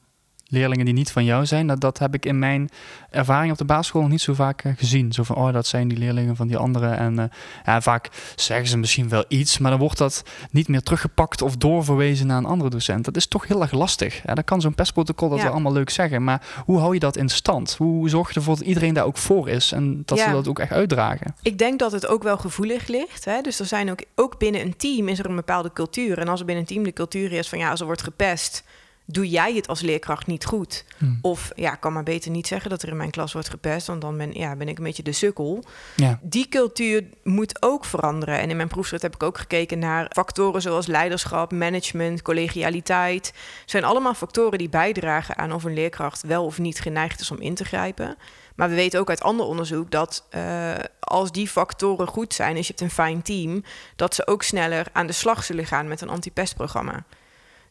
leerlingen 0.52 0.84
die 0.84 0.94
niet 0.94 1.10
van 1.10 1.24
jou 1.24 1.46
zijn. 1.46 1.66
Dat, 1.66 1.80
dat 1.80 1.98
heb 1.98 2.14
ik 2.14 2.26
in 2.26 2.38
mijn 2.38 2.68
ervaring 3.10 3.52
op 3.52 3.58
de 3.58 3.64
basisschool 3.64 4.00
nog 4.00 4.10
niet 4.10 4.20
zo 4.20 4.34
vaak 4.34 4.64
eh, 4.64 4.72
gezien. 4.76 5.12
Zo 5.12 5.22
van, 5.22 5.36
oh, 5.36 5.52
dat 5.52 5.66
zijn 5.66 5.88
die 5.88 5.98
leerlingen 5.98 6.36
van 6.36 6.46
die 6.46 6.56
anderen. 6.56 6.96
En 6.96 7.18
eh, 7.18 7.24
ja, 7.64 7.80
vaak 7.80 8.08
zeggen 8.36 8.66
ze 8.66 8.78
misschien 8.78 9.08
wel 9.08 9.24
iets, 9.28 9.58
maar 9.58 9.70
dan 9.70 9.80
wordt 9.80 9.98
dat 9.98 10.22
niet 10.50 10.68
meer 10.68 10.82
teruggepakt 10.82 11.42
of 11.42 11.56
doorverwezen 11.56 12.26
naar 12.26 12.38
een 12.38 12.44
andere 12.44 12.70
docent. 12.70 13.04
Dat 13.04 13.16
is 13.16 13.26
toch 13.26 13.46
heel 13.46 13.60
erg 13.62 13.72
lastig. 13.72 14.22
Ja, 14.26 14.34
dan 14.34 14.44
kan 14.44 14.60
zo'n 14.60 14.74
pestprotocol 14.74 15.28
dat 15.28 15.38
Ja. 15.38 15.44
wel 15.44 15.52
allemaal 15.52 15.72
leuk 15.72 15.90
zeggen, 15.90 16.24
maar 16.24 16.46
hoe 16.64 16.78
hou 16.78 16.94
je 16.94 17.00
dat 17.00 17.16
in 17.16 17.28
stand? 17.28 17.74
Hoe 17.78 18.08
zorg 18.08 18.28
je 18.28 18.34
ervoor 18.34 18.56
dat 18.56 18.66
iedereen 18.66 18.94
daar 18.94 19.04
ook 19.04 19.16
voor 19.16 19.48
is 19.48 19.72
en 19.72 20.02
dat 20.04 20.18
ze 20.18 20.30
dat 20.30 20.48
ook 20.48 20.58
echt 20.58 20.72
uitdragen? 20.72 21.34
Ik 21.42 21.58
denk 21.58 21.78
dat 21.78 21.92
het 21.92 22.06
ook 22.06 22.22
wel 22.22 22.36
gevoelig 22.36 22.86
ligt. 22.86 23.24
Hè? 23.24 23.40
Dus 23.40 23.60
er 23.60 23.66
zijn 23.66 23.90
ook, 23.90 24.00
ook 24.14 24.38
binnen 24.38 24.60
een 24.60 24.76
team 24.76 25.08
is 25.08 25.18
er 25.18 25.26
een 25.26 25.36
bepaalde 25.36 25.72
cultuur. 25.72 26.18
En 26.18 26.28
als 26.28 26.40
er 26.40 26.46
binnen 26.46 26.64
een 26.64 26.70
team 26.70 26.84
de 26.84 26.92
cultuur 26.92 27.32
is 27.32 27.48
van 27.48 27.58
ja, 27.58 27.70
als 27.70 27.80
er 27.80 27.86
wordt 27.86 28.02
gepest, 28.02 28.64
doe 29.12 29.28
jij 29.28 29.54
het 29.54 29.68
als 29.68 29.80
leerkracht 29.80 30.26
niet 30.26 30.44
goed. 30.44 30.84
Hmm. 30.98 31.18
Of 31.22 31.52
ja, 31.54 31.72
ik 31.72 31.80
kan 31.80 31.92
maar 31.92 32.02
beter 32.02 32.30
niet 32.30 32.46
zeggen 32.46 32.70
dat 32.70 32.82
er 32.82 32.88
in 32.88 32.96
mijn 32.96 33.10
klas 33.10 33.32
wordt 33.32 33.48
gepest, 33.48 33.86
want 33.86 34.00
dan 34.00 34.16
ben, 34.16 34.32
ja, 34.32 34.56
ben 34.56 34.68
ik 34.68 34.78
een 34.78 34.84
beetje 34.84 35.02
de 35.02 35.12
sukkel. 35.12 35.64
Ja. 35.96 36.18
Die 36.22 36.48
cultuur 36.48 37.04
moet 37.22 37.62
ook 37.62 37.84
veranderen. 37.84 38.38
En 38.38 38.50
in 38.50 38.56
mijn 38.56 38.68
proefschrift 38.68 39.02
heb 39.02 39.14
ik 39.14 39.22
ook 39.22 39.38
gekeken 39.38 39.78
naar 39.78 40.06
factoren 40.10 40.62
zoals 40.62 40.86
leiderschap, 40.86 41.52
management, 41.52 42.22
collegialiteit. 42.22 43.32
zijn 43.66 43.84
allemaal 43.84 44.14
factoren 44.14 44.58
die 44.58 44.68
bijdragen 44.68 45.36
aan 45.36 45.52
of 45.52 45.64
een 45.64 45.74
leerkracht 45.74 46.22
wel 46.22 46.44
of 46.44 46.58
niet 46.58 46.80
geneigd 46.80 47.20
is 47.20 47.30
om 47.30 47.40
in 47.40 47.54
te 47.54 47.64
grijpen. 47.64 48.16
Maar 48.54 48.68
we 48.68 48.74
weten 48.74 49.00
ook 49.00 49.08
uit 49.08 49.22
ander 49.22 49.46
onderzoek 49.46 49.90
dat 49.90 50.26
eh, 50.30 50.72
als 51.00 51.32
die 51.32 51.48
factoren 51.48 52.06
goed 52.06 52.34
zijn, 52.34 52.54
dus 52.54 52.66
je 52.66 52.72
hebt 52.76 52.84
een 52.84 53.04
fijn 53.04 53.22
team, 53.22 53.64
dat 53.96 54.14
ze 54.14 54.26
ook 54.26 54.42
sneller 54.42 54.86
aan 54.92 55.06
de 55.06 55.12
slag 55.12 55.44
zullen 55.44 55.66
gaan 55.66 55.88
met 55.88 56.00
een 56.00 56.08
antipestprogramma. 56.08 57.04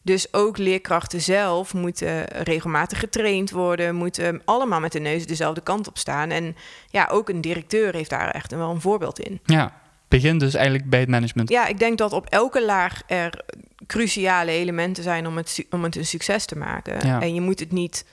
Dus 0.02 0.32
ook 0.32 0.58
leerkrachten 0.58 1.20
zelf 1.20 1.74
moeten 1.74 2.24
regelmatig 2.24 2.98
getraind 2.98 3.50
worden, 3.50 3.94
moeten 3.94 4.42
allemaal 4.44 4.80
met 4.80 4.92
de 4.92 5.00
neus 5.00 5.26
dezelfde 5.26 5.60
kant 5.60 5.88
op 5.88 5.98
staan. 5.98 6.30
En 6.30 6.56
ja, 6.90 7.08
ook 7.10 7.28
een 7.28 7.40
directeur 7.40 7.94
heeft 7.94 8.10
daar 8.10 8.30
echt 8.30 8.50
wel 8.50 8.70
een 8.70 8.80
voorbeeld 8.80 9.18
in. 9.20 9.40
ja, 9.44 9.80
begin 10.08 10.38
dus 10.38 10.54
eigenlijk 10.54 10.90
bij 10.90 11.00
het 11.00 11.08
management. 11.08 11.48
Ja, 11.48 11.66
ik 11.66 11.78
denk 11.78 11.98
dat 11.98 12.12
op 12.12 12.26
elke 12.26 12.64
laag 12.64 13.02
er 13.06 13.44
cruciale 13.86 14.50
elementen 14.50 15.02
zijn 15.02 15.26
om 15.26 15.36
het, 15.36 15.66
om 15.70 15.82
het 15.82 15.96
een 15.96 16.06
succes 16.06 16.44
te 16.44 16.58
maken. 16.58 17.06
Ja. 17.06 17.20
En 17.20 17.34
je 17.34 17.40
moet 17.40 17.60
het 17.60 17.72
niet 17.72 18.04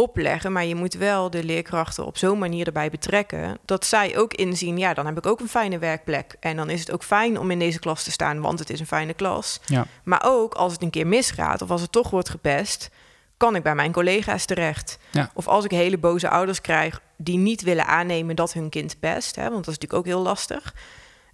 opleggen, 0.00 0.52
maar 0.52 0.64
je 0.64 0.74
moet 0.74 0.94
wel 0.94 1.30
de 1.30 1.44
leerkrachten 1.44 2.06
op 2.06 2.16
zo'n 2.16 2.38
manier 2.38 2.66
erbij 2.66 2.90
betrekken 2.90 3.58
dat 3.64 3.84
zij 3.84 4.18
ook 4.18 4.34
inzien, 4.34 4.78
ja, 4.78 4.94
dan 4.94 5.06
heb 5.06 5.18
ik 5.18 5.26
ook 5.26 5.40
een 5.40 5.48
fijne 5.48 5.78
werkplek 5.78 6.36
en 6.40 6.56
dan 6.56 6.70
is 6.70 6.80
het 6.80 6.92
ook 6.92 7.04
fijn 7.04 7.38
om 7.38 7.50
in 7.50 7.58
deze 7.58 7.78
klas 7.78 8.02
te 8.02 8.10
staan, 8.10 8.40
want 8.40 8.58
het 8.58 8.70
is 8.70 8.80
een 8.80 8.86
fijne 8.86 9.14
klas. 9.14 9.60
Ja. 9.66 9.86
Maar 10.04 10.22
ook 10.24 10.54
als 10.54 10.72
het 10.72 10.82
een 10.82 10.90
keer 10.90 11.06
misgaat 11.06 11.62
of 11.62 11.70
als 11.70 11.80
het 11.80 11.92
toch 11.92 12.10
wordt 12.10 12.28
gepest, 12.28 12.90
kan 13.36 13.56
ik 13.56 13.62
bij 13.62 13.74
mijn 13.74 13.92
collega's 13.92 14.44
terecht. 14.44 14.98
Ja. 15.10 15.30
Of 15.34 15.48
als 15.48 15.64
ik 15.64 15.70
hele 15.70 15.98
boze 15.98 16.28
ouders 16.28 16.60
krijg 16.60 17.00
die 17.16 17.36
niet 17.36 17.62
willen 17.62 17.86
aannemen 17.86 18.36
dat 18.36 18.52
hun 18.52 18.68
kind 18.68 19.00
pest, 19.00 19.36
hè, 19.36 19.42
want 19.42 19.64
dat 19.64 19.74
is 19.74 19.78
natuurlijk 19.78 19.98
ook 19.98 20.06
heel 20.14 20.22
lastig. 20.22 20.74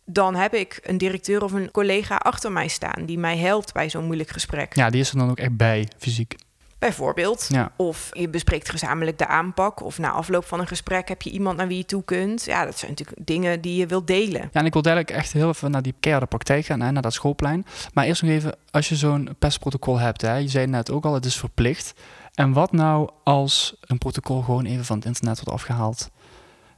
Dan 0.04 0.34
heb 0.34 0.54
ik 0.54 0.80
een 0.82 0.98
directeur 0.98 1.44
of 1.44 1.52
een 1.52 1.70
collega 1.70 2.16
achter 2.16 2.52
mij 2.52 2.68
staan 2.68 3.04
die 3.04 3.18
mij 3.18 3.36
helpt 3.36 3.72
bij 3.72 3.90
zo'n 3.90 4.04
moeilijk 4.04 4.30
gesprek. 4.30 4.74
Ja, 4.74 4.90
die 4.90 5.00
is 5.00 5.10
er 5.10 5.18
dan 5.18 5.30
ook 5.30 5.38
echt 5.38 5.56
bij, 5.56 5.88
fysiek. 5.98 6.36
Bijvoorbeeld. 6.78 7.46
Ja. 7.48 7.72
Of 7.76 8.08
je 8.12 8.28
bespreekt 8.28 8.70
gezamenlijk 8.70 9.18
de 9.18 9.26
aanpak. 9.26 9.82
Of 9.82 9.98
na 9.98 10.10
afloop 10.10 10.44
van 10.44 10.60
een 10.60 10.66
gesprek 10.66 11.08
heb 11.08 11.22
je 11.22 11.30
iemand 11.30 11.56
naar 11.56 11.68
wie 11.68 11.76
je 11.76 11.84
toe 11.84 12.04
kunt. 12.04 12.44
Ja, 12.44 12.64
dat 12.64 12.78
zijn 12.78 12.90
natuurlijk 12.90 13.26
dingen 13.26 13.60
die 13.60 13.76
je 13.76 13.86
wilt 13.86 14.06
delen. 14.06 14.40
Ja, 14.40 14.60
en 14.60 14.66
ik 14.66 14.72
wil 14.72 14.82
duidelijk 14.82 15.16
echt 15.16 15.32
heel 15.32 15.48
even 15.48 15.70
naar 15.70 15.82
die 15.82 15.94
keiharde 16.00 16.26
praktijk 16.28 16.64
gaan, 16.64 16.80
hè, 16.80 16.90
naar 16.90 17.02
dat 17.02 17.12
schoolplein. 17.12 17.66
Maar 17.92 18.04
eerst 18.04 18.22
nog 18.22 18.30
even, 18.30 18.56
als 18.70 18.88
je 18.88 18.96
zo'n 18.96 19.36
pestprotocol 19.38 19.98
hebt, 19.98 20.20
hè, 20.20 20.36
je 20.36 20.48
zei 20.48 20.66
net 20.66 20.90
ook 20.90 21.04
al, 21.04 21.14
het 21.14 21.24
is 21.24 21.36
verplicht. 21.36 21.94
En 22.34 22.52
wat 22.52 22.72
nou 22.72 23.10
als 23.24 23.76
een 23.80 23.98
protocol 23.98 24.42
gewoon 24.42 24.64
even 24.64 24.84
van 24.84 24.96
het 24.96 25.06
internet 25.06 25.36
wordt 25.36 25.50
afgehaald? 25.50 26.10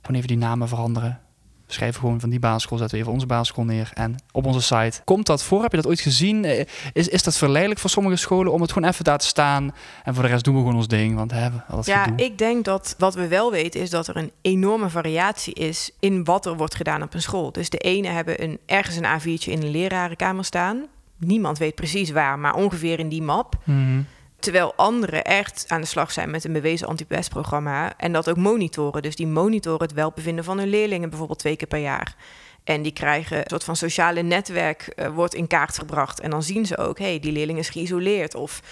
Gewoon 0.00 0.16
even 0.16 0.28
die 0.28 0.36
namen 0.36 0.68
veranderen. 0.68 1.20
We 1.68 1.74
schrijven 1.74 2.00
gewoon 2.00 2.20
van 2.20 2.30
die 2.30 2.38
basisschool, 2.38 2.78
zetten 2.78 2.96
we 2.96 3.02
even 3.02 3.14
onze 3.14 3.26
basisschool 3.26 3.64
neer 3.64 3.90
en 3.94 4.14
op 4.32 4.46
onze 4.46 4.60
site. 4.62 5.00
Komt 5.04 5.26
dat 5.26 5.42
voor? 5.44 5.62
Heb 5.62 5.70
je 5.70 5.76
dat 5.76 5.86
ooit 5.86 6.00
gezien? 6.00 6.44
Eh, 6.44 6.64
Is, 6.92 7.08
is 7.08 7.22
dat 7.22 7.36
verleidelijk 7.36 7.80
voor 7.80 7.90
sommige 7.90 8.16
scholen 8.16 8.52
om 8.52 8.60
het 8.60 8.72
gewoon 8.72 8.88
even 8.88 9.04
daar 9.04 9.18
te 9.18 9.26
staan 9.26 9.74
en 10.04 10.14
voor 10.14 10.22
de 10.22 10.28
rest 10.28 10.44
doen 10.44 10.54
we 10.54 10.60
gewoon 10.60 10.76
ons 10.76 10.88
ding? 10.88 11.14
Want 11.14 11.30
hè, 11.30 11.48
al 11.68 11.76
dat 11.76 11.86
Ja, 11.86 12.02
gedoe. 12.02 12.26
ik 12.26 12.38
denk 12.38 12.64
dat 12.64 12.94
wat 12.98 13.14
we 13.14 13.28
wel 13.28 13.50
weten 13.50 13.80
is 13.80 13.90
dat 13.90 14.06
er 14.08 14.16
een 14.16 14.30
enorme 14.42 14.88
variatie 14.88 15.54
is 15.54 15.90
in 16.00 16.24
wat 16.24 16.46
er 16.46 16.56
wordt 16.56 16.74
gedaan 16.74 17.02
op 17.02 17.14
een 17.14 17.22
school. 17.22 17.52
Dus 17.52 17.70
de 17.70 17.78
ene 17.78 18.08
hebben 18.08 18.42
een, 18.42 18.58
ergens 18.66 18.96
een 18.96 19.04
A4'tje 19.20 19.50
in 19.50 19.62
een 19.62 19.70
lerarenkamer 19.70 20.44
staan. 20.44 20.86
Niemand 21.16 21.58
weet 21.58 21.74
precies 21.74 22.10
waar, 22.10 22.38
maar 22.38 22.54
ongeveer 22.54 22.98
in 22.98 23.08
die 23.08 23.22
map. 23.22 23.54
Mhm. 23.64 24.00
Terwijl 24.38 24.74
anderen 24.76 25.24
echt 25.24 25.64
aan 25.68 25.80
de 25.80 25.86
slag 25.86 26.12
zijn 26.12 26.30
met 26.30 26.44
een 26.44 26.52
bewezen 26.52 26.86
antipestprogramma. 26.86 27.92
En 27.96 28.12
dat 28.12 28.30
ook 28.30 28.36
monitoren. 28.36 29.02
Dus 29.02 29.16
die 29.16 29.26
monitoren 29.26 29.82
het 29.82 29.92
welbevinden 29.92 30.44
van 30.44 30.58
hun 30.58 30.68
leerlingen 30.68 31.08
bijvoorbeeld 31.08 31.38
twee 31.38 31.56
keer 31.56 31.68
per 31.68 31.78
jaar. 31.78 32.16
En 32.64 32.82
die 32.82 32.92
krijgen 32.92 33.38
een 33.38 33.44
soort 33.46 33.64
van 33.64 33.76
sociale 33.76 34.22
netwerk, 34.22 34.82
eh, 34.82 35.08
wordt 35.08 35.34
in 35.34 35.46
kaart 35.46 35.78
gebracht. 35.78 36.20
En 36.20 36.30
dan 36.30 36.42
zien 36.42 36.66
ze 36.66 36.78
ook, 36.78 36.98
hé, 36.98 37.04
hey, 37.04 37.18
die 37.18 37.32
leerling 37.32 37.58
is 37.58 37.68
geïsoleerd. 37.68 38.34
Of 38.34 38.62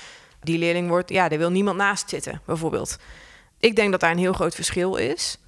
die 0.42 0.58
leerling 0.58 0.88
wordt, 0.88 1.10
ja, 1.10 1.30
er 1.30 1.38
wil 1.38 1.50
niemand 1.50 1.76
naast 1.76 2.08
zitten, 2.08 2.40
bijvoorbeeld. 2.44 2.98
Ik 3.58 3.76
denk 3.76 3.90
dat 3.90 4.00
daar 4.00 4.10
een 4.10 4.18
heel 4.18 4.32
groot 4.32 4.54
verschil 4.54 4.96
is. 4.96 5.38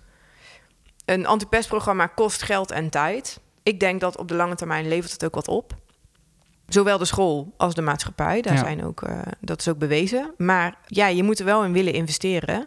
Een 1.04 1.26
antipestprogramma 1.26 2.06
kost 2.06 2.42
geld 2.42 2.70
en 2.70 2.90
tijd. 2.90 3.40
Ik 3.62 3.80
denk 3.80 4.00
dat 4.00 4.16
op 4.16 4.28
de 4.28 4.34
lange 4.34 4.54
termijn 4.54 4.88
levert 4.88 5.12
het 5.12 5.24
ook 5.24 5.34
wat 5.34 5.48
op. 5.48 5.76
Zowel 6.68 6.98
de 6.98 7.04
school 7.04 7.54
als 7.56 7.74
de 7.74 7.82
maatschappij. 7.82 8.40
Daar 8.42 8.54
Ja. 8.54 8.58
zijn 8.60 8.84
ook, 8.84 9.02
eh, 9.02 9.18
dat 9.40 9.60
is 9.60 9.68
ook 9.68 9.78
bewezen. 9.78 10.34
Maar 10.36 10.74
ja, 10.86 11.06
je 11.06 11.22
moet 11.22 11.38
er 11.38 11.44
wel 11.44 11.64
in 11.64 11.72
willen 11.72 11.92
investeren. 11.92 12.66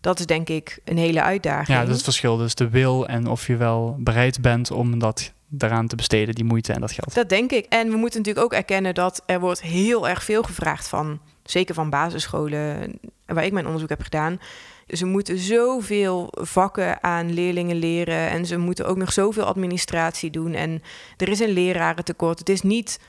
Dat 0.00 0.18
is 0.18 0.26
denk 0.26 0.48
ik 0.48 0.78
een 0.84 0.98
hele 0.98 1.22
uitdaging. 1.22 1.68
Ja, 1.68 1.78
dat 1.80 1.88
is 1.88 1.94
het 1.94 2.04
verschil. 2.04 2.36
Dus 2.36 2.54
de 2.54 2.68
wil 2.68 3.06
en 3.08 3.26
of 3.26 3.46
je 3.46 3.56
wel 3.56 3.96
bereid 3.98 4.40
bent 4.40 4.70
om 4.70 4.98
dat 4.98 5.32
daaraan 5.48 5.86
te 5.86 5.96
besteden, 5.96 6.34
die 6.34 6.44
moeite 6.44 6.72
en 6.72 6.80
dat 6.80 6.92
geld. 6.92 7.14
Dat 7.14 7.28
denk 7.28 7.50
ik. 7.52 7.66
En 7.68 7.90
we 7.90 7.96
moeten 7.96 8.18
natuurlijk 8.18 8.44
ook 8.46 8.52
erkennen 8.52 8.94
dat 8.94 9.22
er 9.26 9.40
wordt 9.40 9.62
heel 9.62 10.08
erg 10.08 10.24
veel 10.24 10.42
gevraagd 10.42 10.88
van, 10.88 11.20
zeker 11.42 11.74
van 11.74 11.90
basisscholen, 11.90 12.98
waar 13.26 13.44
ik 13.44 13.52
mijn 13.52 13.64
onderzoek 13.66 13.88
heb 13.88 14.02
gedaan. 14.02 14.40
Ze 14.88 15.06
moeten 15.06 15.38
zoveel 15.38 16.28
vakken 16.32 17.02
aan 17.02 17.32
leerlingen 17.32 17.76
leren 17.76 18.30
en 18.30 18.46
ze 18.46 18.56
moeten 18.56 18.86
ook 18.86 18.96
nog 18.96 19.12
zoveel 19.12 19.44
administratie 19.44 20.30
doen. 20.30 20.54
En 20.54 20.82
er 21.16 21.28
is 21.28 21.40
een 21.40 21.50
lerarentekort. 21.52 22.38
Het 22.38 22.48
is 22.48 22.62
niet, 22.62 23.00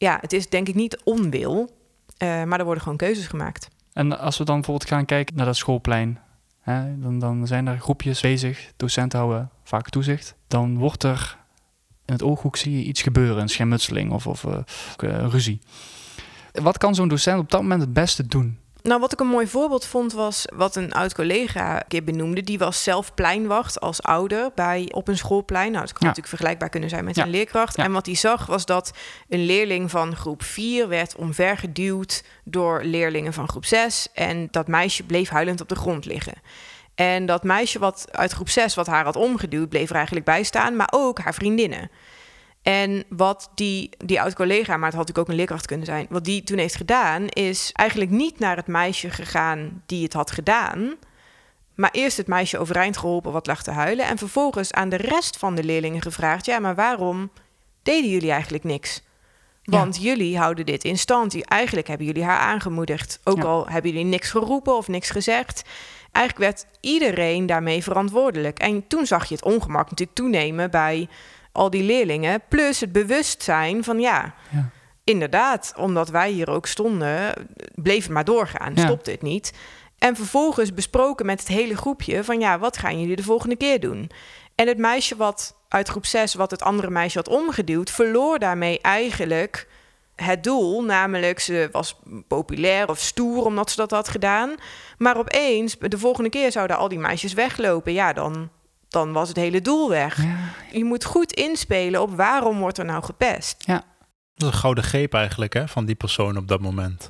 ja, 0.00 0.18
het 0.20 0.32
is 0.32 0.48
denk 0.48 0.68
ik 0.68 0.74
niet 0.74 1.00
onwil, 1.04 1.70
eh, 2.16 2.44
maar 2.44 2.58
er 2.58 2.64
worden 2.64 2.82
gewoon 2.82 2.98
keuzes 2.98 3.26
gemaakt. 3.26 3.68
En 3.92 4.18
als 4.18 4.38
we 4.38 4.44
dan 4.44 4.54
bijvoorbeeld 4.54 4.88
gaan 4.88 5.04
kijken 5.04 5.36
naar 5.36 5.46
dat 5.46 5.56
schoolplein, 5.56 6.18
hè, 6.60 6.98
dan, 7.00 7.18
dan 7.18 7.46
zijn 7.46 7.66
er 7.66 7.78
groepjes 7.78 8.20
bezig, 8.20 8.72
docenten 8.76 9.18
houden 9.18 9.50
vaak 9.64 9.88
toezicht. 9.88 10.34
Dan 10.46 10.78
wordt 10.78 11.02
er 11.02 11.38
in 12.10 12.12
het 12.16 12.22
ooghoek 12.22 12.56
zie 12.56 12.78
je 12.78 12.84
iets 12.84 13.02
gebeuren, 13.02 13.42
een 13.42 13.48
schermutseling 13.48 14.12
of, 14.12 14.26
of 14.26 14.44
eh, 14.44 14.58
eh, 14.96 15.26
ruzie. 15.30 15.60
Wat 16.52 16.78
kan 16.78 16.94
zo'n 16.94 17.08
docent 17.08 17.38
op 17.38 17.50
dat 17.50 17.62
moment 17.62 17.80
het 17.80 17.92
beste 17.92 18.26
doen? 18.26 18.58
Nou, 18.82 19.00
wat 19.00 19.12
ik 19.12 19.20
een 19.20 19.26
mooi 19.26 19.46
voorbeeld 19.46 19.84
vond 19.86 20.12
was 20.12 20.44
wat 20.54 20.76
een 20.76 20.92
oud 20.92 21.14
collega 21.14 21.76
een 21.76 21.88
keer 21.88 22.04
benoemde. 22.04 22.42
Die 22.42 22.58
was 22.58 22.82
zelf 22.82 23.14
pleinwacht 23.14 23.80
als 23.80 24.02
ouder 24.02 24.50
bij, 24.54 24.88
op 24.92 25.08
een 25.08 25.16
schoolplein. 25.16 25.70
Nou, 25.72 25.84
dat 25.84 25.92
kan 25.92 26.00
Ja. 26.00 26.06
natuurlijk 26.06 26.28
vergelijkbaar 26.34 26.68
kunnen 26.68 26.88
zijn 26.88 27.04
met 27.04 27.16
Ja. 27.16 27.22
een 27.22 27.30
leerkracht. 27.30 27.76
Ja. 27.76 27.84
En 27.84 27.92
wat 27.92 28.06
hij 28.06 28.14
zag 28.14 28.46
was 28.46 28.64
dat 28.66 28.92
een 29.28 29.44
leerling 29.44 29.90
van 29.90 30.16
groep 30.16 30.42
4 30.42 30.88
werd 30.88 31.16
omvergeduwd 31.16 32.24
door 32.44 32.82
leerlingen 32.84 33.32
van 33.32 33.48
groep 33.48 33.64
6. 33.64 34.08
En 34.14 34.48
dat 34.50 34.68
meisje 34.68 35.02
bleef 35.02 35.28
huilend 35.28 35.60
op 35.60 35.68
de 35.68 35.74
grond 35.76 36.04
liggen. 36.04 36.34
En 36.94 37.26
dat 37.26 37.42
meisje 37.42 37.78
wat 37.78 38.06
uit 38.10 38.32
groep 38.32 38.48
6 38.48 38.74
wat 38.74 38.86
haar 38.86 39.04
had 39.04 39.16
omgeduwd, 39.16 39.68
bleef 39.68 39.88
er 39.90 39.96
eigenlijk 39.96 40.24
bij 40.26 40.42
staan, 40.42 40.76
maar 40.76 40.88
ook 40.90 41.18
haar 41.18 41.34
vriendinnen. 41.34 41.90
En 42.62 43.04
wat 43.08 43.50
die, 43.54 43.90
die 44.04 44.20
oud-collega, 44.20 44.76
maar 44.76 44.88
het 44.88 44.96
had 44.96 45.06
natuurlijk 45.06 45.18
ook 45.18 45.28
een 45.28 45.34
leerkracht 45.34 45.66
kunnen 45.66 45.86
zijn... 45.86 46.06
wat 46.10 46.24
die 46.24 46.42
toen 46.42 46.58
heeft 46.58 46.76
gedaan, 46.76 47.28
is 47.28 47.70
eigenlijk 47.72 48.10
niet 48.10 48.38
naar 48.38 48.56
het 48.56 48.66
meisje 48.66 49.10
gegaan 49.10 49.82
die 49.86 50.02
het 50.04 50.12
had 50.12 50.30
gedaan... 50.30 50.94
maar 51.74 51.90
eerst 51.92 52.16
het 52.16 52.26
meisje 52.26 52.58
overeind 52.58 52.96
geholpen 52.96 53.32
wat 53.32 53.46
lag 53.46 53.62
te 53.62 53.70
huilen... 53.70 54.06
en 54.06 54.18
vervolgens 54.18 54.72
aan 54.72 54.88
de 54.88 54.96
rest 54.96 55.36
van 55.36 55.54
de 55.54 55.64
leerlingen 55.64 56.02
gevraagd... 56.02 56.46
ja, 56.46 56.58
maar 56.58 56.74
waarom 56.74 57.30
deden 57.82 58.10
jullie 58.10 58.30
eigenlijk 58.30 58.64
niks? 58.64 59.02
Want 59.64 60.02
jullie 60.02 60.38
houden 60.38 60.66
dit 60.66 60.84
in 60.84 60.98
stand. 60.98 61.44
Eigenlijk 61.44 61.88
hebben 61.88 62.06
jullie 62.06 62.24
haar 62.24 62.38
aangemoedigd. 62.38 63.20
Ook 63.24 63.36
Ja. 63.36 63.42
al 63.44 63.66
hebben 63.68 63.90
jullie 63.90 64.06
niks 64.06 64.30
geroepen 64.30 64.76
of 64.76 64.88
niks 64.88 65.10
gezegd. 65.10 65.64
Eigenlijk 66.12 66.52
werd 66.52 66.66
iedereen 66.80 67.46
daarmee 67.46 67.82
verantwoordelijk. 67.82 68.58
En 68.58 68.86
toen 68.86 69.06
zag 69.06 69.28
je 69.28 69.34
het 69.34 69.44
ongemak 69.44 69.90
natuurlijk 69.90 70.16
toenemen 70.16 70.70
bij 70.70 71.08
al 71.52 71.70
die 71.70 71.82
leerlingen. 71.82 72.40
Plus 72.48 72.80
het 72.80 72.92
bewustzijn 72.92 73.84
van 73.84 74.00
ja, 74.00 74.34
Ja. 74.50 74.68
inderdaad, 75.04 75.72
omdat 75.76 76.08
wij 76.08 76.30
hier 76.30 76.50
ook 76.50 76.66
stonden, 76.66 77.32
bleef 77.74 78.02
het 78.02 78.12
maar 78.12 78.24
doorgaan. 78.24 78.72
Ja. 78.74 78.84
Stopte 78.84 79.10
het 79.10 79.22
niet. 79.22 79.52
En 79.98 80.16
vervolgens 80.16 80.74
besproken 80.74 81.26
met 81.26 81.38
het 81.38 81.48
hele 81.48 81.76
groepje 81.76 82.24
van 82.24 82.40
ja, 82.40 82.58
wat 82.58 82.76
gaan 82.78 83.00
jullie 83.00 83.16
de 83.16 83.22
volgende 83.22 83.56
keer 83.56 83.80
doen? 83.80 84.10
En 84.54 84.66
het 84.66 84.78
meisje 84.78 85.16
wat 85.16 85.56
uit 85.68 85.88
groep 85.88 86.06
6, 86.06 86.34
wat 86.34 86.50
het 86.50 86.62
andere 86.62 86.90
meisje 86.90 87.18
had 87.18 87.28
omgeduwd, 87.28 87.90
verloor 87.90 88.38
daarmee 88.38 88.80
eigenlijk 88.80 89.68
het 90.14 90.44
doel. 90.44 90.82
Namelijk, 90.82 91.40
ze 91.40 91.68
was 91.72 92.00
populair 92.28 92.88
of 92.88 92.98
stoer 92.98 93.44
omdat 93.44 93.70
ze 93.70 93.76
dat 93.76 93.90
had 93.90 94.08
gedaan. 94.08 94.54
Maar 94.98 95.16
opeens, 95.16 95.76
de 95.78 95.98
volgende 95.98 96.30
keer 96.30 96.52
zouden 96.52 96.76
al 96.76 96.88
die 96.88 96.98
meisjes 96.98 97.32
weglopen. 97.32 97.92
Ja, 97.92 98.12
dan, 98.12 98.50
dan 98.90 99.12
was 99.12 99.28
het 99.28 99.36
hele 99.36 99.60
doel 99.60 99.88
weg. 99.88 100.22
Ja, 100.22 100.36
Je 100.72 100.84
moet 100.84 101.04
goed 101.04 101.32
inspelen 101.32 102.02
op 102.02 102.16
waarom 102.16 102.58
wordt 102.58 102.78
er 102.78 102.84
nou 102.84 103.04
gepest. 103.04 103.66
Dat 103.66 103.82
is 104.36 104.46
een 104.46 104.52
gouden 104.52 104.84
greep 104.84 105.14
eigenlijk 105.14 105.54
hè, 105.54 105.68
van 105.68 105.84
die 105.84 105.94
persoon 105.94 106.36
op 106.36 106.48
dat 106.48 106.60
moment. 106.60 107.08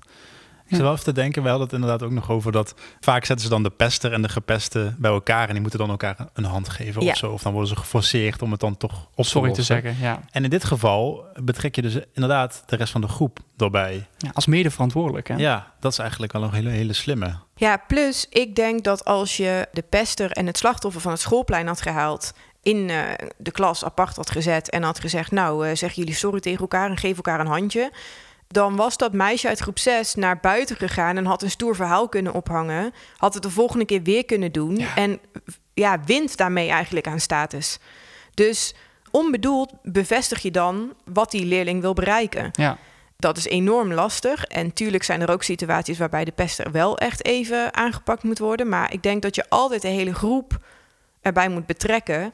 Ik 0.70 0.76
zit 0.76 0.84
wel 0.84 0.92
even 0.92 1.04
te 1.04 1.12
denken, 1.20 1.42
we 1.42 1.48
hadden 1.48 1.66
het 1.66 1.76
inderdaad 1.76 2.02
ook 2.02 2.10
nog 2.10 2.30
over 2.30 2.52
dat... 2.52 2.74
Vaak 3.00 3.24
zetten 3.24 3.44
ze 3.46 3.52
dan 3.52 3.62
de 3.62 3.70
pester 3.70 4.12
en 4.12 4.22
de 4.22 4.28
gepeste 4.28 4.94
bij 4.98 5.10
elkaar... 5.10 5.46
en 5.46 5.52
die 5.52 5.60
moeten 5.60 5.78
dan 5.78 5.90
elkaar 5.90 6.16
een 6.32 6.44
hand 6.44 6.68
geven 6.68 7.02
Ja. 7.04 7.10
of 7.10 7.16
zo. 7.16 7.30
Of 7.30 7.42
dan 7.42 7.52
worden 7.52 7.70
ze 7.70 7.76
geforceerd 7.76 8.42
om 8.42 8.50
het 8.50 8.60
dan 8.60 8.76
toch 8.76 9.08
op 9.14 9.24
te 9.24 9.30
sorry 9.30 9.50
te 9.50 9.56
lossen. 9.56 9.82
zeggen. 9.82 10.02
Ja. 10.04 10.20
En 10.30 10.44
in 10.44 10.50
dit 10.50 10.64
geval 10.64 11.24
betrek 11.42 11.74
je 11.74 11.82
dus 11.82 11.98
inderdaad 12.12 12.62
de 12.66 12.76
rest 12.76 12.92
van 12.92 13.00
de 13.00 13.08
groep 13.08 13.38
erbij. 13.56 14.06
Ja, 14.18 14.30
als 14.34 14.46
mede 14.46 14.70
verantwoordelijk. 14.70 15.28
Hè? 15.28 15.34
Ja, 15.36 15.72
dat 15.80 15.92
is 15.92 15.98
eigenlijk 15.98 16.32
wel 16.32 16.42
een 16.42 16.52
hele, 16.52 16.70
hele 16.70 16.92
slimme. 16.92 17.34
Ja, 17.56 17.76
plus 17.86 18.26
ik 18.28 18.54
denk 18.56 18.84
dat 18.84 19.04
als 19.04 19.36
je 19.36 19.68
de 19.72 19.82
pester 19.82 20.30
en 20.30 20.46
het 20.46 20.58
slachtoffer 20.58 21.00
van 21.00 21.12
het 21.12 21.20
schoolplein 21.20 21.66
had 21.66 21.80
gehaald... 21.80 22.32
in 22.62 22.90
eh, 22.90 22.98
de 23.38 23.50
klas 23.50 23.84
apart 23.84 24.16
had 24.16 24.30
gezet 24.30 24.70
en 24.70 24.82
had 24.82 25.00
gezegd... 25.00 25.30
nou, 25.30 25.66
eh 25.68 25.76
zeggen 25.76 26.02
jullie 26.02 26.18
sorry 26.18 26.40
tegen 26.40 26.60
elkaar 26.60 26.90
en 26.90 26.96
geef 26.96 27.16
elkaar 27.16 27.40
een 27.40 27.46
handje... 27.46 27.92
dan 28.52 28.76
was 28.76 28.96
dat 28.96 29.12
meisje 29.12 29.48
uit 29.48 29.58
groep 29.58 29.78
6 29.78 30.14
naar 30.14 30.40
buiten 30.40 30.76
gegaan... 30.76 31.16
en 31.16 31.26
had 31.26 31.42
een 31.42 31.50
stoer 31.50 31.74
verhaal 31.74 32.08
kunnen 32.08 32.34
ophangen. 32.34 32.92
Had 33.16 33.34
het 33.34 33.42
de 33.42 33.50
volgende 33.50 33.84
keer 33.84 34.02
weer 34.02 34.24
kunnen 34.24 34.52
doen. 34.52 34.76
Ja. 34.76 34.96
En 34.96 35.20
ja, 35.74 36.00
wint 36.04 36.36
daarmee 36.36 36.68
eigenlijk 36.68 37.06
aan 37.06 37.20
status. 37.20 37.78
Dus 38.34 38.74
onbedoeld 39.10 39.72
bevestig 39.82 40.42
je 40.42 40.50
dan 40.50 40.94
wat 41.04 41.30
die 41.30 41.44
leerling 41.44 41.80
wil 41.80 41.92
bereiken. 41.92 42.50
Ja. 42.52 42.78
Dat 43.16 43.36
is 43.36 43.46
enorm 43.46 43.92
lastig. 43.92 44.44
En 44.44 44.72
tuurlijk 44.72 45.02
zijn 45.02 45.20
er 45.20 45.30
ook 45.30 45.42
situaties 45.42 45.98
waarbij 45.98 46.24
de 46.24 46.32
pester 46.32 46.70
wel 46.70 46.98
echt 46.98 47.24
even 47.24 47.74
aangepakt 47.74 48.22
moet 48.22 48.38
worden. 48.38 48.68
Maar 48.68 48.92
ik 48.92 49.02
denk 49.02 49.22
dat 49.22 49.34
je 49.34 49.48
altijd 49.48 49.82
de 49.82 49.88
hele 49.88 50.14
groep 50.14 50.58
erbij 51.20 51.48
moet 51.48 51.66
betrekken. 51.66 52.32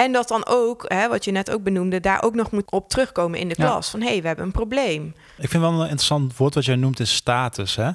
En 0.00 0.12
dat 0.12 0.28
dan 0.28 0.46
ook, 0.46 0.84
hè, 0.88 1.08
wat 1.08 1.24
je 1.24 1.30
net 1.30 1.50
ook 1.50 1.62
benoemde, 1.62 2.00
daar 2.00 2.22
ook 2.22 2.34
nog 2.34 2.50
moet 2.50 2.70
op 2.70 2.88
terugkomen 2.88 3.38
in 3.38 3.48
de 3.48 3.54
Ja. 3.58 3.64
klas. 3.64 3.90
Van 3.90 4.00
hé, 4.00 4.08
hey, 4.08 4.20
we 4.20 4.26
hebben 4.26 4.44
een 4.44 4.50
probleem. 4.52 5.14
Ik 5.38 5.48
vind 5.48 5.62
wel 5.62 5.72
een 5.72 5.80
interessant 5.80 6.36
woord 6.36 6.54
wat 6.54 6.64
jij 6.64 6.76
noemt 6.76 7.00
is 7.00 7.14
status. 7.14 7.76
Hè? 7.76 7.90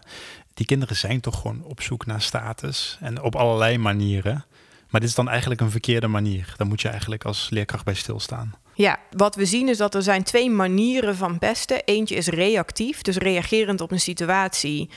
Die 0.54 0.66
kinderen 0.66 0.96
zijn 0.96 1.22
toch 1.22 1.42
gewoon 1.42 1.64
op 1.64 1.82
zoek 1.82 2.06
naar 2.06 2.22
status. 2.22 2.98
En 3.02 3.22
op 3.22 3.36
allerlei 3.36 3.78
manieren. 3.78 4.46
Maar 4.90 5.02
dit 5.02 5.10
is 5.10 5.16
dan 5.16 5.30
eigenlijk 5.30 5.62
een 5.62 5.72
verkeerde 5.72 6.08
manier. 6.08 6.54
Daar 6.58 6.68
moet 6.68 6.82
je 6.82 6.90
eigenlijk 6.90 7.26
als 7.26 7.48
leerkracht 7.50 7.86
bij 7.86 7.94
stilstaan. 7.94 8.54
Ja, 8.74 9.00
wat 9.12 9.36
we 9.36 9.46
zien 9.46 9.70
is 9.70 9.78
dat 9.78 9.96
er 9.96 10.02
zijn 10.04 10.24
twee 10.24 10.50
manieren 10.50 11.16
van 11.16 11.40
pesten. 11.40 11.84
Eentje 11.86 12.16
is 12.16 12.28
reactief, 12.28 13.02
dus 13.02 13.18
reagerend 13.18 13.82
op 13.82 13.92
een 13.92 14.00
situatie 14.00 14.90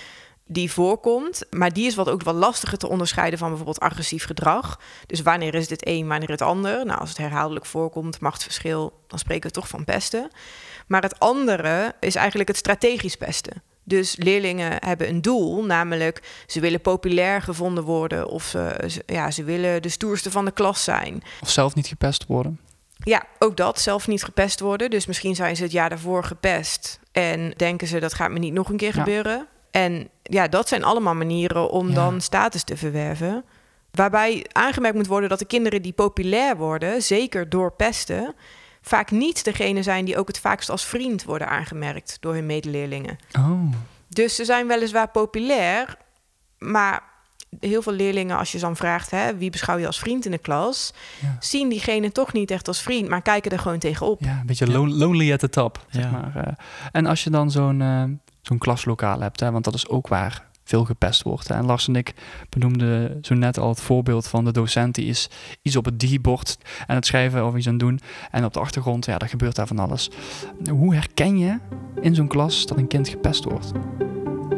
die 0.49 0.73
voorkomt. 0.73 1.43
Maar 1.51 1.73
die 1.73 1.87
is 1.87 1.95
wat 1.95 2.09
ook 2.09 2.23
wat 2.23 2.35
lastiger 2.35 2.79
te 2.79 2.89
onderscheiden 2.89 3.39
van 3.39 3.49
bijvoorbeeld 3.49 3.81
agressief 3.81 4.25
gedrag. 4.25 4.81
Dus 5.07 5.23
wanneer 5.23 5.55
is 5.55 5.69
dit 5.69 5.87
een, 5.87 6.09
wanneer 6.09 6.31
het 6.31 6.43
ander? 6.43 6.87
Nou, 6.87 7.01
als 7.01 7.09
het 7.09 7.19
herhaaldelijk 7.19 7.67
voorkomt, 7.67 8.21
machtsverschil, 8.21 8.93
dan 9.07 9.19
spreken 9.19 9.49
we 9.49 9.55
toch 9.55 9.69
van 9.69 9.85
pesten. 9.85 10.31
Maar 10.87 11.03
het 11.03 11.19
andere 11.19 11.95
is 12.01 12.15
eigenlijk 12.15 12.49
het 12.49 12.57
strategisch 12.59 13.17
pesten. 13.17 13.63
Dus 13.85 14.17
leerlingen 14.19 14.77
hebben 14.85 15.09
een 15.09 15.23
doel, 15.23 15.65
namelijk 15.65 16.23
ze 16.47 16.61
willen 16.61 16.81
populair 16.81 17.43
gevonden 17.43 17.85
worden 17.85 18.29
of 18.29 18.45
ze, 18.45 18.85
ze- 18.87 19.03
ja, 19.07 19.31
ze 19.31 19.45
willen 19.45 19.83
de 19.83 19.89
stoerste 19.89 20.31
van 20.31 20.45
de 20.45 20.51
klas 20.53 20.85
zijn. 20.85 21.23
Of 21.41 21.51
zelf 21.51 21.75
niet 21.75 21.87
gepest 21.87 22.27
worden. 22.27 22.61
Ja, 22.99 23.25
ook 23.39 23.57
dat, 23.57 23.81
zelf 23.81 24.07
niet 24.07 24.25
gepest 24.25 24.61
worden. 24.61 24.91
Dus 24.91 25.07
misschien 25.07 25.35
zijn 25.35 25.57
ze 25.57 25.63
het 25.63 25.73
jaar 25.73 25.89
daarvoor 25.89 26.25
gepest 26.25 27.01
en 27.13 27.51
denken 27.57 27.87
ze 27.87 27.99
dat 28.01 28.15
gaat 28.15 28.31
me 28.31 28.39
niet 28.39 28.53
nog 28.53 28.69
een 28.69 28.77
keer 28.77 28.97
Ja. 28.97 29.03
gebeuren. 29.03 29.47
En 29.71 30.09
ja, 30.23 30.49
dat 30.49 30.69
zijn 30.69 30.85
allemaal 30.85 31.15
manieren 31.15 31.71
om 31.71 31.89
Ja. 31.89 31.95
dan 31.95 32.21
status 32.21 32.63
te 32.63 32.77
verwerven. 32.77 33.45
Waarbij 33.91 34.47
aangemerkt 34.53 34.97
moet 34.97 35.07
worden 35.07 35.29
dat 35.29 35.39
de 35.39 35.45
kinderen 35.45 35.83
die 35.83 35.93
populair 35.93 36.57
worden, 36.57 37.03
zeker 37.03 37.49
door 37.49 37.73
pesten, 37.73 38.35
vaak 38.83 39.11
niet 39.11 39.45
degene 39.45 39.83
zijn 39.83 40.05
die 40.05 40.17
ook 40.19 40.29
het 40.29 40.39
vaakst 40.39 40.71
als 40.71 40.85
vriend 40.85 41.25
worden 41.25 41.49
aangemerkt 41.49 42.17
door 42.21 42.35
hun 42.35 42.47
medeleerlingen. 42.47 43.19
Oh. 43.39 43.73
Dus 44.09 44.35
ze 44.35 44.45
zijn 44.45 44.67
weliswaar 44.67 45.09
populair, 45.09 45.97
maar 46.59 47.03
heel 47.61 47.83
veel 47.83 47.93
leerlingen, 47.93 48.37
als 48.39 48.53
je 48.53 48.59
ze 48.59 48.65
dan 48.65 48.77
vraagt, 48.77 49.11
hè, 49.11 49.37
wie 49.37 49.51
beschouw 49.51 49.77
je 49.77 49.87
als 49.87 49.99
vriend 49.99 50.25
in 50.25 50.31
de 50.31 50.39
klas, 50.39 50.93
Ja. 51.21 51.37
zien 51.41 51.69
diegene 51.69 52.13
toch 52.13 52.33
niet 52.33 52.51
echt 52.51 52.69
als 52.69 52.83
vriend, 52.83 53.09
maar 53.09 53.23
kijken 53.23 53.51
er 53.51 53.59
gewoon 53.59 53.79
tegenop. 53.79 54.21
Ja, 54.23 54.39
een 54.41 54.47
beetje 54.47 54.67
lon- 54.71 54.97
lonely 54.97 55.33
at 55.33 55.39
the 55.41 55.49
top, 55.49 55.85
zeg 55.91 56.05
Ja. 56.05 56.11
maar. 56.11 56.37
eh. 56.47 56.53
En 56.93 57.07
als 57.07 57.25
je 57.25 57.31
dan 57.31 57.51
zo'n 57.51 57.81
eh, 57.83 58.03
zo'n 58.49 58.59
klaslokaal 58.59 59.21
hebt, 59.21 59.41
hè, 59.41 59.51
want 59.51 59.65
dat 59.65 59.75
is 59.75 59.89
ook 59.89 60.09
waar 60.09 60.47
veel 60.65 60.85
gepest 60.85 61.23
wordt. 61.23 61.49
Hè. 61.49 61.55
En 61.55 61.67
Lars 61.67 61.89
en 61.89 61.97
ik 61.97 62.15
benoemden 62.49 63.19
zo 63.23 63.35
net 63.35 63.59
al 63.59 63.69
het 63.69 63.81
voorbeeld 63.81 64.27
van 64.27 64.45
de 64.45 64.53
docent 64.53 64.95
die 64.95 65.07
is 65.07 65.31
iets 65.63 65.77
op 65.77 65.85
het 65.85 66.01
digibord 66.01 66.59
aan 66.87 66.97
het 66.97 67.07
schrijven 67.07 67.47
of 67.47 67.57
iets 67.57 67.67
aan 67.67 67.73
het 67.73 67.83
doen. 67.83 68.01
En 68.31 68.45
op 68.45 68.53
de 68.53 68.61
achtergrond, 68.61 69.05
ja, 69.05 69.19
daar 69.19 69.29
gebeurt 69.29 69.57
daar 69.57 69.67
van 69.67 69.79
alles. 69.79 70.11
Hoe 70.71 70.95
herken 70.95 71.39
je 71.39 71.59
in 72.01 72.15
zo'n 72.15 72.29
klas 72.29 72.67
dat 72.67 72.79
een 72.79 72.87
kind 72.87 73.09
gepest 73.09 73.45
wordt? 73.45 73.73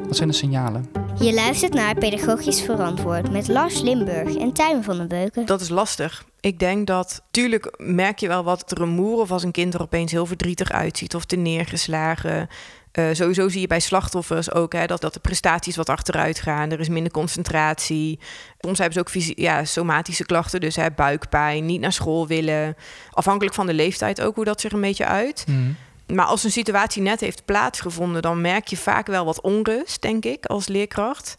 Wat 0.06 0.16
zijn 0.16 0.28
de 0.28 0.34
signalen? 0.34 0.86
Je 1.20 1.34
luistert 1.34 1.74
naar 1.74 1.94
Pedagogisch 1.94 2.62
Verantwoord 2.62 3.32
met 3.32 3.48
Lars 3.48 3.80
Limburg 3.80 4.36
en 4.36 4.52
Tijmen 4.52 4.84
van 4.84 4.96
den 4.96 5.08
Beuken. 5.08 5.46
Dat 5.46 5.60
is 5.60 5.68
lastig. 5.68 6.24
Ik 6.40 6.58
denk 6.58 6.86
dat, 6.86 7.22
tuurlijk 7.30 7.74
merk 7.78 8.18
je 8.18 8.28
wel 8.28 8.44
wat 8.44 8.72
rumoer 8.72 9.20
of 9.20 9.30
als 9.30 9.42
een 9.42 9.50
kind 9.50 9.74
er 9.74 9.82
opeens 9.82 10.12
heel 10.12 10.26
verdrietig 10.26 10.72
uitziet 10.72 11.14
of 11.14 11.24
te 11.24 11.36
neergeslagen. 11.36 12.48
Eh, 12.92 13.08
sowieso 13.12 13.48
zie 13.48 13.60
je 13.60 13.66
bij 13.66 13.80
slachtoffers 13.80 14.52
ook 14.52 14.72
hè, 14.72 14.86
dat, 14.86 15.00
dat 15.00 15.14
de 15.14 15.20
prestaties 15.20 15.76
wat 15.76 15.88
achteruit 15.88 16.40
gaan. 16.40 16.70
Er 16.70 16.80
is 16.80 16.88
minder 16.88 17.12
concentratie. 17.12 18.18
Soms 18.58 18.78
hebben 18.78 18.94
ze 18.94 19.00
ook 19.00 19.36
ja, 19.36 19.64
somatische 19.64 20.24
klachten, 20.24 20.60
dus 20.60 20.76
hè, 20.76 20.90
buikpijn, 20.90 21.66
niet 21.66 21.80
naar 21.80 21.92
school 21.92 22.26
willen. 22.26 22.76
Afhankelijk 23.10 23.54
van 23.54 23.66
de 23.66 23.74
leeftijd 23.74 24.20
ook 24.20 24.34
hoe 24.34 24.44
dat 24.44 24.60
zich 24.60 24.72
een 24.72 24.80
beetje 24.80 25.06
uit. 25.06 25.44
Maar 26.06 26.26
als 26.26 26.44
een 26.44 26.50
situatie 26.50 27.02
net 27.02 27.20
heeft 27.20 27.44
plaatsgevonden, 27.44 28.22
dan 28.22 28.40
merk 28.40 28.66
je 28.68 28.76
vaak 28.76 29.06
wel 29.06 29.24
wat 29.24 29.40
onrust, 29.40 30.02
denk 30.02 30.24
ik, 30.24 30.46
als 30.46 30.68
leerkracht. 30.68 31.36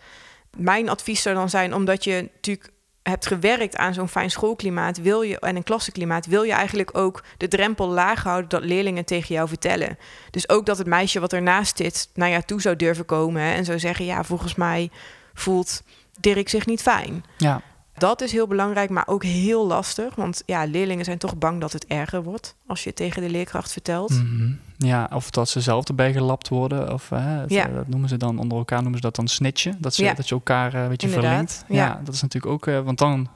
Mijn 0.58 0.90
advies 0.90 1.22
zou 1.22 1.36
dan 1.36 1.50
zijn, 1.50 1.74
omdat 1.74 2.04
je 2.04 2.30
natuurlijk 2.34 2.72
hebt 3.04 3.28
gewerkt 3.28 3.78
aan 3.78 3.94
zo'n 3.94 4.08
fijn 4.08 4.32
schoolklimaat 4.32 5.02
wil 5.02 5.22
je, 5.22 5.40
en 5.40 5.56
een 5.56 5.64
klassenklimaat, 5.64 6.26
wil 6.26 6.44
je 6.44 6.52
eigenlijk 6.52 6.98
ook 6.98 7.24
de 7.38 7.48
drempel 7.48 7.88
laag 7.88 8.24
houden 8.24 8.50
dat 8.50 8.64
leerlingen 8.64 9.06
tegen 9.06 9.36
jou 9.36 9.48
vertellen. 9.48 9.98
Dus 10.32 10.50
ook 10.50 10.66
dat 10.66 10.78
het 10.78 10.88
meisje 10.88 11.20
wat 11.20 11.34
ernaast 11.34 11.78
zit 11.78 12.10
naar 12.14 12.30
jou 12.30 12.44
toe 12.46 12.62
zou 12.62 12.76
durven 12.76 13.06
komen 13.06 13.42
en 13.42 13.66
zou 13.66 13.80
zeggen: 13.80 14.06
Ja, 14.06 14.24
volgens 14.24 14.56
mij 14.56 14.90
voelt 15.34 15.84
Dirk 16.20 16.50
zich 16.50 16.66
niet 16.66 16.82
fijn. 16.82 17.24
Ja, 17.38 17.62
Dat 17.98 18.22
is 18.22 18.32
heel 18.32 18.48
belangrijk, 18.48 18.90
maar 18.90 19.08
ook 19.08 19.24
heel 19.24 19.68
lastig. 19.68 20.16
Want 20.16 20.44
ja, 20.46 20.64
leerlingen 20.66 21.06
zijn 21.06 21.18
toch 21.18 21.38
bang 21.38 21.62
dat 21.62 21.74
het 21.74 21.86
erger 21.86 22.24
wordt 22.24 22.56
als 22.68 22.82
je 22.84 22.88
het 22.88 22.98
tegen 22.98 23.22
de 23.22 23.30
leerkracht 23.30 23.72
vertelt. 23.72 24.10
Mhm. 24.10 24.52
ja, 24.78 25.10
of 25.14 25.30
dat 25.30 25.50
ze 25.50 25.62
zelf 25.62 25.88
erbij 25.88 26.14
gelapt 26.14 26.48
worden. 26.48 26.94
Of, 26.94 27.10
hè, 27.10 27.18
het, 27.18 27.50
Ja. 27.50 27.68
eh, 27.68 27.76
dat 27.76 27.88
noemen 27.88 28.10
ze 28.10 28.18
dan 28.18 28.40
onder 28.40 28.58
elkaar 28.58 28.82
noemen 28.82 28.96
ze 29.00 29.02
dat 29.06 29.16
dan 29.16 29.28
snitchen. 29.28 29.78
Dat, 29.80 29.94
ze, 29.94 30.04
Ja. 30.04 30.14
dat 30.14 30.28
je 30.30 30.36
elkaar 30.36 30.74
eh, 30.74 30.82
een 30.82 30.90
beetje 30.90 31.08
Inderdaad, 31.08 31.32
verlinkt. 31.32 31.66
Ja. 31.68 31.76
ja. 31.86 32.02
dat 32.04 32.14
is 32.14 32.22
natuurlijk 32.22 32.54
ook, 32.54 32.68
eh, 32.68 32.80
want 32.80 32.98
dan 32.98 33.28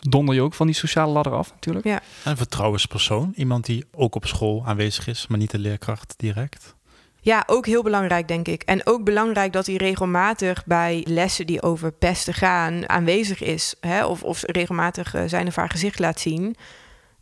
donder 0.00 0.34
je 0.34 0.40
ook 0.40 0.54
van 0.54 0.66
die 0.66 0.76
sociale 0.76 1.12
ladder 1.12 1.32
af 1.32 1.50
natuurlijk. 1.52 1.84
Ja. 1.86 2.00
Een 2.24 2.36
vertrouwenspersoon. 2.36 3.32
Iemand 3.36 3.66
die 3.66 3.84
ook 3.92 4.14
op 4.14 4.26
school 4.26 4.62
aanwezig 4.66 5.06
is, 5.06 5.26
maar 5.26 5.38
niet 5.38 5.50
de 5.50 5.58
leerkracht 5.58 6.14
direct. 6.16 6.74
Ja, 7.24 7.42
ook 7.46 7.66
heel 7.66 7.82
belangrijk, 7.82 8.28
denk 8.28 8.48
ik. 8.48 8.62
En 8.62 8.86
ook 8.86 9.04
belangrijk 9.04 9.52
dat 9.52 9.66
hij 9.66 9.76
regelmatig 9.76 10.66
bij 10.66 11.04
lessen 11.08 11.46
die 11.46 11.62
over 11.62 11.92
pesten 11.92 12.34
gaan 12.34 12.88
aanwezig 12.88 13.42
is. 13.42 13.74
Hè? 13.80 14.04
Of, 14.06 14.22
of 14.22 14.42
regelmatig 14.42 15.14
eh, 15.14 15.22
zijn 15.26 15.46
of 15.46 15.56
haar 15.56 15.70
gezicht 15.70 15.98
laat 15.98 16.20
zien. 16.20 16.56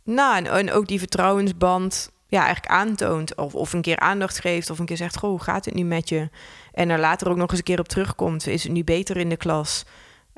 Nou, 0.03 0.37
en, 0.37 0.45
en 0.45 0.71
ook 0.71 0.87
die 0.87 0.99
vertrouwensband 0.99 2.11
ja, 2.27 2.43
eigenlijk 2.43 2.73
aantoont. 2.73 3.35
Of, 3.35 3.55
of 3.55 3.73
een 3.73 3.81
keer 3.81 3.99
aandacht 3.99 4.39
geeft. 4.39 4.69
Of 4.69 4.79
een 4.79 4.85
keer 4.85 4.97
zegt, 4.97 5.17
goh, 5.17 5.29
hoe 5.29 5.41
gaat 5.41 5.65
het 5.65 5.73
nu 5.73 5.83
met 5.83 6.09
je? 6.09 6.29
En 6.71 6.89
er 6.89 6.99
later 6.99 7.29
ook 7.29 7.37
nog 7.37 7.49
eens 7.49 7.57
een 7.57 7.65
keer 7.65 7.79
op 7.79 7.87
terugkomt. 7.87 8.47
Is 8.47 8.63
het 8.63 8.71
nu 8.71 8.83
beter 8.83 9.17
in 9.17 9.29
de 9.29 9.37
klas? 9.37 9.85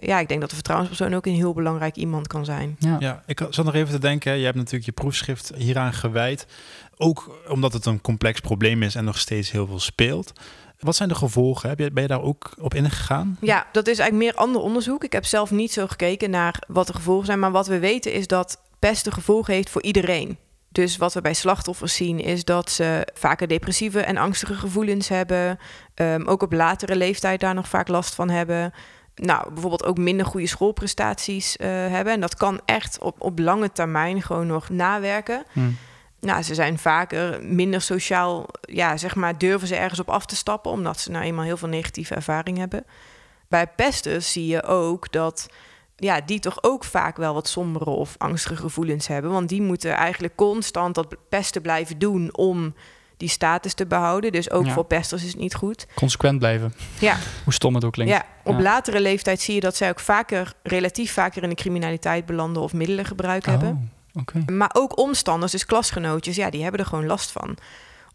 Ja, 0.05 0.19
ik 0.19 0.27
denk 0.27 0.39
dat 0.39 0.49
de 0.49 0.55
vertrouwenspersoon 0.55 1.13
ook 1.13 1.25
een 1.25 1.33
heel 1.33 1.53
belangrijk 1.53 1.95
iemand 1.95 2.27
kan 2.27 2.45
zijn. 2.45 2.75
Ja. 2.79 2.95
Ja, 2.99 3.23
ik 3.25 3.41
zat 3.49 3.65
nog 3.65 3.73
even 3.73 3.93
te 3.93 3.99
denken. 3.99 4.37
Je 4.37 4.45
hebt 4.45 4.57
natuurlijk 4.57 4.85
je 4.85 4.91
proefschrift 4.91 5.51
hieraan 5.55 5.93
gewijd. 5.93 6.45
Ook 6.97 7.37
omdat 7.47 7.73
het 7.73 7.85
een 7.85 8.01
complex 8.01 8.39
probleem 8.39 8.83
is 8.83 8.95
en 8.95 9.05
nog 9.05 9.17
steeds 9.17 9.51
heel 9.51 9.67
veel 9.67 9.79
speelt. 9.79 10.33
Wat 10.79 10.95
zijn 10.95 11.09
de 11.09 11.15
gevolgen? 11.15 11.69
Heb 11.69 11.79
je, 11.79 11.91
ben 11.91 12.01
je 12.01 12.09
daar 12.09 12.21
ook 12.21 12.53
op 12.59 12.73
ingegaan? 12.73 13.37
Ja, 13.41 13.67
dat 13.71 13.87
is 13.87 13.99
eigenlijk 13.99 14.31
meer 14.31 14.43
ander 14.43 14.61
onderzoek. 14.61 15.03
Ik 15.03 15.11
heb 15.11 15.25
zelf 15.25 15.51
niet 15.51 15.71
zo 15.71 15.87
gekeken 15.87 16.29
naar 16.29 16.63
wat 16.67 16.87
de 16.87 16.93
gevolgen 16.93 17.25
zijn. 17.25 17.39
Maar 17.39 17.51
wat 17.51 17.67
we 17.67 17.79
weten 17.79 18.13
is 18.13 18.27
dat 18.27 18.61
pesten 18.79 19.13
gevolgen 19.13 19.53
heeft 19.53 19.69
voor 19.69 19.83
iedereen. 19.83 20.37
Dus 20.69 20.97
wat 20.97 21.13
we 21.13 21.21
bij 21.21 21.33
slachtoffers 21.33 21.95
zien 21.95 22.19
is 22.19 22.43
dat 22.43 22.71
ze 22.71 23.07
vaker 23.13 23.47
depressieve 23.47 23.99
en 23.99 24.17
angstige 24.17 24.53
gevoelens 24.53 25.07
hebben. 25.07 25.59
Ehm, 25.93 26.25
ook 26.25 26.41
op 26.41 26.53
latere 26.53 26.95
leeftijd 26.95 27.39
daar 27.39 27.53
nog 27.53 27.67
vaak 27.67 27.87
last 27.87 28.15
van 28.15 28.29
hebben. 28.29 28.73
Nou, 29.15 29.51
bijvoorbeeld 29.51 29.85
ook 29.85 29.97
minder 29.97 30.25
goede 30.25 30.47
schoolprestaties 30.47 31.57
eh, 31.57 31.67
hebben. 31.69 32.13
En 32.13 32.19
dat 32.19 32.35
kan 32.35 32.61
echt 32.65 32.99
op, 32.99 33.21
op 33.21 33.39
lange 33.39 33.71
termijn 33.71 34.21
gewoon 34.21 34.47
nog 34.47 34.69
nawerken. 34.69 35.43
Hm. 35.51 35.59
Nou, 36.19 36.41
ze 36.41 36.53
zijn 36.53 36.77
vaker 36.77 37.43
minder 37.43 37.81
sociaal, 37.81 38.47
ja, 38.61 38.97
zeg 38.97 39.15
maar, 39.15 39.37
durven 39.37 39.67
ze 39.67 39.75
ergens 39.75 39.99
op 39.99 40.09
af 40.09 40.25
te 40.25 40.35
stappen, 40.35 40.71
omdat 40.71 40.99
ze 40.99 41.11
nou 41.11 41.23
eenmaal 41.23 41.45
heel 41.45 41.57
veel 41.57 41.67
negatieve 41.67 42.15
ervaring 42.15 42.57
hebben. 42.57 42.85
Bij 43.47 43.67
pesters 43.67 44.31
zie 44.31 44.47
je 44.47 44.63
ook 44.63 45.11
dat, 45.11 45.49
ja, 45.95 46.21
die 46.21 46.39
toch 46.39 46.63
ook 46.63 46.83
vaak 46.83 47.17
wel 47.17 47.33
wat 47.33 47.47
sombere 47.47 47.89
of 47.89 48.15
angstige 48.17 48.55
gevoelens 48.55 49.07
hebben, 49.07 49.31
want 49.31 49.49
die 49.49 49.61
moeten 49.61 49.91
eigenlijk 49.91 50.35
constant 50.35 50.95
dat 50.95 51.15
pesten 51.29 51.61
blijven 51.61 51.99
doen 51.99 52.35
om 52.35 52.73
die 53.17 53.29
status 53.29 53.73
te 53.73 53.85
behouden. 53.85 54.31
Dus 54.31 54.51
ook 54.51 54.65
Ja. 54.65 54.71
voor 54.73 54.85
pesters 54.85 55.23
is 55.23 55.27
het 55.31 55.39
niet 55.39 55.55
goed. 55.55 55.87
Consequent 55.95 56.39
blijven, 56.39 56.73
Ja, 56.99 57.17
hoe 57.43 57.53
stom 57.53 57.75
het 57.75 57.83
ook 57.85 57.91
klinkt. 57.91 58.13
ja, 58.13 58.25
op 58.43 58.55
Ja. 58.55 58.61
latere 58.61 59.01
leeftijd 59.01 59.41
zie 59.41 59.53
je 59.55 59.59
dat 59.59 59.75
zij 59.75 59.89
ook 59.89 59.99
vaker, 59.99 60.53
relatief 60.63 61.13
vaker 61.13 61.43
in 61.43 61.49
de 61.49 61.55
criminaliteit 61.55 62.25
belanden 62.25 62.61
of 62.63 62.73
middelengebruik 62.73 63.45
hebben. 63.45 63.91
Oh, 64.13 64.21
oké. 64.21 64.51
Maar 64.53 64.69
ook 64.73 64.97
omstanders, 64.99 65.51
dus 65.51 65.65
klasgenootjes, 65.65 66.35
ja, 66.35 66.49
die 66.49 66.61
hebben 66.61 66.79
er 66.79 66.85
gewoon 66.87 67.05
last 67.05 67.31
van. 67.31 67.57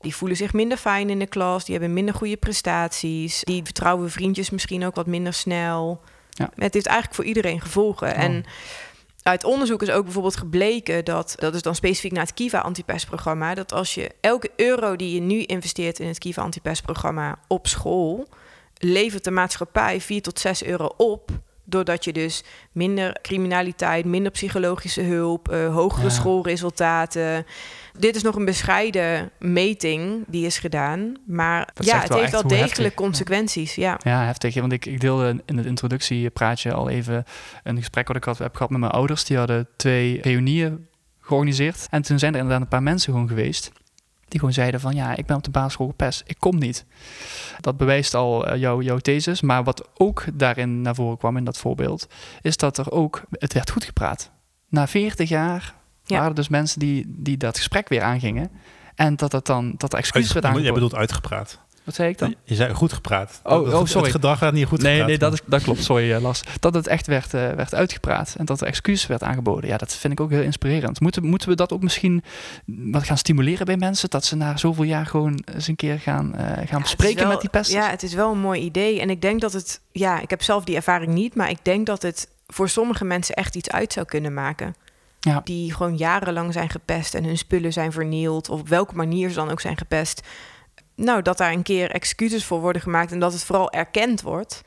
Die 0.01 0.15
voelen 0.17 0.37
zich 0.37 0.53
minder 0.53 0.79
fijn 0.79 1.11
in 1.11 1.19
de 1.19 1.27
klas, 1.27 1.65
die 1.65 1.75
hebben 1.75 1.93
minder 1.95 2.15
goede 2.15 2.37
prestaties, 2.37 3.41
die 3.45 3.63
vertrouwen 3.65 4.11
vriendjes 4.11 4.51
misschien 4.51 4.87
ook 4.87 4.95
wat 4.95 5.07
minder 5.07 5.33
snel. 5.33 6.01
Ja. 6.31 6.51
Het 6.55 6.75
heeft 6.75 6.87
eigenlijk 6.87 7.17
voor 7.17 7.25
iedereen 7.25 7.61
gevolgen. 7.61 8.09
Oh. 8.09 8.19
En 8.23 8.45
uit 9.29 9.45
onderzoek 9.45 9.83
is 9.83 9.91
ook 9.91 10.05
bijvoorbeeld 10.05 10.37
gebleken 10.37 11.05
dat, 11.05 11.35
dat 11.39 11.55
is 11.55 11.63
dan 11.63 11.75
specifiek 11.75 12.13
naar 12.13 12.25
het 12.25 12.35
Kiva 12.35 12.59
antipestprogramma, 12.59 13.55
dat 13.55 13.73
als 13.73 13.95
je 13.95 14.11
elke 14.21 14.51
euro 14.57 14.97
die 14.97 15.15
je 15.15 15.21
nu 15.21 15.43
investeert 15.43 15.99
in 15.99 16.07
het 16.07 16.19
Kiva 16.19 16.43
antipestprogramma 16.43 17.39
op 17.49 17.67
school, 17.67 18.29
levert 18.79 19.25
de 19.25 19.31
maatschappij 19.31 20.01
4 20.01 20.23
tot 20.23 20.39
6 20.41 20.65
euro 20.65 20.95
op. 20.97 21.31
Doordat 21.69 22.05
je 22.05 22.13
dus 22.13 22.45
minder 22.73 23.17
criminaliteit, 23.23 24.05
minder 24.05 24.33
psychologische 24.33 25.03
hulp, 25.03 25.49
eh, 25.49 25.75
hogere 25.75 26.07
Ja. 26.07 26.11
schoolresultaten. 26.13 27.47
Dit 27.99 28.17
is 28.17 28.23
nog 28.23 28.35
een 28.35 28.45
bescheiden 28.45 29.31
meting 29.39 30.25
die 30.29 30.47
is 30.47 30.59
gedaan. 30.59 31.17
Maar 31.27 31.69
Dat 31.75 31.87
ja, 31.87 32.01
het 32.01 32.15
heeft 32.15 32.31
wel 32.33 32.43
degelijk 32.43 32.77
heftig. 32.77 32.95
consequenties. 32.95 33.75
Ja. 33.75 33.99
Ja, 34.05 34.25
heftig. 34.25 34.55
Want 34.55 34.73
ik, 34.73 34.87
ik 34.87 35.01
deelde 35.01 35.43
in 35.47 35.57
het 35.57 35.67
introductiepraatje 35.67 36.73
al 36.73 36.89
even 36.89 37.25
een 37.63 37.77
gesprek 37.77 38.07
wat 38.09 38.17
ik 38.17 38.25
had, 38.25 38.39
heb 38.39 38.55
gehad 38.55 38.71
met 38.71 38.81
mijn 38.81 38.93
ouders. 38.93 39.25
Die 39.25 39.37
hadden 39.37 39.69
twee 39.77 40.21
reunieën 40.23 40.87
georganiseerd. 41.21 41.87
En 41.91 42.03
toen 42.03 42.19
zijn 42.19 42.33
er 42.33 42.39
inderdaad 42.39 42.63
een 42.63 42.69
paar 42.69 42.83
mensen 42.83 43.13
gewoon 43.13 43.29
geweest. 43.29 43.73
Die 44.29 44.39
gewoon 44.39 44.55
zeiden 44.55 44.81
van 44.81 44.95
ja, 44.95 45.17
ik 45.17 45.27
ben 45.27 45.37
op 45.37 45.43
de 45.45 45.51
basisschool 45.51 45.87
gepest. 45.87 46.23
Ik 46.27 46.37
kom 46.39 46.59
niet. 46.59 46.85
Dat 47.61 47.77
bewijst 47.77 48.15
al 48.15 48.47
eh, 48.47 48.61
jouw, 48.61 48.81
jouw 48.83 48.99
thesis. 48.99 49.41
Maar 49.41 49.65
wat 49.65 49.89
ook 49.95 50.25
daarin 50.35 50.83
naar 50.83 50.95
voren 50.95 51.19
kwam 51.19 51.37
in 51.37 51.45
dat 51.45 51.59
voorbeeld, 51.59 52.09
is 52.43 52.57
dat 52.57 52.79
er 52.79 52.91
ook, 52.91 53.23
het 53.31 53.53
werd 53.53 53.71
goed 53.71 53.85
gepraat. 53.85 54.31
Na 54.69 54.87
40 54.87 55.29
jaar 55.29 55.75
Ja. 56.05 56.15
waren 56.15 56.29
er 56.29 56.35
dus 56.35 56.49
mensen 56.49 56.81
die, 56.81 57.05
die 57.09 57.37
dat 57.37 57.57
gesprek 57.57 57.89
weer 57.89 58.03
aangingen. 58.03 58.51
En 58.95 59.17
dat, 59.17 59.31
dat 59.31 59.47
dan, 59.47 59.75
dat 59.77 59.95
excuses 59.95 60.33
werd 60.33 60.45
aangeboden. 60.45 60.75
bedoelt 60.75 60.95
uitgepraat. 60.95 61.61
Wat 61.89 61.97
zei 61.97 62.09
ik 62.09 62.19
dan? 62.19 62.35
Je 62.45 62.55
zei 62.55 62.75
goed 62.75 62.93
gepraat. 62.93 63.41
Oh, 63.45 63.65
Het- 63.65 63.75
oh, 63.75 63.85
sorry. 63.85 64.03
Het 64.03 64.15
gedrag 64.15 64.39
werd 64.39 64.55
niet 64.55 64.67
goed 64.67 64.81
Nee, 64.83 64.91
gepraat. 64.91 65.09
nee 65.09 65.19
dat, 65.19 65.33
is, 65.33 65.41
dat 65.45 65.63
klopt. 65.63 65.85
Sorry, 65.85 66.13
eh, 66.13 66.21
Lars. 66.21 66.43
Dat 66.61 66.75
het 66.75 66.87
echt 66.87 67.07
werd, 67.07 67.35
eh, 67.35 67.51
werd 67.53 67.75
uitgepraat 67.75 68.35
en 68.39 68.45
dat 68.45 68.61
er 68.61 68.67
excuses 68.67 69.07
werd 69.07 69.23
aangeboden. 69.23 69.71
Ja, 69.71 69.77
dat 69.77 69.95
vind 69.95 70.13
ik 70.13 70.21
ook 70.21 70.31
heel 70.31 70.43
inspirerend. 70.43 71.01
Moeten, 71.01 71.25
moeten 71.25 71.49
we 71.49 71.55
dat 71.55 71.73
ook 71.73 71.83
misschien 71.83 72.23
wat 72.67 73.05
gaan 73.05 73.19
stimuleren 73.19 73.67
bij 73.67 73.77
mensen? 73.77 74.11
Dat 74.11 74.25
ze 74.25 74.37
na 74.37 74.57
zoveel 74.57 74.85
jaar 74.85 75.07
gewoon 75.07 75.43
eens 75.55 75.67
een 75.69 75.77
keer 75.77 75.99
gaan, 76.01 76.35
eh, 76.35 76.69
gaan 76.69 76.83
bespreken 76.83 77.29
met 77.29 77.41
die 77.41 77.51
pesters? 77.51 77.85
Ja, 77.85 77.91
het 77.91 78.03
is 78.03 78.15
wel 78.15 78.33
een 78.33 78.41
mooi 78.41 78.61
idee. 78.61 79.01
En 79.01 79.11
ik 79.11 79.23
denk 79.23 79.41
dat 79.41 79.53
het, 79.53 79.81
ja, 79.93 80.21
ik 80.21 80.31
heb 80.31 80.43
zelf 80.43 80.65
die 80.65 80.77
ervaring 80.77 81.13
niet, 81.13 81.35
maar 81.35 81.51
ik 81.51 81.59
denk 81.63 81.87
dat 81.87 82.03
het 82.03 82.29
voor 82.47 82.69
sommige 82.69 83.05
mensen 83.05 83.35
echt 83.35 83.57
iets 83.57 83.71
uit 83.71 83.93
zou 83.93 84.07
kunnen 84.07 84.35
maken. 84.35 84.75
Ja. 85.21 85.41
Die 85.45 85.73
gewoon 85.75 85.97
jarenlang 85.97 86.53
zijn 86.53 86.71
gepest 86.71 87.15
en 87.15 87.25
hun 87.25 87.39
spullen 87.39 87.73
zijn 87.73 87.93
vernield, 87.93 88.49
of 88.49 88.61
op 88.61 88.69
welke 88.69 88.95
manier 88.95 89.29
ze 89.29 89.35
dan 89.35 89.51
ook 89.51 89.61
zijn 89.61 89.77
gepest. 89.77 90.23
Nou, 91.05 91.23
dat 91.23 91.39
daar 91.39 91.53
een 91.53 91.63
keer 91.63 91.91
excuses 91.91 92.45
voor 92.45 92.61
worden 92.61 92.83
gemaakt 92.83 93.13
en 93.13 93.19
dat 93.19 93.33
het 93.33 93.45
vooral 93.45 93.71
erkend 93.73 94.21
wordt. 94.23 94.63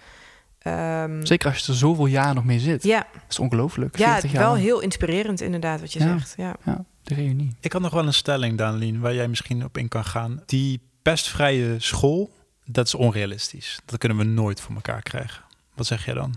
Ehm, 0.60 1.26
Zeker 1.26 1.50
als 1.50 1.58
je 1.66 1.72
er 1.72 1.78
zoveel 1.78 2.06
jaar 2.06 2.34
nog 2.34 2.44
mee 2.44 2.60
zit. 2.60 2.84
ja, 2.84 3.08
Dat 3.14 3.22
is 3.30 3.40
ongelooflijk. 3.40 3.98
ja 3.98 4.12
40 4.12 4.32
jaar 4.32 4.42
wel 4.44 4.56
heel 4.56 4.80
inspirerend 4.80 5.42
inderdaad 5.42 5.80
wat 5.80 5.94
je 5.94 6.00
Ja. 6.00 6.06
zegt. 6.18 6.34
Ja. 6.38 6.56
Ja, 6.66 6.84
de 7.04 7.14
reunie. 7.14 7.56
Ik 7.60 7.74
had 7.74 7.82
nog 7.82 7.94
wel 7.94 8.06
een 8.08 8.14
stelling, 8.14 8.58
Danelien, 8.58 9.00
waar 9.00 9.14
jij 9.14 9.28
misschien 9.28 9.64
op 9.64 9.78
in 9.78 9.88
kan 9.88 10.06
gaan. 10.06 10.44
Die 10.46 10.82
pestvrije 11.02 11.76
school, 11.80 12.32
dat 12.66 12.86
is 12.88 12.96
onrealistisch. 12.96 13.80
Dat 13.86 14.00
kunnen 14.00 14.18
we 14.18 14.24
nooit 14.24 14.62
voor 14.62 14.76
elkaar 14.76 15.02
krijgen. 15.02 15.44
Wat 15.74 15.86
zeg 15.86 16.06
jij 16.06 16.14
dan? 16.14 16.34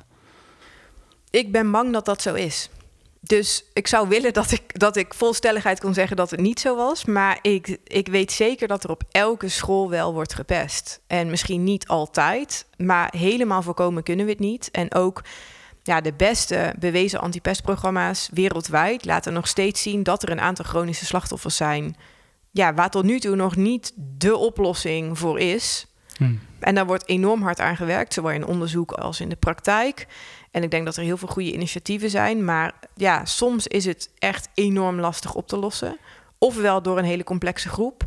Ik 1.30 1.52
ben 1.52 1.70
bang 1.70 1.92
dat 1.92 2.04
dat 2.04 2.22
zo 2.22 2.34
is. 2.34 2.70
Dus 3.26 3.64
ik 3.72 3.86
zou 3.86 4.08
willen 4.08 4.32
dat 4.32 4.50
ik, 4.50 4.78
dat 4.78 4.96
ik 4.96 5.14
vol 5.14 5.34
stelligheid 5.34 5.80
kon 5.80 5.94
zeggen 5.94 6.16
dat 6.16 6.30
het 6.30 6.40
niet 6.40 6.60
zo 6.60 6.76
was. 6.76 7.04
Maar 7.04 7.38
ik, 7.42 7.78
ik 7.84 8.08
weet 8.08 8.32
zeker 8.32 8.68
dat 8.68 8.84
er 8.84 8.90
op 8.90 9.02
elke 9.10 9.48
school 9.48 9.90
wel 9.90 10.12
wordt 10.12 10.34
gepest. 10.34 11.00
En 11.06 11.30
misschien 11.30 11.64
niet 11.64 11.86
altijd, 11.86 12.66
maar 12.76 13.14
helemaal 13.16 13.62
voorkomen 13.62 14.02
kunnen 14.02 14.24
we 14.24 14.30
het 14.30 14.40
niet. 14.40 14.70
En 14.70 14.94
ook 14.94 15.22
ja, 15.82 16.00
de 16.00 16.12
beste 16.12 16.74
bewezen 16.78 17.20
antipestprogramma's 17.20 18.28
wereldwijd 18.32 19.04
laten 19.04 19.32
nog 19.32 19.48
steeds 19.48 19.82
zien 19.82 20.02
dat 20.02 20.22
er 20.22 20.30
een 20.30 20.40
aantal 20.40 20.64
chronische 20.64 21.04
slachtoffers 21.04 21.56
zijn. 21.56 21.96
Ja, 22.50 22.74
waar 22.74 22.90
tot 22.90 23.04
nu 23.04 23.20
toe 23.20 23.36
nog 23.36 23.56
niet 23.56 23.92
de 23.96 24.36
oplossing 24.36 25.18
voor 25.18 25.38
is. 25.38 25.86
Hm. 26.16 26.34
En 26.60 26.74
daar 26.74 26.86
wordt 26.86 27.08
enorm 27.08 27.42
hard 27.42 27.60
aan 27.60 27.76
gewerkt, 27.76 28.12
zowel 28.14 28.32
in 28.32 28.46
onderzoek 28.46 28.92
als 28.92 29.20
in 29.20 29.28
de 29.28 29.36
praktijk. 29.36 30.06
En 30.54 30.62
ik 30.62 30.70
denk 30.70 30.84
dat 30.84 30.96
er 30.96 31.02
heel 31.02 31.16
veel 31.16 31.28
goede 31.28 31.52
initiatieven 31.52 32.10
zijn. 32.10 32.44
Maar 32.44 32.72
ja, 32.94 33.24
soms 33.24 33.66
is 33.66 33.84
het 33.84 34.10
echt 34.18 34.48
enorm 34.54 35.00
lastig 35.00 35.34
op 35.34 35.48
te 35.48 35.56
lossen. 35.56 35.96
Ofwel 36.38 36.82
door 36.82 36.98
een 36.98 37.04
hele 37.04 37.24
complexe 37.24 37.68
groep. 37.68 38.04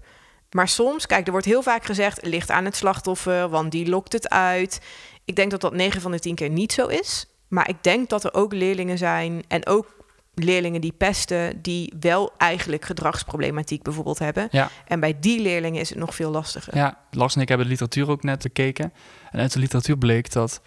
Maar 0.52 0.68
soms, 0.68 1.06
kijk, 1.06 1.26
er 1.26 1.32
wordt 1.32 1.46
heel 1.46 1.62
vaak 1.62 1.86
gezegd... 1.86 2.26
ligt 2.26 2.52
aan 2.52 2.66
het 2.66 2.76
slachtoffer, 2.76 3.50
want 3.50 3.72
die 3.72 3.90
lokt 3.90 4.14
het 4.14 4.30
uit. 4.30 4.82
Ik 5.26 5.36
denk 5.36 5.52
dat 5.52 5.62
dat 5.62 5.74
9 5.74 6.02
van 6.02 6.12
de 6.12 6.20
10 6.20 6.36
keer 6.36 6.50
niet 6.50 6.74
zo 6.74 6.88
is. 6.88 7.26
Maar 7.48 7.70
ik 7.70 7.84
denk 7.84 8.10
dat 8.10 8.24
er 8.24 8.34
ook 8.34 8.54
leerlingen 8.54 8.98
zijn... 8.98 9.44
en 9.48 9.66
ook 9.66 9.96
leerlingen 10.34 10.82
die 10.82 10.94
pesten... 10.98 11.62
die 11.62 11.94
wel 12.00 12.34
eigenlijk 12.38 12.86
gedragsproblematiek 12.86 13.84
bijvoorbeeld 13.84 14.20
hebben. 14.20 14.48
Ja. 14.52 14.70
En 14.86 15.00
bij 15.00 15.20
die 15.20 15.42
leerlingen 15.42 15.82
is 15.82 15.90
het 15.90 16.00
nog 16.00 16.16
veel 16.16 16.32
lastiger. 16.32 16.76
Ja, 16.76 16.98
Lars 17.12 17.36
en 17.36 17.42
ik 17.42 17.48
hebben 17.48 17.66
de 17.66 17.72
literatuur 17.72 18.10
ook 18.10 18.24
net 18.24 18.44
bekeken. 18.44 18.94
En 19.32 19.40
uit 19.40 19.54
de 19.54 19.60
literatuur 19.60 19.98
bleek 19.98 20.32
dat 20.32 20.62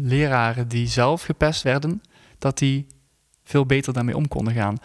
leraren 0.00 0.68
die 0.68 0.86
zelf 0.86 1.22
gepest 1.22 1.62
werden, 1.62 2.02
dat 2.38 2.58
die 2.58 2.86
veel 3.44 3.66
beter 3.66 3.92
daarmee 3.92 4.16
om 4.16 4.28
konden 4.28 4.54
gaan. 4.54 4.76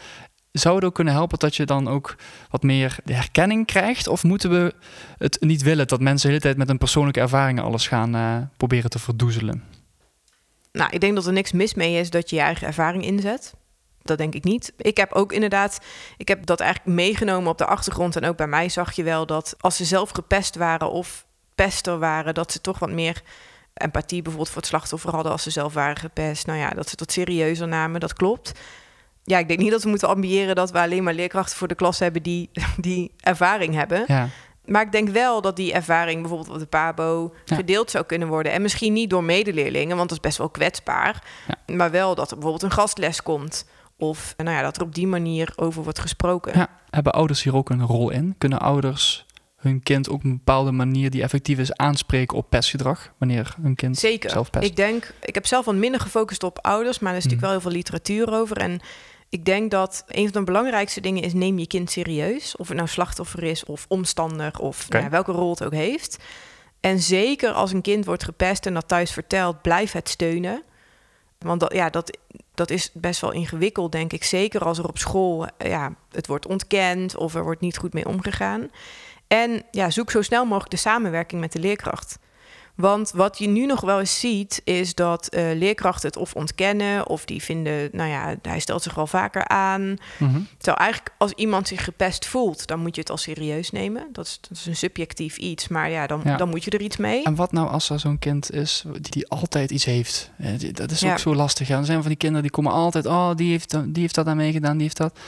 Zou 0.51 0.75
het 0.75 0.83
ook 0.83 0.95
kunnen 0.95 1.13
helpen 1.13 1.39
dat 1.39 1.55
je 1.55 1.65
dan 1.65 1.87
ook 1.87 2.15
wat 2.49 2.63
meer 2.63 2.97
de 3.03 3.13
herkenning 3.13 3.65
krijgt? 3.65 4.07
Of 4.07 4.23
moeten 4.23 4.49
we 4.49 4.73
het 5.17 5.37
niet 5.39 5.61
willen 5.61 5.87
dat 5.87 5.99
mensen 5.99 6.27
de 6.27 6.33
hele 6.33 6.45
tijd 6.45 6.57
met 6.57 6.67
hun 6.67 6.77
persoonlijke 6.77 7.19
ervaringen 7.19 7.63
alles 7.63 7.87
gaan 7.87 8.15
eh, 8.15 8.37
proberen 8.57 8.89
te 8.89 8.99
verdoezelen? 8.99 9.63
Nou, 10.71 10.89
ik 10.91 11.01
denk 11.01 11.15
dat 11.15 11.25
er 11.25 11.33
niks 11.33 11.51
mis 11.51 11.73
mee 11.73 11.99
is 11.99 12.09
dat 12.09 12.29
je 12.29 12.35
je 12.35 12.41
eigen 12.41 12.67
ervaring 12.67 13.05
inzet. 13.05 13.53
Dat 14.01 14.17
denk 14.17 14.33
ik 14.33 14.43
niet. 14.43 14.73
Ik 14.77 14.97
heb 14.97 15.11
ook 15.13 15.33
inderdaad, 15.33 15.79
ik 16.17 16.27
heb 16.27 16.45
dat 16.45 16.59
eigenlijk 16.59 16.95
meegenomen 16.95 17.51
op 17.51 17.57
de 17.57 17.65
achtergrond. 17.65 18.15
En 18.15 18.25
ook 18.25 18.37
bij 18.37 18.47
mij 18.47 18.69
zag 18.69 18.91
je 18.91 19.03
wel 19.03 19.25
dat 19.25 19.55
als 19.59 19.75
ze 19.75 19.85
zelf 19.85 20.09
gepest 20.09 20.55
waren 20.55 20.91
of 20.91 21.25
pester 21.55 21.99
waren, 21.99 22.33
dat 22.33 22.51
ze 22.51 22.61
toch 22.61 22.79
wat 22.79 22.91
meer 22.91 23.21
empathie 23.73 24.21
bijvoorbeeld 24.21 24.49
voor 24.53 24.61
het 24.61 24.69
slachtoffer 24.69 25.11
hadden 25.13 25.31
als 25.31 25.43
ze 25.43 25.49
zelf 25.49 25.73
waren 25.73 25.95
gepest. 25.97 26.45
Nou 26.45 26.59
ja, 26.59 26.69
dat 26.69 26.89
ze 26.89 26.95
dat 26.95 27.11
serieuzer 27.11 27.67
namen, 27.67 27.99
dat 27.99 28.13
klopt. 28.13 28.51
Ja, 29.23 29.37
ik 29.37 29.47
denk 29.47 29.59
niet 29.59 29.71
dat 29.71 29.83
we 29.83 29.89
moeten 29.89 30.07
ambiëren 30.07 30.55
dat 30.55 30.71
we 30.71 30.79
alleen 30.79 31.03
maar 31.03 31.13
leerkrachten 31.13 31.57
voor 31.57 31.67
de 31.67 31.75
klas 31.75 31.99
hebben 31.99 32.23
die, 32.23 32.49
die 32.77 33.11
ervaring 33.19 33.73
hebben. 33.73 34.03
Ja, 34.07 34.27
Maar 34.65 34.81
ik 34.81 34.91
denk 34.91 35.09
wel 35.09 35.41
dat 35.41 35.55
die 35.55 35.73
ervaring 35.73 36.19
bijvoorbeeld 36.21 36.49
op 36.49 36.59
de 36.59 36.65
PABO 36.65 37.33
Ja. 37.45 37.55
gedeeld 37.55 37.91
zou 37.91 38.05
kunnen 38.05 38.27
worden. 38.27 38.51
En 38.51 38.61
misschien 38.61 38.93
niet 38.93 39.09
door 39.09 39.23
medeleerlingen, 39.23 39.97
want 39.97 40.09
dat 40.09 40.17
is 40.17 40.23
best 40.23 40.37
wel 40.37 40.49
kwetsbaar. 40.49 41.23
Maar 41.65 41.91
wel 41.91 42.15
dat 42.15 42.29
er 42.31 42.35
bijvoorbeeld 42.37 42.63
een 42.71 42.77
gastles 42.77 43.23
komt. 43.23 43.65
Of 43.97 44.33
nou 44.37 44.49
ja, 44.49 44.61
dat 44.61 44.75
er 44.77 44.81
op 44.83 44.95
die 44.95 45.07
manier 45.07 45.53
over 45.55 45.83
wordt 45.83 45.99
gesproken. 45.99 46.57
ja. 46.57 46.67
Hebben 46.89 47.13
ouders 47.13 47.43
hier 47.43 47.55
ook 47.55 47.69
een 47.69 47.85
rol 47.85 48.09
in? 48.09 48.35
Kunnen 48.37 48.59
ouders 48.59 49.25
hun 49.61 49.83
kind 49.83 50.09
ook 50.09 50.15
op 50.15 50.23
een 50.23 50.31
bepaalde 50.37 50.71
manier 50.71 51.09
die 51.09 51.21
effectief 51.21 51.57
is 51.59 51.73
aanspreken 51.75 52.37
op 52.37 52.49
pestgedrag? 52.49 53.13
Wanneer 53.17 53.55
hun 53.61 53.75
kind 53.75 53.97
Zeker. 53.97 54.29
zelf 54.29 54.49
pest? 54.49 54.65
Ik 54.65 54.75
denk, 54.75 55.13
ik 55.21 55.35
heb 55.35 55.45
zelf 55.45 55.65
wat 55.65 55.75
minder 55.75 55.99
gefocust 55.99 56.43
op 56.43 56.59
ouders, 56.61 56.99
maar 56.99 57.11
er 57.11 57.17
is 57.17 57.23
natuurlijk 57.23 57.51
Mhm. 57.51 57.61
wel 57.61 57.71
heel 57.71 57.71
veel 57.71 57.77
literatuur 57.99 58.39
over. 58.39 58.57
En 58.57 58.79
ik 59.29 59.45
denk 59.45 59.71
dat 59.71 60.03
een 60.07 60.23
van 60.31 60.39
de 60.39 60.51
belangrijkste 60.51 61.01
dingen 61.01 61.23
is: 61.23 61.33
neem 61.33 61.59
je 61.59 61.67
kind 61.67 61.91
serieus. 61.91 62.55
Of 62.55 62.67
het 62.67 62.77
nou 62.77 62.89
slachtoffer 62.89 63.43
is, 63.43 63.65
of 63.65 63.85
omstander, 63.87 64.59
of 64.59 64.89
nou 64.89 65.09
welke 65.09 65.31
rol 65.31 65.49
het 65.49 65.63
ook 65.63 65.73
heeft. 65.73 66.17
En 66.79 66.99
zeker 66.99 67.51
als 67.51 67.71
een 67.73 67.81
kind 67.81 68.05
wordt 68.05 68.23
gepest 68.23 68.65
en 68.65 68.73
dat 68.73 68.87
thuis 68.87 69.11
vertelt, 69.11 69.61
blijf 69.61 69.91
het 69.91 70.09
steunen. 70.09 70.63
Want 71.37 71.59
dat, 71.59 71.73
ja, 71.73 71.89
dat, 71.89 72.17
dat 72.53 72.69
is 72.69 72.89
best 72.93 73.21
wel 73.21 73.31
ingewikkeld, 73.31 73.91
denk 73.91 74.13
ik. 74.13 74.23
Zeker 74.23 74.63
als 74.65 74.77
er 74.77 74.87
op 74.87 74.97
school 74.97 75.47
eh, 75.57 75.69
ja, 75.69 75.95
het 76.11 76.27
wordt 76.27 76.47
ontkend 76.47 77.15
of 77.17 77.35
er 77.35 77.43
wordt 77.43 77.61
niet 77.61 77.77
goed 77.77 77.93
mee 77.93 78.07
omgegaan. 78.07 78.69
En 79.31 79.63
ja, 79.71 79.89
zoek 79.89 80.11
zo 80.11 80.21
snel 80.21 80.45
mogelijk 80.45 80.71
de 80.71 80.77
samenwerking 80.77 81.41
met 81.41 81.51
de 81.51 81.59
leerkracht. 81.59 82.19
Want 82.75 83.11
wat 83.15 83.37
je 83.37 83.47
nu 83.47 83.65
nog 83.65 83.81
wel 83.81 83.99
eens 83.99 84.19
ziet, 84.19 84.61
is 84.63 84.95
dat 84.95 85.27
eh, 85.27 85.43
leerkrachten 85.53 86.07
het 86.09 86.17
of 86.17 86.33
ontkennen, 86.33 87.07
of 87.07 87.25
die 87.25 87.43
vinden, 87.43 87.89
nou 87.91 88.09
ja, 88.09 88.35
hij 88.41 88.59
stelt 88.59 88.83
zich 88.83 88.93
wel 88.93 89.07
vaker 89.07 89.47
aan. 89.47 89.81
Mhm. 90.17 90.39
Terwijl 90.57 90.77
eigenlijk 90.77 91.15
als 91.17 91.31
iemand 91.31 91.67
zich 91.67 91.83
gepest 91.83 92.25
voelt, 92.25 92.67
dan 92.67 92.79
moet 92.79 92.95
je 92.95 93.01
het 93.01 93.09
al 93.09 93.17
serieus 93.17 93.71
nemen. 93.71 94.07
Dat 94.11 94.25
is, 94.25 94.37
dat 94.41 94.57
is 94.57 94.65
een 94.65 94.75
subjectief 94.75 95.37
iets, 95.37 95.67
maar 95.67 95.89
ja 95.89 96.07
dan, 96.07 96.21
Ja. 96.23 96.37
dan 96.37 96.49
moet 96.49 96.63
je 96.63 96.71
er 96.71 96.81
iets 96.81 96.97
mee. 96.97 97.23
En 97.23 97.35
wat 97.35 97.51
nou 97.51 97.67
als 97.69 97.89
er 97.89 97.99
zo'n 97.99 98.19
kind 98.19 98.51
is 98.53 98.83
die, 98.91 99.11
die 99.11 99.27
altijd 99.27 99.71
iets 99.71 99.85
heeft? 99.85 100.31
Eh, 100.37 100.47
Dat 100.73 100.91
is 100.91 100.99
Ja. 100.99 101.11
ook 101.11 101.19
zo 101.19 101.35
lastig. 101.35 101.67
Ja. 101.67 101.77
Er 101.77 101.85
zijn 101.85 101.99
van 101.99 102.07
die 102.07 102.17
kinderen 102.17 102.43
die 102.43 102.51
komen 102.51 102.71
altijd... 102.71 103.05
Oh, 103.05 103.35
die 103.35 103.51
heeft, 103.51 103.69
die 103.93 104.01
heeft 104.01 104.15
dat 104.15 104.27
aan 104.27 104.37
meegedaan, 104.37 104.73
die 104.73 104.81
heeft 104.83 104.97
dat. 104.97 105.19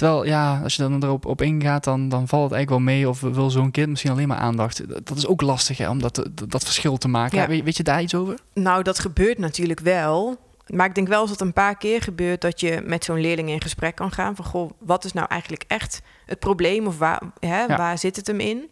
Terwijl, 0.00 0.24
ja, 0.24 0.60
als 0.62 0.76
je 0.76 0.82
dan 0.82 1.02
erop 1.04 1.26
op 1.26 1.42
ingaat, 1.42 1.84
dan, 1.84 2.08
dan 2.08 2.28
valt 2.28 2.42
het 2.50 2.52
eigenlijk 2.52 2.70
wel 2.84 2.94
mee. 2.94 3.08
Of 3.08 3.20
wil 3.20 3.50
zo'n 3.50 3.70
kind 3.70 3.88
misschien 3.88 4.10
alleen 4.10 4.28
maar 4.28 4.38
aandacht. 4.38 4.88
Dat, 4.88 5.06
dat 5.06 5.16
is 5.16 5.26
ook 5.26 5.40
lastig, 5.40 5.78
hè, 5.78 5.88
om 5.88 6.00
dat, 6.00 6.14
dat, 6.14 6.50
dat 6.50 6.64
verschil 6.64 6.96
te 6.96 7.08
maken. 7.08 7.38
Ja. 7.38 7.46
Weet, 7.46 7.64
weet 7.64 7.76
je 7.76 7.82
daar 7.82 8.02
iets 8.02 8.14
over? 8.14 8.38
Nou, 8.54 8.82
dat 8.82 8.98
gebeurt 8.98 9.38
natuurlijk 9.38 9.80
wel. 9.80 10.36
Maar 10.66 10.86
ik 10.86 10.94
denk 10.94 11.08
wel 11.08 11.20
als 11.20 11.30
het 11.30 11.40
een 11.40 11.52
paar 11.52 11.76
keer 11.76 12.02
gebeurt 12.02 12.40
dat 12.40 12.60
je 12.60 12.82
met 12.84 13.04
zo'n 13.04 13.20
leerling 13.20 13.48
in 13.48 13.60
gesprek 13.60 13.94
kan 13.94 14.12
gaan. 14.12 14.36
Van 14.36 14.44
goh, 14.44 14.70
wat 14.78 15.04
is 15.04 15.12
nou 15.12 15.26
eigenlijk 15.28 15.64
echt 15.66 16.02
het 16.26 16.38
probleem 16.38 16.86
of 16.86 16.98
waar, 16.98 17.22
hè, 17.40 17.62
Ja. 17.64 17.76
waar 17.76 17.98
zit 17.98 18.16
het 18.16 18.26
hem 18.26 18.40
in? 18.40 18.70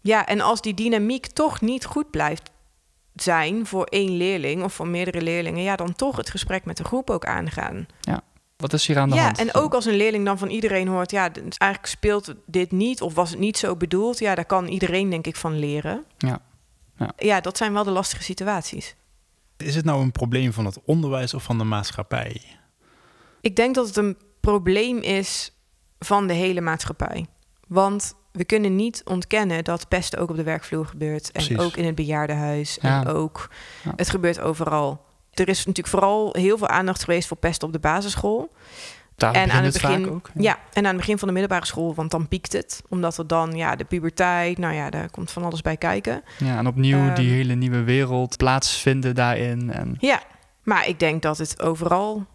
Ja, 0.00 0.26
en 0.26 0.40
als 0.40 0.60
die 0.60 0.74
dynamiek 0.74 1.26
toch 1.26 1.60
niet 1.60 1.84
goed 1.84 2.10
blijft 2.10 2.50
zijn 3.14 3.66
voor 3.66 3.84
één 3.84 4.16
leerling 4.16 4.62
of 4.62 4.72
voor 4.72 4.88
meerdere 4.88 5.22
leerlingen, 5.22 5.62
ja, 5.62 5.76
dan 5.76 5.94
toch 5.94 6.16
het 6.16 6.30
gesprek 6.30 6.64
met 6.64 6.76
de 6.76 6.84
groep 6.84 7.10
ook 7.10 7.24
aangaan. 7.24 7.86
Wat 8.60 8.72
is 8.72 8.86
hier 8.86 8.98
aan 8.98 9.08
de 9.10 9.14
ja, 9.14 9.22
hand? 9.22 9.38
en 9.38 9.54
ook 9.54 9.74
als 9.74 9.84
een 9.84 9.96
leerling 9.96 10.24
dan 10.24 10.38
van 10.38 10.48
iedereen 10.48 10.88
hoort, 10.88 11.10
ja, 11.10 11.30
eigenlijk 11.32 11.86
speelt 11.86 12.34
dit 12.46 12.72
niet 12.72 13.00
of 13.00 13.14
was 13.14 13.30
het 13.30 13.38
niet 13.38 13.58
zo 13.58 13.76
bedoeld, 13.76 14.18
ja, 14.18 14.34
daar 14.34 14.44
kan 14.44 14.66
iedereen 14.66 15.10
denk 15.10 15.26
ik 15.26 15.36
van 15.36 15.58
leren. 15.58 16.04
Ja. 16.18 16.40
Ja. 16.96 17.12
ja 17.16 17.40
dat 17.40 17.56
zijn 17.56 17.72
wel 17.72 17.84
de 17.84 17.90
lastige 17.90 18.22
situaties. 18.22 18.94
Is 19.56 19.74
het 19.74 19.84
nou 19.84 20.02
een 20.02 20.12
probleem 20.12 20.52
van 20.52 20.64
het 20.64 20.78
onderwijs 20.84 21.34
of 21.34 21.42
van 21.42 21.58
de 21.58 21.64
maatschappij? 21.64 22.42
Ik 23.40 23.56
denk 23.56 23.74
dat 23.74 23.86
het 23.86 23.96
een 23.96 24.16
probleem 24.40 24.98
is 24.98 25.52
van 25.98 26.26
de 26.26 26.32
hele 26.32 26.60
maatschappij. 26.60 27.26
Want 27.68 28.14
we 28.32 28.44
kunnen 28.44 28.76
niet 28.76 29.02
ontkennen 29.04 29.64
dat 29.64 29.88
pesten 29.88 30.18
ook 30.18 30.30
op 30.30 30.36
de 30.36 30.42
werkvloer 30.42 30.86
gebeurt. 30.86 31.32
Precies. 31.32 31.56
En 31.56 31.64
ook 31.64 31.76
in 31.76 31.84
het 31.84 31.94
bejaardenhuis. 31.94 32.78
Ja. 32.80 33.00
En 33.00 33.06
ook, 33.06 33.48
Ja. 33.84 33.92
het 33.96 34.10
gebeurt 34.10 34.40
overal. 34.40 35.04
Er 35.40 35.48
is 35.48 35.58
natuurlijk 35.58 35.88
vooral 35.88 36.28
heel 36.38 36.58
veel 36.58 36.68
aandacht 36.68 37.04
geweest 37.04 37.28
voor 37.28 37.36
pesten 37.36 37.66
op 37.66 37.72
de 37.72 37.78
basisschool. 37.80 38.52
Daar 39.16 39.32
en 39.34 39.50
aan 39.50 39.64
het 39.64 39.72
het 39.74 39.82
begin, 39.82 40.10
ook. 40.10 40.30
ja. 40.34 40.58
en 40.72 40.82
aan 40.84 40.88
het 40.88 40.96
begin 40.96 41.18
van 41.18 41.28
de 41.28 41.34
middelbare 41.34 41.66
school, 41.66 41.94
want 41.94 42.10
dan 42.10 42.28
piekt 42.28 42.52
het. 42.52 42.82
Omdat 42.88 43.18
er 43.18 43.26
dan, 43.26 43.52
ja, 43.56 43.76
de 43.76 43.84
puberteit, 43.84 44.58
nou 44.58 44.74
ja, 44.74 44.90
daar 44.90 45.10
komt 45.10 45.30
van 45.30 45.44
alles 45.44 45.60
bij 45.62 45.76
kijken. 45.76 46.22
Ja, 46.38 46.58
en 46.58 46.66
opnieuw 46.66 47.12
die 47.12 47.26
Ehm. 47.26 47.34
hele 47.36 47.54
nieuwe 47.54 47.82
wereld 47.82 48.36
plaatsvinden 48.36 49.14
daarin. 49.14 49.70
En, 49.72 49.96
Ja, 49.98 50.22
maar 50.62 50.88
ik 50.88 50.98
denk 50.98 51.22
dat 51.22 51.38
het 51.38 51.62
overal 51.62 52.26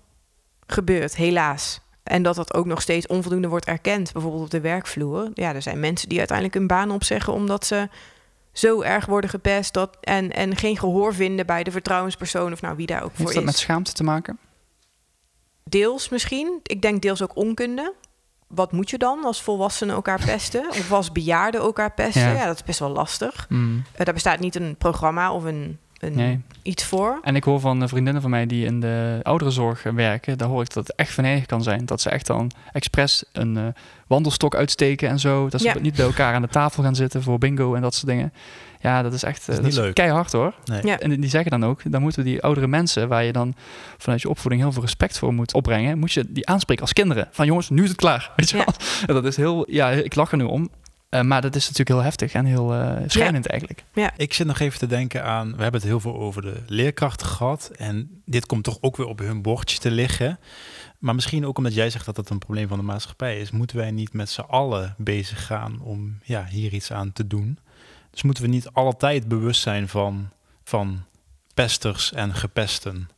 gebeurt, 0.67 1.15
helaas. 1.15 1.81
En 2.03 2.23
dat 2.23 2.35
dat 2.35 2.53
ook 2.53 2.65
nog 2.65 2.81
steeds 2.81 3.07
onvoldoende 3.07 3.47
wordt 3.47 3.65
erkend, 3.65 4.11
bijvoorbeeld 4.13 4.43
op 4.43 4.49
de 4.49 4.61
werkvloer. 4.61 5.29
Ja, 5.33 5.53
er 5.53 5.61
zijn 5.61 5.79
mensen 5.79 6.09
die 6.09 6.17
uiteindelijk 6.17 6.57
hun 6.57 6.67
baan 6.67 6.91
opzeggen 6.91 7.33
omdat 7.33 7.65
ze 7.65 7.89
zo 8.57 8.81
erg 8.81 9.05
worden 9.05 9.29
gepest 9.29 9.73
dat, 9.73 9.97
en, 10.01 10.31
en 10.31 10.55
geen 10.55 10.77
gehoor 10.77 11.13
vinden 11.13 11.45
bij 11.45 11.63
de 11.63 11.71
vertrouwenspersoon 11.71 12.51
of 12.51 12.61
nou 12.61 12.75
wie 12.75 12.85
daar 12.85 13.03
ook 13.03 13.09
voor 13.11 13.19
Heeft 13.19 13.33
dat 13.33 13.43
is. 13.43 13.49
met 13.49 13.57
schaamte 13.57 13.93
te 13.93 14.03
maken? 14.03 14.39
Deels 15.63 16.09
misschien. 16.09 16.59
Ik 16.63 16.81
denk 16.81 17.01
deels 17.01 17.21
ook 17.21 17.35
onkunde. 17.35 17.93
Wat 18.47 18.71
moet 18.71 18.89
je 18.89 18.97
dan 18.97 19.23
als 19.23 19.41
volwassenen 19.41 19.95
elkaar 19.95 20.25
pesten? 20.25 20.69
Of 20.69 20.91
als 20.91 21.11
bejaarden 21.11 21.61
elkaar 21.61 21.91
pesten? 21.93 22.21
Ja. 22.21 22.31
Ja, 22.31 22.45
dat 22.45 22.55
is 22.55 22.63
best 22.63 22.79
wel 22.79 22.89
lastig. 22.89 23.45
Mm. 23.49 23.83
Eh, 23.91 24.05
daar 24.05 24.13
bestaat 24.13 24.39
niet 24.39 24.55
een 24.55 24.75
programma 24.77 25.33
of 25.33 25.43
een, 25.43 25.79
een 26.05 26.15
Nee. 26.15 26.41
iets 26.61 26.83
voor. 26.83 27.19
En 27.23 27.35
ik 27.35 27.43
hoor 27.43 27.59
van 27.59 27.81
eh, 27.81 27.87
vriendinnen 27.87 28.21
van 28.21 28.31
mij 28.31 28.45
die 28.45 28.65
in 28.65 28.79
de 28.79 29.19
ouderenzorg 29.23 29.83
werken, 29.83 30.37
daar 30.37 30.47
hoor 30.47 30.61
ik 30.61 30.73
dat 30.73 30.87
het 30.87 30.95
echt 30.95 31.11
venijnig 31.13 31.45
kan 31.45 31.63
zijn. 31.63 31.85
Dat 31.85 32.01
ze 32.01 32.09
echt 32.09 32.27
dan 32.27 32.51
expres 32.71 33.23
een 33.31 33.57
eh, 33.57 33.63
wandelstok 34.07 34.55
uitsteken 34.55 35.09
en 35.09 35.19
zo. 35.19 35.49
Dat 35.49 35.61
ze 35.61 35.67
Ja. 35.67 35.79
niet 35.79 35.95
bij 35.95 36.05
elkaar 36.05 36.33
aan 36.33 36.41
de 36.41 36.47
tafel 36.47 36.83
gaan 36.83 36.95
zitten 36.95 37.23
voor 37.23 37.37
bingo 37.37 37.75
en 37.75 37.81
dat 37.81 37.93
soort 37.93 38.07
dingen. 38.07 38.33
Ja, 38.79 39.01
dat 39.01 39.13
is 39.13 39.23
echt 39.23 39.47
is 39.49 39.57
eh, 39.57 39.63
niet 39.63 39.73
leuk. 39.75 39.93
keihard 39.93 40.31
hoor. 40.31 40.53
Nee. 40.65 40.85
Ja. 40.85 40.99
En 40.99 41.19
die 41.21 41.29
zeggen 41.29 41.51
dan 41.51 41.65
ook, 41.65 41.91
dan 41.91 42.01
moeten 42.01 42.23
we 42.23 42.29
die 42.29 42.41
oudere 42.41 42.67
mensen, 42.67 43.07
waar 43.07 43.23
je 43.23 43.31
dan 43.31 43.53
vanuit 43.97 44.21
je 44.21 44.29
opvoeding 44.29 44.61
heel 44.61 44.71
veel 44.71 44.81
respect 44.81 45.17
voor 45.17 45.33
moet 45.33 45.53
opbrengen, 45.53 45.97
moet 45.99 46.11
je 46.13 46.25
die 46.29 46.47
aanspreken 46.47 46.81
als 46.83 46.93
kinderen. 46.93 47.27
Van 47.31 47.45
jongens, 47.45 47.69
nu 47.69 47.83
is 47.83 47.89
het 47.89 47.97
klaar. 47.97 48.31
Weet 48.35 48.49
je 48.49 48.57
Ja. 48.57 48.63
wel? 48.65 48.73
En 49.07 49.13
dat 49.13 49.25
is 49.25 49.35
heel, 49.37 49.65
ja, 49.71 49.89
ik 49.89 50.15
lach 50.15 50.31
er 50.31 50.37
nu 50.37 50.43
om. 50.43 50.69
Eh, 51.09 51.21
maar 51.21 51.41
dat 51.41 51.55
is 51.55 51.61
natuurlijk 51.61 51.89
heel 51.89 52.01
heftig 52.01 52.33
en 52.33 52.45
heel 52.45 52.73
eh 52.73 52.97
schrijnend 53.07 53.47
eigenlijk. 53.47 53.83
Ik 54.17 54.33
zit 54.33 54.47
nog 54.47 54.59
even 54.59 54.79
te 54.79 54.87
denken 54.87 55.23
aan, 55.23 55.55
we 55.55 55.61
hebben 55.61 55.81
het 55.81 55.89
heel 55.89 55.99
veel 55.99 56.15
over 56.15 56.41
de 56.41 56.61
leerkrachten 56.67 57.27
gehad. 57.27 57.71
En 57.75 58.21
dit 58.25 58.45
komt 58.45 58.63
toch 58.63 58.77
ook 58.81 58.97
weer 58.97 59.07
op 59.07 59.19
hun 59.19 59.41
bordje 59.41 59.77
te 59.77 59.91
liggen. 59.91 60.39
Maar 60.99 61.15
misschien 61.15 61.45
ook 61.45 61.57
omdat 61.57 61.73
jij 61.73 61.89
zegt 61.89 62.05
dat 62.05 62.17
het 62.17 62.29
een 62.29 62.37
probleem 62.37 62.67
van 62.67 62.77
de 62.77 62.83
maatschappij 62.83 63.39
is, 63.39 63.51
moeten 63.51 63.77
wij 63.77 63.91
niet 63.91 64.13
met 64.13 64.29
z'n 64.29 64.41
allen 64.41 64.95
bezig 64.97 65.45
gaan 65.45 65.81
om 65.81 66.17
ja, 66.23 66.45
hier 66.45 66.73
iets 66.73 66.91
aan 66.91 67.13
te 67.13 67.27
doen. 67.27 67.59
Dus 68.11 68.21
moeten 68.21 68.43
we 68.43 68.49
niet 68.49 68.69
altijd 68.69 69.27
bewust 69.27 69.61
zijn 69.61 69.87
van, 69.87 70.29
van 70.63 71.03
pesters 71.53 72.13
en 72.13 72.33
gepesten. 72.33 73.09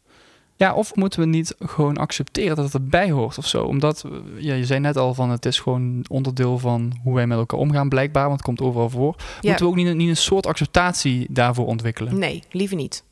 Ja, 0.58 0.74
of 0.74 0.95
moeten 0.95 1.20
we 1.20 1.26
niet 1.26 1.55
gewoon 1.60 1.97
accepteren 1.97 2.55
dat 2.55 2.66
het 2.66 2.74
erbij 2.74 3.12
hoort 3.12 3.38
of 3.38 3.47
zo? 3.47 3.64
Omdat, 3.64 4.03
eh, 4.05 4.43
ja, 4.43 4.53
je 4.53 4.66
zei 4.66 4.80
net 4.80 4.97
al 4.97 5.14
van 5.14 5.30
het 5.30 5.45
is 5.45 5.60
gewoon 5.60 6.05
onderdeel 6.08 6.60
van 6.60 6.99
hoe 7.03 7.16
wij 7.16 7.28
met 7.28 7.38
elkaar 7.38 7.60
omgaan 7.60 7.89
blijkbaar, 7.89 8.24
want 8.28 8.36
het 8.36 8.45
komt 8.45 8.62
overal 8.62 8.89
voor. 8.89 9.16
Ja. 9.18 9.49
Moeten 9.49 9.66
we 9.66 9.72
ook 9.72 9.78
niet, 9.78 9.95
niet 9.95 10.10
een 10.10 10.18
soort 10.18 10.45
acceptatie 10.45 11.28
daarvoor 11.30 11.66
ontwikkelen? 11.66 12.18
Nee, 12.20 12.43
liever 12.51 12.76
niet, 12.76 13.03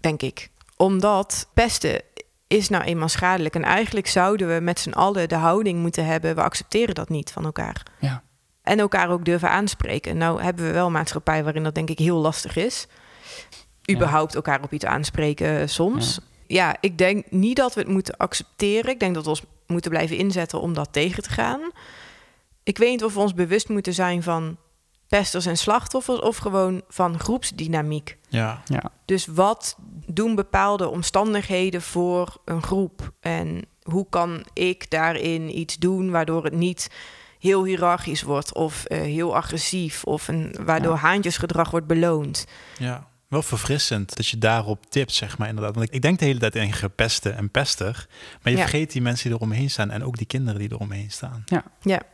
denk 0.00 0.22
ik. 0.22 0.50
Omdat 0.76 1.48
pesten 1.54 2.02
is 2.46 2.68
nou 2.68 2.84
eenmaal 2.84 3.08
schadelijk. 3.08 3.54
En 3.54 3.62
eigenlijk 3.64 4.06
zouden 4.06 4.54
we 4.54 4.60
met 4.60 4.80
z'n 4.80 4.90
allen 4.90 5.28
de 5.28 5.34
houding 5.34 5.80
moeten 5.80 6.06
hebben... 6.06 6.34
we 6.34 6.42
accepteren 6.42 6.94
dat 6.94 7.08
niet 7.08 7.30
van 7.30 7.44
elkaar. 7.44 7.82
Ja. 8.00 8.22
En 8.62 8.78
elkaar 8.78 9.10
ook 9.10 9.24
durven 9.24 9.50
aanspreken. 9.50 10.16
Nou 10.16 10.42
hebben 10.42 10.64
we 10.64 10.72
wel 10.72 10.86
een 10.86 10.92
maatschappij 10.92 11.44
waarin 11.44 11.62
dat 11.62 11.74
denk 11.74 11.90
ik 11.90 11.98
heel 11.98 12.16
lastig 12.16 12.56
is. 12.56 12.86
Überhaupt 13.90 14.34
elkaar 14.34 14.62
op 14.62 14.72
iets 14.72 14.84
aanspreken 14.84 15.68
soms. 15.68 16.14
Ja. 16.14 16.30
Ik 16.80 16.98
denk 16.98 17.30
niet 17.30 17.56
dat 17.56 17.74
we 17.74 17.80
het 17.80 17.88
moeten 17.88 18.16
accepteren. 18.16 18.90
Ik 18.90 19.00
denk 19.00 19.14
dat 19.14 19.24
we 19.24 19.30
ons 19.30 19.42
moeten 19.66 19.90
blijven 19.90 20.16
inzetten 20.16 20.60
om 20.60 20.74
dat 20.74 20.92
tegen 20.92 21.22
te 21.22 21.30
gaan. 21.30 21.60
Ik 22.62 22.78
weet 22.78 22.90
niet 22.90 23.04
of 23.04 23.14
we 23.14 23.20
ons 23.20 23.34
bewust 23.34 23.68
moeten 23.68 23.94
zijn 23.94 24.22
van 24.22 24.56
pesters 25.08 25.46
en 25.46 25.56
slachtoffers... 25.56 26.20
of 26.20 26.36
gewoon 26.36 26.82
van 26.88 27.18
groepsdynamiek. 27.18 28.16
Ja, 28.28 28.62
Ja. 28.66 28.82
Dus 29.04 29.26
wat 29.26 29.76
doen 30.06 30.34
bepaalde 30.34 30.88
omstandigheden 30.88 31.82
voor 31.82 32.40
een 32.44 32.62
groep? 32.62 33.12
En 33.20 33.62
hoe 33.82 34.06
kan 34.10 34.44
ik 34.52 34.90
daarin 34.90 35.58
iets 35.58 35.76
doen 35.78 36.10
waardoor 36.10 36.44
het 36.44 36.54
niet 36.54 36.90
heel 37.38 37.64
hiërarchisch 37.64 38.22
wordt 38.22 38.54
of 38.54 38.84
eh, 38.84 39.00
heel 39.00 39.36
agressief 39.36 40.04
of 40.04 40.28
een, 40.28 40.54
waardoor 40.64 40.94
Ja. 40.94 41.00
haantjesgedrag 41.00 41.70
wordt 41.70 41.86
beloond? 41.86 42.46
ja. 42.78 43.10
Wel 43.32 43.42
verfrissend 43.42 44.16
dat 44.16 44.26
je 44.26 44.38
daarop 44.38 44.86
tipt, 44.90 45.12
zeg 45.12 45.38
maar 45.38 45.48
inderdaad. 45.48 45.74
Want 45.74 45.86
ik, 45.86 45.94
ik 45.94 46.02
denk 46.02 46.18
de 46.18 46.24
hele 46.24 46.38
tijd 46.38 46.54
in 46.56 46.72
gepesten 46.72 47.36
en 47.36 47.50
pester. 47.50 48.06
Maar 48.42 48.52
je 48.52 48.58
Ja. 48.58 48.64
vergeet 48.68 48.92
die 48.92 49.02
mensen 49.02 49.28
die 49.28 49.38
eromheen 49.38 49.70
staan 49.70 49.90
en 49.90 50.04
ook 50.04 50.16
die 50.16 50.26
kinderen 50.26 50.60
die 50.60 50.72
eromheen 50.72 51.10
staan. 51.10 51.44
Ja, 51.46 51.62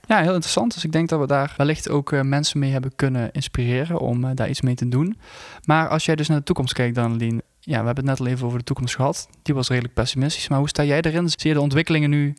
ja, 0.07 0.21
heel 0.21 0.33
interessant. 0.33 0.75
Dus 0.75 0.85
ik 0.85 0.93
denk 0.93 1.09
dat 1.09 1.21
we 1.21 1.27
daar 1.27 1.55
wellicht 1.57 1.89
ook 1.89 2.13
eh, 2.13 2.21
mensen 2.21 2.59
mee 2.59 2.71
hebben 2.73 2.93
kunnen 2.97 3.33
inspireren 3.33 3.99
om 3.99 4.25
eh, 4.25 4.31
daar 4.35 4.49
iets 4.49 4.61
mee 4.61 4.75
te 4.75 4.89
doen. 4.89 5.19
Maar 5.65 5.89
als 5.89 6.05
jij 6.05 6.17
dus 6.17 6.29
naar 6.29 6.39
de 6.39 6.45
toekomst 6.45 6.73
kijkt, 6.75 6.95
dan 6.95 7.17
Lien, 7.17 7.43
ja, 7.61 7.81
we 7.81 7.87
hebben 7.87 7.95
het 7.97 8.05
net 8.05 8.21
al 8.21 8.27
even 8.27 8.47
over 8.47 8.59
de 8.59 8.65
toekomst 8.65 8.95
gehad. 8.97 9.29
Die 9.43 9.55
was 9.55 9.69
redelijk 9.69 9.95
pessimistisch. 9.95 10.49
Maar 10.49 10.59
hoe 10.59 10.69
sta 10.69 10.85
jij 10.85 11.01
erin? 11.01 11.29
Zie 11.29 11.49
je 11.49 11.55
de 11.55 11.61
ontwikkelingen 11.61 12.11
nu 12.11 12.37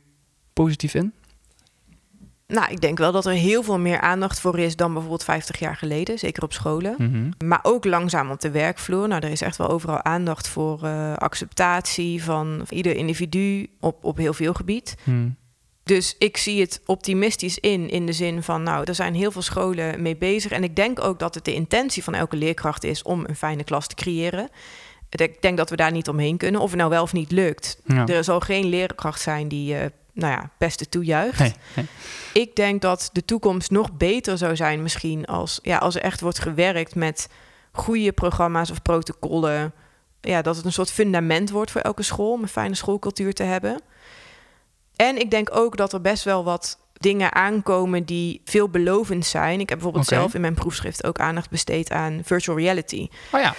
positief 0.53 0.93
in? 0.93 1.13
Nou, 2.53 2.71
ik 2.71 2.81
denk 2.81 2.97
wel 2.97 3.11
dat 3.11 3.25
er 3.25 3.31
heel 3.31 3.63
veel 3.63 3.79
meer 3.79 3.99
aandacht 3.99 4.39
voor 4.39 4.59
is 4.59 4.75
dan 4.75 4.91
bijvoorbeeld 4.91 5.23
50 5.23 5.59
jaar 5.59 5.75
geleden, 5.75 6.19
zeker 6.19 6.43
op 6.43 6.53
scholen. 6.53 6.95
Mhm. 6.97 7.47
Maar 7.47 7.59
ook 7.61 7.85
langzaam 7.85 8.31
op 8.31 8.41
de 8.41 8.51
werkvloer. 8.51 9.07
Nou, 9.07 9.21
er 9.21 9.31
is 9.31 9.41
echt 9.41 9.57
wel 9.57 9.69
overal 9.69 10.03
aandacht 10.03 10.47
voor 10.47 10.83
eh, 10.83 11.13
acceptatie 11.13 12.23
van 12.23 12.65
ieder 12.69 12.95
individu 12.95 13.67
op, 13.79 14.03
op 14.03 14.17
heel 14.17 14.33
veel 14.33 14.53
gebied. 14.53 14.95
Hmm. 15.03 15.35
Dus 15.83 16.15
ik 16.17 16.37
zie 16.37 16.61
het 16.61 16.81
optimistisch 16.85 17.57
in, 17.59 17.89
in 17.89 18.05
de 18.05 18.13
zin 18.13 18.43
van, 18.43 18.63
nou, 18.63 18.83
er 18.83 18.95
zijn 18.95 19.13
heel 19.13 19.31
veel 19.31 19.41
scholen 19.41 20.01
mee 20.01 20.17
bezig. 20.17 20.51
En 20.51 20.63
ik 20.63 20.75
denk 20.75 21.03
ook 21.03 21.19
dat 21.19 21.35
het 21.35 21.45
de 21.45 21.53
intentie 21.53 22.03
van 22.03 22.13
elke 22.13 22.35
leerkracht 22.35 22.83
is 22.83 23.03
om 23.03 23.23
een 23.27 23.35
fijne 23.35 23.63
klas 23.63 23.87
te 23.87 23.95
creëren. 23.95 24.49
Ik 25.09 25.41
denk 25.41 25.57
dat 25.57 25.69
we 25.69 25.75
daar 25.75 25.91
niet 25.91 26.09
omheen 26.09 26.37
kunnen, 26.37 26.61
of 26.61 26.69
het 26.69 26.79
nou 26.79 26.89
wel 26.89 27.03
of 27.03 27.13
niet 27.13 27.31
lukt. 27.31 27.81
Ja. 27.85 28.07
Er 28.07 28.23
zal 28.23 28.39
geen 28.39 28.65
leerkracht 28.65 29.21
zijn 29.21 29.47
die, 29.47 29.75
eh, 29.75 29.85
nou 30.13 30.33
ja, 30.33 30.49
pesten 30.57 30.89
toejuicht. 30.89 31.39
Nee, 31.39 31.53
nee. 31.75 31.85
Ik 32.33 32.55
denk 32.55 32.81
dat 32.81 33.09
de 33.13 33.25
toekomst 33.25 33.71
nog 33.71 33.91
beter 33.91 34.37
zou 34.37 34.55
zijn 34.55 34.81
misschien 34.81 35.25
als, 35.25 35.59
ja, 35.61 35.77
als 35.77 35.95
er 35.95 36.01
echt 36.01 36.21
wordt 36.21 36.39
gewerkt 36.39 36.95
met 36.95 37.29
goede 37.71 38.11
programma's 38.11 38.71
of 38.71 38.81
protocollen. 38.81 39.73
Ja, 40.21 40.41
dat 40.41 40.55
het 40.55 40.65
een 40.65 40.71
soort 40.71 40.91
fundament 40.91 41.49
wordt 41.49 41.71
voor 41.71 41.81
elke 41.81 42.03
school 42.03 42.31
om 42.31 42.41
een 42.41 42.47
fijne 42.47 42.75
schoolcultuur 42.75 43.33
te 43.33 43.43
hebben. 43.43 43.81
En 44.95 45.17
ik 45.17 45.31
denk 45.31 45.55
ook 45.55 45.77
dat 45.77 45.93
er 45.93 46.01
best 46.01 46.23
wel 46.23 46.43
wat 46.43 46.77
dingen 46.93 47.33
aankomen 47.33 48.05
die 48.05 48.41
veelbelovend 48.45 49.25
zijn. 49.25 49.59
Ik 49.59 49.69
heb 49.69 49.77
bijvoorbeeld 49.77 50.07
zelf 50.07 50.33
in 50.33 50.41
mijn 50.41 50.53
proefschrift 50.53 51.03
ook 51.03 51.19
aandacht 51.19 51.49
besteed 51.49 51.91
aan 51.91 52.21
virtual 52.23 52.57
reality. 52.57 53.07
Oh 53.31 53.41
ja. 53.41 53.55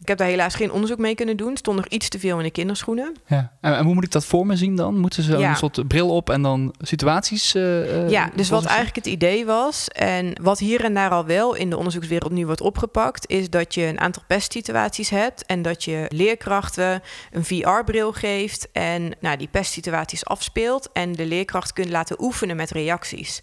Ik 0.00 0.08
heb 0.08 0.18
daar 0.18 0.28
helaas 0.28 0.54
geen 0.54 0.72
onderzoek 0.72 0.98
mee 0.98 1.14
kunnen 1.14 1.36
doen. 1.36 1.48
Het 1.48 1.58
stond 1.58 1.76
nog 1.76 1.86
iets 1.86 2.08
te 2.08 2.18
veel 2.18 2.36
in 2.38 2.44
de 2.44 2.50
kinderschoenen. 2.50 3.14
ja. 3.26 3.52
En, 3.60 3.76
en 3.76 3.84
hoe 3.84 3.94
moet 3.94 4.04
ik 4.04 4.10
dat 4.12 4.24
voor 4.24 4.46
me 4.46 4.56
zien 4.56 4.76
dan? 4.76 4.98
Moeten 4.98 5.22
ze 5.22 5.36
Ja. 5.38 5.50
een 5.50 5.56
soort 5.56 5.88
bril 5.88 6.10
op 6.16 6.30
en 6.30 6.42
dan 6.42 6.74
situaties? 6.78 7.54
eh, 7.54 8.02
eh, 8.04 8.10
Ja, 8.10 8.30
dus 8.36 8.48
wat 8.48 8.64
eigenlijk 8.64 8.96
het 8.96 9.06
idee 9.06 9.46
was, 9.46 9.88
en 9.88 10.32
wat 10.42 10.58
hier 10.58 10.84
en 10.84 10.94
daar 10.94 11.10
al 11.10 11.24
wel 11.26 11.54
in 11.54 11.70
de 11.70 11.76
onderzoekswereld 11.76 12.32
nu 12.32 12.46
wordt 12.46 12.60
opgepakt, 12.60 13.28
is 13.30 13.50
dat 13.50 13.74
je 13.74 13.82
een 13.82 14.00
aantal 14.00 14.22
pestsituaties 14.26 15.10
hebt 15.10 15.46
en 15.46 15.62
dat 15.62 15.84
je 15.84 16.04
leerkrachten 16.08 17.02
een 17.32 17.44
VR-bril 17.44 18.12
geeft 18.12 18.68
en 18.72 19.12
nou, 19.20 19.36
die 19.36 19.48
pestsituaties 19.50 20.24
afspeelt 20.24 20.88
en 20.92 21.12
de 21.12 21.26
leerkracht 21.26 21.72
kunt 21.72 21.90
laten 21.90 22.22
oefenen 22.22 22.56
met 22.56 22.70
reacties. 22.70 23.42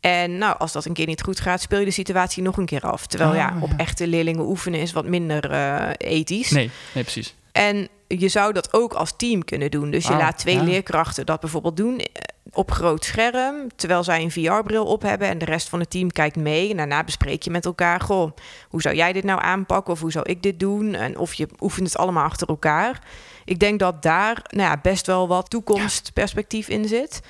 En 0.00 0.38
nou, 0.38 0.58
als 0.58 0.72
dat 0.72 0.84
een 0.84 0.92
keer 0.92 1.06
niet 1.06 1.22
goed 1.22 1.40
gaat, 1.40 1.60
speel 1.60 1.78
je 1.78 1.84
de 1.84 1.90
situatie 1.90 2.42
nog 2.42 2.56
een 2.56 2.66
keer 2.66 2.80
af. 2.82 3.06
Terwijl 3.06 3.34
ja, 3.34 3.56
op 3.60 3.70
ja. 3.70 3.76
echte 3.76 4.06
leerlingen 4.06 4.46
oefenen 4.46 4.80
is 4.80 4.92
wat 4.92 5.06
minder 5.06 5.50
eh, 5.50 5.90
ethisch. 5.98 6.50
Nee, 6.50 6.70
nee, 6.94 7.02
precies. 7.02 7.34
En 7.52 7.88
je 8.08 8.28
zou 8.28 8.52
dat 8.52 8.72
ook 8.72 8.92
als 8.92 9.12
team 9.16 9.44
kunnen 9.44 9.70
doen. 9.70 9.90
Dus 9.90 10.02
je 10.02 10.08
Wauw, 10.08 10.20
laat 10.20 10.38
twee 10.38 10.54
ja. 10.54 10.62
leerkrachten 10.62 11.26
dat 11.26 11.40
bijvoorbeeld 11.40 11.76
doen 11.76 11.98
eh, 11.98 12.06
op 12.52 12.70
groot 12.70 13.04
scherm, 13.04 13.68
terwijl 13.76 14.04
zij 14.04 14.22
een 14.22 14.30
VR-bril 14.30 14.84
op 14.84 15.02
hebben 15.02 15.28
en 15.28 15.38
de 15.38 15.44
rest 15.44 15.68
van 15.68 15.80
het 15.80 15.90
team 15.90 16.10
kijkt 16.10 16.36
mee. 16.36 16.70
En 16.70 16.76
daarna 16.76 17.04
bespreek 17.04 17.42
je 17.42 17.50
met 17.50 17.64
elkaar, 17.64 18.00
goh, 18.00 18.32
hoe 18.68 18.82
zou 18.82 18.94
jij 18.94 19.12
dit 19.12 19.24
nou 19.24 19.42
aanpakken 19.42 19.92
of 19.92 20.00
hoe 20.00 20.12
zou 20.12 20.28
ik 20.28 20.42
dit 20.42 20.60
doen? 20.60 20.94
En 20.94 21.18
of 21.18 21.34
je 21.34 21.48
oefent 21.60 21.86
het 21.86 21.96
allemaal 21.96 22.24
achter 22.24 22.48
elkaar. 22.48 23.02
Ik 23.44 23.58
denk 23.58 23.78
dat 23.78 24.02
daar 24.02 24.42
nou 24.48 24.68
ja, 24.68 24.78
best 24.82 25.06
wel 25.06 25.28
wat 25.28 25.50
toekomstperspectief 25.50 26.68
in 26.68 26.88
zit. 26.88 27.20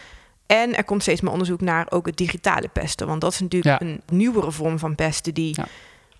En 0.47 0.77
er 0.77 0.85
komt 0.85 1.03
steeds 1.03 1.21
meer 1.21 1.33
onderzoek 1.33 1.61
naar 1.61 1.87
ook 1.91 2.07
het 2.07 2.17
digitale 2.17 2.69
pesten. 2.69 3.07
Want 3.07 3.21
dat 3.21 3.33
is 3.33 3.41
natuurlijk 3.41 3.81
Ja. 3.81 3.87
een 3.87 4.01
nieuwere 4.13 4.51
vorm 4.53 4.79
van 4.79 4.95
pesten 4.95 5.35
die, 5.35 5.55
Ja. 5.57 5.67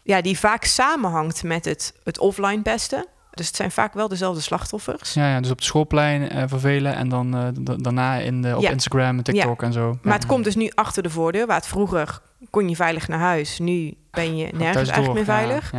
ja. 0.03 0.20
die 0.20 0.39
vaak 0.39 0.64
samenhangt 0.64 1.43
met 1.43 1.64
het, 1.64 1.95
het 2.05 2.18
offline 2.18 2.62
pesten. 2.62 3.07
Dus 3.31 3.47
het 3.47 3.57
zijn 3.57 3.70
vaak 3.70 3.95
wel 3.95 4.09
dezelfde 4.09 4.41
slachtoffers. 4.41 5.14
Ja, 5.14 5.29
ja, 5.31 5.41
dus 5.41 5.51
op 5.51 5.57
het 5.57 5.64
schoolplein 5.66 6.29
eh, 6.29 6.43
vervelen 6.47 6.95
en 6.95 7.09
dan 7.09 7.35
eh, 7.37 7.47
da- 7.61 7.77
daarna 7.77 8.16
in 8.16 8.43
de, 8.43 8.57
op 8.57 8.62
Ja. 8.62 8.70
Instagram 8.70 9.16
en 9.18 9.24
TikTok 9.24 9.62
en 9.62 9.72
zo. 9.72 9.99
Maar 10.03 10.14
het 10.14 10.27
komt 10.27 10.45
dus 10.45 10.55
nu 10.55 10.70
achter 10.74 11.03
de 11.03 11.11
voordeur. 11.11 11.47
Waar 11.47 11.57
het 11.57 11.66
vroeger 11.66 12.20
kon 12.51 12.68
je 12.68 12.77
veilig 12.77 13.09
naar 13.09 13.18
huis. 13.18 13.59
Nu 13.59 13.95
ben 14.11 14.37
je 14.37 14.49
nergens 14.55 14.89
eigenlijk 14.89 15.12
meer 15.12 15.24
veilig. 15.24 15.72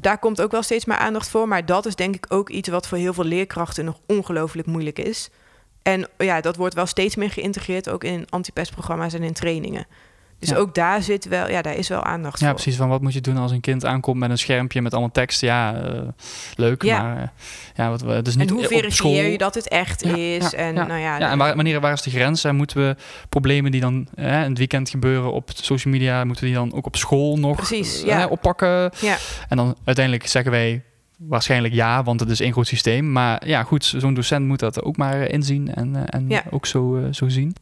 Daar 0.00 0.18
komt 0.18 0.40
ook 0.40 0.50
wel 0.50 0.62
steeds 0.62 0.84
meer 0.84 0.96
aandacht 0.96 1.28
voor. 1.28 1.48
Maar 1.48 1.66
dat 1.66 1.86
is 1.86 1.94
denk 1.96 2.14
ik 2.14 2.26
ook 2.28 2.48
iets 2.50 2.68
wat 2.68 2.86
voor 2.88 2.98
heel 2.98 3.12
veel 3.14 3.24
leerkrachten 3.24 3.84
nog 3.84 3.98
ongelooflijk 4.06 4.66
moeilijk 4.68 4.98
is. 4.98 5.30
En 5.82 6.08
ja, 6.18 6.40
dat 6.40 6.56
wordt 6.56 6.74
wel 6.74 6.86
steeds 6.86 7.16
meer 7.16 7.30
geïntegreerd 7.30 7.88
ook 7.88 8.04
in 8.04 8.26
antipestprogramma's 8.28 9.12
en 9.14 9.22
in 9.22 9.32
trainingen. 9.32 9.86
Dus 10.38 10.50
Ja. 10.50 10.56
ook 10.56 10.74
daar 10.74 11.02
zit 11.02 11.24
wel, 11.28 11.48
ja, 11.50 11.62
daar 11.62 11.74
is 11.76 11.88
wel 11.88 12.02
aandacht 12.04 12.40
Ja, 12.40 12.46
voor. 12.46 12.54
precies. 12.54 12.76
Van 12.76 12.88
wat 12.88 13.00
moet 13.02 13.12
je 13.12 13.20
doen 13.20 13.36
als 13.36 13.50
een 13.52 13.60
kind 13.60 13.84
aankomt 13.84 14.18
met 14.18 14.30
een 14.30 14.38
schermpje 14.38 14.82
met 14.82 14.92
allemaal 14.92 15.10
tekst? 15.10 15.40
Ja, 15.40 15.74
eh, 15.82 16.00
leuk, 16.56 16.82
Ja. 16.82 17.02
maar 17.02 17.16
eh, 17.16 17.28
ja, 17.74 17.88
wat 17.90 18.00
we 18.02 18.22
dus 18.22 18.36
niet 18.36 18.48
En 18.48 18.54
hoe 18.54 18.62
op 18.64 18.70
verifieer 18.72 19.26
je 19.28 19.38
dat 19.38 19.54
het 19.54 19.68
echt 19.68 20.04
Ja, 20.04 20.16
is? 20.16 20.50
ja, 20.50 20.58
en 20.58 20.74
ja. 20.74 20.86
nou 20.86 21.00
ja, 21.00 21.18
Ja, 21.18 21.30
en 21.30 21.38
waar, 21.38 21.54
wanneer, 21.54 21.80
waar 21.80 21.92
is 21.92 22.02
de 22.02 22.10
grens? 22.10 22.44
En 22.44 22.56
moeten 22.56 22.76
we 22.76 22.96
problemen 23.28 23.70
die 23.70 23.80
dan 23.80 24.08
eh, 24.14 24.26
in 24.42 24.48
het 24.48 24.58
weekend 24.58 24.88
gebeuren 24.90 25.32
op 25.32 25.50
social 25.54 25.92
media, 25.94 26.24
moeten 26.24 26.44
we 26.44 26.50
die 26.50 26.58
dan 26.58 26.74
ook 26.74 26.86
op 26.86 26.96
school 26.96 27.36
nog 27.38 27.56
Precies, 27.56 28.00
eh, 28.00 28.06
ja. 28.06 28.26
oppakken? 28.26 28.90
Ja. 29.00 29.16
En 29.48 29.56
dan 29.56 29.76
uiteindelijk 29.84 30.26
zeggen 30.26 30.50
wij 30.50 30.82
waarschijnlijk 31.28 31.74
ja, 31.74 32.02
want 32.02 32.20
het 32.20 32.28
is 32.30 32.40
één 32.40 32.52
groot 32.52 32.66
systeem. 32.66 33.12
Maar 33.12 33.48
ja, 33.48 33.62
goed, 33.62 33.84
zo'n 33.84 34.14
docent 34.14 34.46
moet 34.46 34.58
dat 34.58 34.82
ook 34.82 34.96
maar 34.96 35.20
eh, 35.20 35.32
inzien 35.32 35.74
en, 35.74 35.96
eh, 35.96 36.02
en 36.06 36.28
Ja. 36.28 36.42
ook 36.50 36.66
zo, 36.66 36.96
eh, 36.96 37.04
zo 37.12 37.28
zien. 37.28 37.56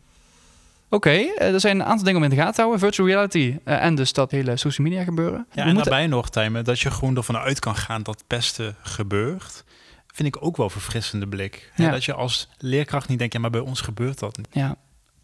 Oké, 0.88 1.10
er 1.38 1.60
zijn 1.60 1.80
een 1.80 1.86
aantal 1.86 2.04
dingen 2.04 2.18
om 2.18 2.24
in 2.24 2.30
de 2.30 2.36
gaten 2.36 2.54
te 2.54 2.60
houden. 2.60 2.80
Virtual 2.80 3.08
reality 3.08 3.56
en 3.64 3.94
dus 3.94 4.12
dat 4.12 4.30
hele 4.30 4.56
social 4.56 4.86
media 4.88 5.04
gebeuren. 5.04 5.38
Ja, 5.48 5.54
We 5.54 5.60
en 5.60 5.66
moeten- 5.74 5.90
daarbij 5.90 6.06
nog, 6.06 6.30
Tijmen, 6.30 6.64
dat 6.64 6.80
je 6.80 6.90
gewoon 6.90 7.16
ervan 7.16 7.36
uit 7.36 7.58
kan 7.58 7.76
gaan 7.76 8.02
dat 8.02 8.24
pesten 8.26 8.76
gebeurt. 8.82 9.64
Vind 10.06 10.28
ik 10.36 10.44
ook 10.44 10.56
wel 10.56 10.66
een 10.66 10.72
verfrissende 10.72 11.26
blik. 11.28 11.70
Hè. 11.74 11.90
Dat 11.90 12.04
je 12.04 12.14
als 12.14 12.48
leerkracht 12.58 13.08
niet 13.08 13.18
denkt, 13.18 13.34
ja, 13.34 13.40
maar 13.40 13.50
bij 13.50 13.60
ons 13.60 13.80
gebeurt 13.80 14.18
dat 14.18 14.36
niet. 14.36 14.46
ja, 14.50 14.76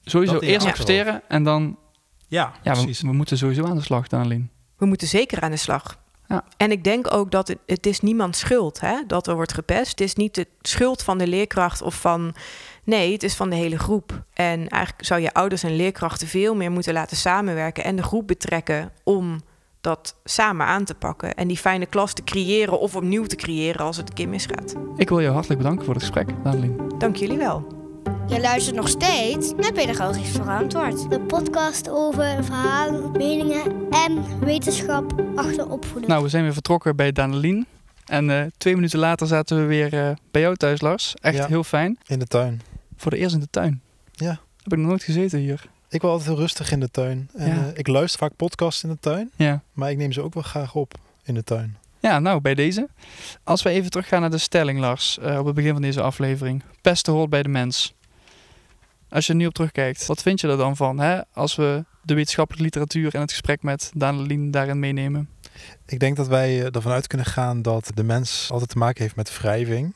sowieso 0.04 0.32
Dat 0.34 0.42
eerst 0.42 0.66
accepteren 0.66 1.22
en 1.28 1.42
dan... 1.42 1.78
Ja, 2.28 2.52
Ja, 2.62 2.72
we, 2.74 2.78
precies. 2.82 3.00
we 3.02 3.12
moeten 3.12 3.38
sowieso 3.38 3.64
aan 3.64 3.76
de 3.76 3.82
slag, 3.82 4.08
Annelien. 4.10 4.50
we 4.78 4.86
moeten 4.86 5.08
zeker 5.08 5.40
aan 5.40 5.50
de 5.50 5.56
slag. 5.56 5.98
Ja. 6.28 6.44
En 6.56 6.70
ik 6.70 6.84
denk 6.84 7.12
ook 7.12 7.30
dat 7.30 7.48
het, 7.48 7.58
het 7.66 7.86
is 7.86 8.00
niemands 8.00 8.38
schuld 8.38 8.80
hè, 8.80 8.96
dat 9.06 9.26
er 9.26 9.34
wordt 9.34 9.54
gepest. 9.54 9.90
Het 9.90 10.00
is 10.00 10.14
niet 10.14 10.34
de 10.34 10.46
schuld 10.62 11.02
van 11.02 11.18
de 11.18 11.26
leerkracht 11.26 11.82
of 11.82 11.94
van... 11.94 12.34
Nee, 12.84 13.12
het 13.12 13.22
is 13.22 13.34
van 13.34 13.50
de 13.50 13.56
hele 13.56 13.78
groep. 13.78 14.22
En 14.32 14.68
eigenlijk 14.68 15.04
zou 15.04 15.20
je 15.20 15.32
ouders 15.32 15.62
en 15.62 15.76
leerkrachten 15.76 16.28
veel 16.28 16.54
meer 16.54 16.70
moeten 16.70 16.92
laten 16.92 17.16
samenwerken... 17.16 17.84
en 17.84 17.96
de 17.96 18.02
groep 18.02 18.26
betrekken 18.26 18.92
om 19.04 19.40
dat 19.80 20.16
samen 20.24 20.66
aan 20.66 20.84
te 20.84 20.94
pakken. 20.94 21.34
En 21.34 21.48
die 21.48 21.56
fijne 21.56 21.86
klas 21.86 22.12
te 22.12 22.24
creëren 22.24 22.80
of 22.80 22.96
opnieuw 22.96 23.24
te 23.24 23.36
creëren 23.36 23.80
als 23.80 23.96
het 23.96 24.08
een 24.08 24.14
keer 24.14 24.28
misgaat. 24.28 24.74
Ik 24.96 25.08
wil 25.08 25.20
jou 25.20 25.32
hartelijk 25.32 25.60
bedanken 25.60 25.84
voor 25.84 25.94
het 25.94 26.02
gesprek, 26.02 26.28
Annelien. 26.44 26.80
Dank 26.98 27.16
jullie 27.16 27.38
wel. 27.38 27.85
Je 28.06 28.40
luistert 28.40 28.76
nog 28.76 28.88
steeds 28.88 29.52
naar 29.56 29.72
Pedagogisch 29.72 30.28
Verantwoord. 30.30 31.10
De 31.10 31.20
podcast 31.20 31.88
over 31.88 32.44
verhalen, 32.44 33.10
meningen 33.12 33.62
en 33.90 34.38
wetenschap 34.38 35.22
achter 35.34 35.68
opvoeding. 35.70 36.06
Nou, 36.06 36.22
we 36.22 36.28
zijn 36.28 36.42
weer 36.42 36.52
vertrokken 36.52 36.96
bij 36.96 37.12
Danelien. 37.12 37.66
En 38.04 38.30
eh, 38.30 38.46
twee 38.56 38.74
minuten 38.74 38.98
later 38.98 39.26
zaten 39.26 39.56
we 39.60 39.64
weer 39.64 39.94
eh, 39.94 40.10
bij 40.30 40.40
jou 40.42 40.56
thuis, 40.56 40.80
Lars. 40.80 41.14
Echt 41.14 41.36
Ja. 41.36 41.46
heel 41.46 41.64
fijn. 41.64 41.98
In 42.06 42.18
de 42.18 42.26
tuin. 42.26 42.60
Voor 42.96 43.10
de 43.10 43.16
eerst 43.16 43.34
in 43.34 43.40
de 43.40 43.50
tuin. 43.50 43.80
Ja. 44.12 44.40
Heb 44.62 44.72
ik 44.72 44.78
nog 44.78 44.88
nooit 44.88 45.02
gezeten 45.02 45.38
hier. 45.38 45.66
Ik 45.88 46.00
wil 46.00 46.10
altijd 46.10 46.28
heel 46.28 46.38
rustig 46.38 46.70
in 46.72 46.80
de 46.80 46.90
tuin. 46.90 47.28
En 47.34 47.48
Ja. 47.48 47.54
eh, 47.54 47.62
ik 47.74 47.86
luister 47.86 48.18
vaak 48.18 48.36
podcasts 48.36 48.82
in 48.82 48.88
de 48.88 48.98
tuin, 49.00 49.30
Ja. 49.36 49.62
maar 49.72 49.90
ik 49.90 49.96
neem 49.96 50.12
ze 50.12 50.22
ook 50.22 50.34
wel 50.34 50.42
graag 50.42 50.74
op 50.74 50.94
in 51.24 51.34
de 51.34 51.44
tuin. 51.44 51.76
Ja, 52.00 52.18
nou, 52.18 52.40
bij 52.40 52.54
deze. 52.54 52.88
Als 53.44 53.62
we 53.62 53.70
even 53.70 53.90
teruggaan 53.90 54.20
naar 54.20 54.30
de 54.30 54.38
stelling, 54.38 54.78
Lars, 54.78 55.18
eh, 55.18 55.38
op 55.38 55.46
het 55.46 55.54
begin 55.54 55.72
van 55.72 55.82
deze 55.82 56.02
aflevering. 56.02 56.62
Pesten 56.80 57.12
hoort 57.12 57.30
bij 57.30 57.42
de 57.42 57.48
mens. 57.48 57.94
Als 59.08 59.26
je 59.26 59.32
er 59.32 59.38
nu 59.38 59.46
op 59.46 59.54
terugkijkt, 59.54 60.06
wat 60.06 60.22
vind 60.22 60.40
je 60.40 60.48
er 60.48 60.56
dan 60.56 60.76
van? 60.76 60.98
Hè? 60.98 61.20
Als 61.32 61.56
we 61.56 61.84
de 62.02 62.14
wetenschappelijke 62.14 62.64
literatuur 62.64 63.14
en 63.14 63.20
het 63.20 63.30
gesprek 63.30 63.62
met 63.62 63.90
Danelien 63.94 64.50
daarin 64.50 64.78
meenemen. 64.78 65.28
Ik 65.86 65.98
denk 65.98 66.16
dat 66.16 66.28
wij 66.28 66.60
eh, 66.60 66.74
ervan 66.74 66.92
uit 66.92 67.06
kunnen 67.06 67.26
gaan 67.26 67.62
dat 67.62 67.90
de 67.94 68.04
mens 68.04 68.48
altijd 68.50 68.70
te 68.70 68.78
maken 68.78 69.02
heeft 69.02 69.16
met 69.16 69.38
wrijving. 69.38 69.94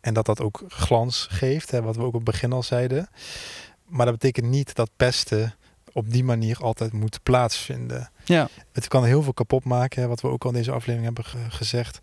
En 0.00 0.14
dat 0.14 0.26
dat 0.26 0.40
ook 0.40 0.62
glans 0.68 1.26
geeft, 1.30 1.70
hè, 1.70 1.82
wat 1.82 1.96
we 1.96 2.02
ook 2.02 2.06
op 2.06 2.14
het 2.14 2.24
begin 2.24 2.52
al 2.52 2.62
zeiden. 2.62 3.08
Maar 3.86 4.06
dat 4.06 4.14
betekent 4.14 4.46
niet 4.46 4.74
dat 4.74 4.90
pesten 4.96 5.54
op 5.92 6.10
die 6.10 6.24
manier 6.24 6.58
altijd 6.58 6.92
moet 6.92 7.22
plaatsvinden. 7.22 8.10
Ja, 8.24 8.48
Het 8.72 8.88
kan 8.88 9.04
heel 9.04 9.22
veel 9.22 9.32
kapot 9.32 9.64
maken, 9.64 10.02
hè, 10.02 10.08
wat 10.08 10.20
we 10.20 10.28
ook 10.28 10.42
al 10.44 10.50
in 10.50 10.56
deze 10.56 10.70
aflevering 10.72 11.04
hebben 11.04 11.24
ge- 11.24 11.50
gezegd. 11.56 12.00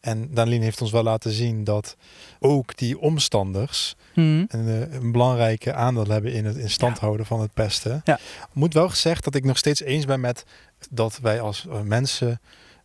En 0.00 0.34
Danelien 0.34 0.62
heeft 0.62 0.80
ons 0.80 0.90
wel 0.90 1.02
laten 1.02 1.30
zien 1.32 1.64
dat 1.64 1.96
ook 2.40 2.76
die 2.76 2.98
omstanders 2.98 3.94
Mhm. 4.14 4.44
een, 4.48 4.68
eh, 4.68 4.94
een 4.94 5.12
belangrijke 5.12 5.72
aandeel 5.74 6.06
hebben 6.06 6.32
in 6.32 6.44
het 6.44 6.56
in 6.56 6.70
stand 6.70 6.98
houden 6.98 7.26
van 7.26 7.40
het 7.40 7.54
pesten. 7.54 8.00
Ja. 8.04 8.18
Moet 8.52 8.74
wel 8.74 8.88
gezegd 8.88 9.24
dat 9.24 9.34
ik 9.34 9.44
nog 9.44 9.58
steeds 9.58 9.82
eens 9.82 10.04
ben 10.04 10.20
met 10.20 10.44
dat 10.90 11.18
wij 11.22 11.40
als 11.40 11.66
eh, 11.68 11.80
mensen, 11.80 12.40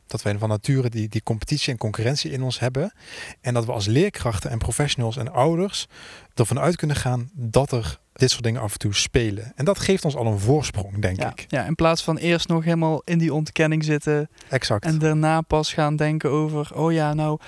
dat 0.08 0.22
wij 0.22 0.38
van 0.38 0.50
nature 0.50 0.90
die, 0.90 1.08
die 1.08 1.24
competitie 1.24 1.72
en 1.74 1.80
concurrentie 1.80 2.32
in 2.32 2.44
ons 2.44 2.60
hebben. 2.60 2.94
En 3.42 3.54
dat 3.54 3.66
we 3.66 3.72
als 3.72 3.86
leerkrachten 3.86 4.50
en 4.50 4.58
professionals 4.58 5.18
en 5.18 5.32
ouders 5.32 5.88
ervan 6.34 6.60
uit 6.60 6.76
kunnen 6.76 6.96
gaan 6.96 7.30
dat 7.34 7.72
er 7.72 8.00
dit 8.18 8.32
soort 8.32 8.44
dingen 8.44 8.62
af 8.62 8.72
en 8.72 8.80
toe 8.80 8.96
spelen. 8.96 9.52
En 9.56 9.66
dat 9.66 9.80
geeft 9.80 10.06
ons 10.06 10.16
al 10.16 10.26
een 10.26 10.40
voorsprong, 10.40 11.02
denk 11.02 11.22
ja. 11.22 11.32
ik. 11.32 11.46
ja, 11.48 11.66
in 11.66 11.76
plaats 11.76 12.04
van 12.04 12.18
eerst 12.18 12.48
nog 12.48 12.64
helemaal 12.64 13.02
in 13.06 13.18
die 13.18 13.34
ontkenning 13.34 13.84
zitten 13.84 14.30
Exact. 14.50 14.86
En 14.86 15.00
daarna 15.00 15.42
pas 15.42 15.74
gaan 15.74 15.96
denken 15.96 16.30
over, 16.30 16.76
oh 16.76 16.92
ja, 16.92 17.14
nou, 17.14 17.40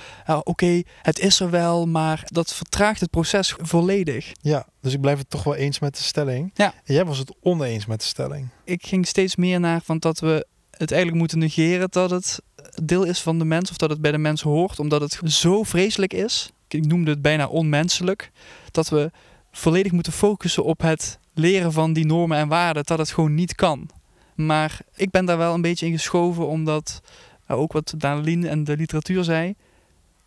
oké, 0.43 0.81
het 1.01 1.19
is 1.19 1.39
er 1.39 1.49
wel, 1.49 1.87
maar 1.87 2.23
dat 2.25 2.53
vertraagt 2.53 2.99
het 2.99 3.09
proces 3.09 3.55
volledig. 3.57 4.31
Ja, 4.41 4.67
dus 4.81 4.93
ik 4.93 5.01
blijf 5.01 5.17
het 5.17 5.29
toch 5.29 5.43
wel 5.43 5.55
eens 5.55 5.79
met 5.79 5.95
de 5.95 6.03
stelling. 6.03 6.51
Ja. 6.53 6.73
En 6.83 6.93
jij 6.93 7.05
was 7.05 7.17
het 7.17 7.35
oneens 7.41 7.85
met 7.85 7.99
de 7.99 8.05
stelling. 8.05 8.47
Ik 8.63 8.85
ging 8.85 9.07
steeds 9.07 9.35
meer 9.35 9.59
naar 9.59 9.81
van 9.83 9.99
dat 9.99 10.19
we 10.19 10.47
het 10.71 10.91
eigenlijk 10.91 11.21
moeten 11.21 11.39
negeren 11.39 11.87
dat 11.89 12.09
het 12.09 12.41
deel 12.83 13.03
is 13.03 13.21
van 13.21 13.39
de 13.39 13.45
mens 13.45 13.69
of 13.69 13.77
dat 13.77 13.89
het 13.89 14.01
bij 14.01 14.11
de 14.11 14.17
mens 14.17 14.41
hoort, 14.41 14.79
omdat 14.79 15.01
het 15.01 15.19
zo 15.31 15.63
vreselijk 15.63 16.13
is. 16.13 16.51
Ik 16.67 16.85
noemde 16.85 17.11
het 17.11 17.21
bijna 17.21 17.47
onmenselijk, 17.47 18.31
dat 18.71 18.89
we 18.89 19.11
volledig 19.51 19.91
moeten 19.91 20.13
focussen 20.13 20.63
op 20.63 20.81
het 20.81 21.19
leren 21.33 21.71
van 21.71 21.93
die 21.93 22.05
normen 22.05 22.37
en 22.37 22.47
waarden, 22.47 22.83
dat 22.85 22.97
het 22.97 23.11
gewoon 23.11 23.33
niet 23.33 23.55
kan. 23.55 23.89
Maar 24.35 24.79
ik 24.95 25.09
ben 25.11 25.25
daar 25.25 25.37
wel 25.37 25.53
een 25.53 25.61
beetje 25.61 25.85
in 25.85 25.91
geschoven, 25.91 26.47
omdat 26.47 27.01
nou, 27.47 27.61
ook 27.61 27.73
wat 27.73 27.93
Danelien 27.97 28.47
en 28.47 28.63
de 28.63 28.77
literatuur 28.77 29.23
zei, 29.23 29.55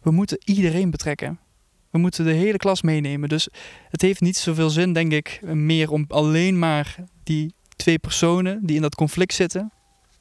we 0.03 0.11
moeten 0.11 0.39
iedereen 0.45 0.91
betrekken. 0.91 1.39
We 1.91 1.99
moeten 1.99 2.25
de 2.25 2.33
hele 2.33 2.57
klas 2.57 2.83
meenemen. 2.83 3.29
Dus 3.29 3.49
het 3.89 4.03
heeft 4.03 4.21
niet 4.21 4.37
zoveel 4.37 4.71
zin, 4.71 4.93
denk 4.93 5.13
ik, 5.13 5.41
meer 5.43 5.91
om 5.91 6.05
alleen 6.09 6.59
maar 6.59 6.97
die 7.23 7.55
twee 7.77 7.99
personen 7.99 8.67
die 8.67 8.77
in 8.77 8.83
dat 8.83 8.95
conflict 8.95 9.35
zitten, 9.35 9.73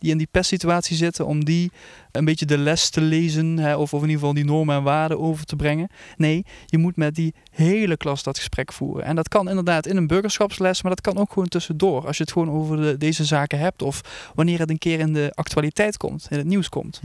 die 0.01 0.11
in 0.11 0.17
die 0.17 0.27
pestsituatie 0.31 0.95
zitten, 0.95 1.25
om 1.25 1.45
die 1.45 1.71
een 2.11 2.25
beetje 2.25 2.45
de 2.45 2.57
les 2.57 2.89
te 2.89 3.01
lezen, 3.01 3.57
hè, 3.57 3.75
of, 3.75 3.93
of 3.93 4.01
in 4.01 4.07
ieder 4.07 4.19
geval 4.19 4.33
die 4.33 4.45
normen 4.45 4.75
en 4.75 4.83
waarden 4.83 5.19
over 5.19 5.45
te 5.45 5.55
brengen. 5.55 5.89
Nee, 6.17 6.45
je 6.65 6.77
moet 6.77 6.95
met 6.95 7.15
die 7.15 7.33
hele 7.51 7.97
klas 7.97 8.23
dat 8.23 8.37
gesprek 8.37 8.73
voeren. 8.73 9.03
En 9.03 9.15
dat 9.15 9.27
kan 9.27 9.49
inderdaad 9.49 9.87
in 9.87 9.97
een 9.97 10.07
burgerschapsles, 10.07 10.81
maar 10.81 10.91
dat 10.91 11.01
kan 11.01 11.17
ook 11.17 11.31
gewoon 11.31 11.47
tussendoor. 11.47 12.07
Als 12.07 12.17
je 12.17 12.23
het 12.23 12.31
gewoon 12.31 12.49
over 12.49 12.77
de, 12.77 12.97
deze 12.97 13.25
zaken 13.25 13.59
hebt, 13.59 13.81
of 13.81 14.01
wanneer 14.35 14.59
het 14.59 14.69
een 14.69 14.77
keer 14.77 14.99
in 14.99 15.13
de 15.13 15.31
actualiteit 15.33 15.97
komt, 15.97 16.27
in 16.29 16.37
het 16.37 16.47
nieuws 16.47 16.69
komt. 16.69 17.01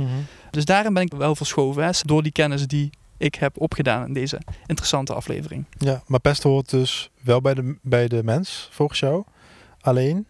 Dus 0.51 0.65
daarin 0.65 0.95
ben 0.95 1.03
ik 1.03 1.13
wel 1.13 1.37
verschoven, 1.37 1.85
hè, 1.85 1.91
door 2.03 2.23
die 2.23 2.33
kennis 2.33 2.67
die 2.67 2.91
ik 3.19 3.35
heb 3.35 3.61
opgedaan 3.61 4.07
in 4.07 4.13
deze 4.13 4.41
interessante 4.67 5.15
aflevering. 5.15 5.65
Ja, 5.79 6.03
maar 6.07 6.21
pesten 6.21 6.51
hoort 6.51 6.71
dus 6.71 7.11
wel 7.23 7.41
bij 7.41 7.55
de, 7.55 7.77
bij 7.83 8.09
de 8.09 8.25
mens, 8.25 8.69
volgens 8.73 8.99
jou. 8.99 9.25
Alleen, 9.81 10.27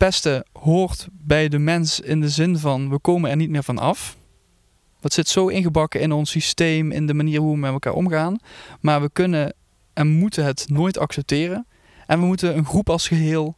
pesten 0.00 0.44
hoort 0.52 1.08
bij 1.10 1.48
de 1.48 1.58
mens 1.58 2.00
in 2.00 2.20
de 2.20 2.28
zin 2.28 2.58
van 2.58 2.90
we 2.90 2.98
komen 2.98 3.30
er 3.30 3.36
niet 3.36 3.50
meer 3.50 3.62
van 3.62 3.78
af. 3.78 4.16
Dat 5.00 5.12
zit 5.12 5.28
zo 5.28 5.48
ingebakken 5.48 6.00
in 6.00 6.12
ons 6.12 6.30
systeem, 6.30 6.90
in 6.92 7.06
de 7.06 7.14
manier 7.14 7.40
hoe 7.40 7.52
we 7.52 7.58
met 7.58 7.72
elkaar 7.72 7.92
omgaan. 7.92 8.38
Maar 8.80 9.00
we 9.00 9.10
kunnen 9.12 9.54
en 9.92 10.08
moeten 10.08 10.44
het 10.44 10.66
nooit 10.68 10.98
accepteren. 10.98 11.66
En 12.06 12.20
we 12.20 12.26
moeten 12.26 12.56
een 12.56 12.64
groep 12.64 12.90
als 12.90 13.08
geheel 13.08 13.56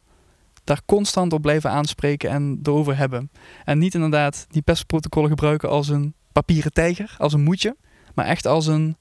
daar 0.63 0.81
constant 0.85 1.33
op 1.33 1.41
blijven 1.41 1.69
aanspreken 1.69 2.29
en 2.29 2.59
erover 2.63 2.97
hebben. 2.97 3.31
En 3.63 3.77
niet 3.77 3.93
inderdaad 3.93 4.45
die 4.49 4.61
pestprotocollen 4.61 5.29
gebruiken 5.29 5.69
als 5.69 5.89
een 5.89 6.13
papieren 6.31 6.73
tijger, 6.73 7.15
als 7.17 7.33
een 7.33 7.43
moedje. 7.43 7.75
Maar 8.15 8.25
echt 8.25 8.47
als 8.47 8.67
een, 8.67 8.97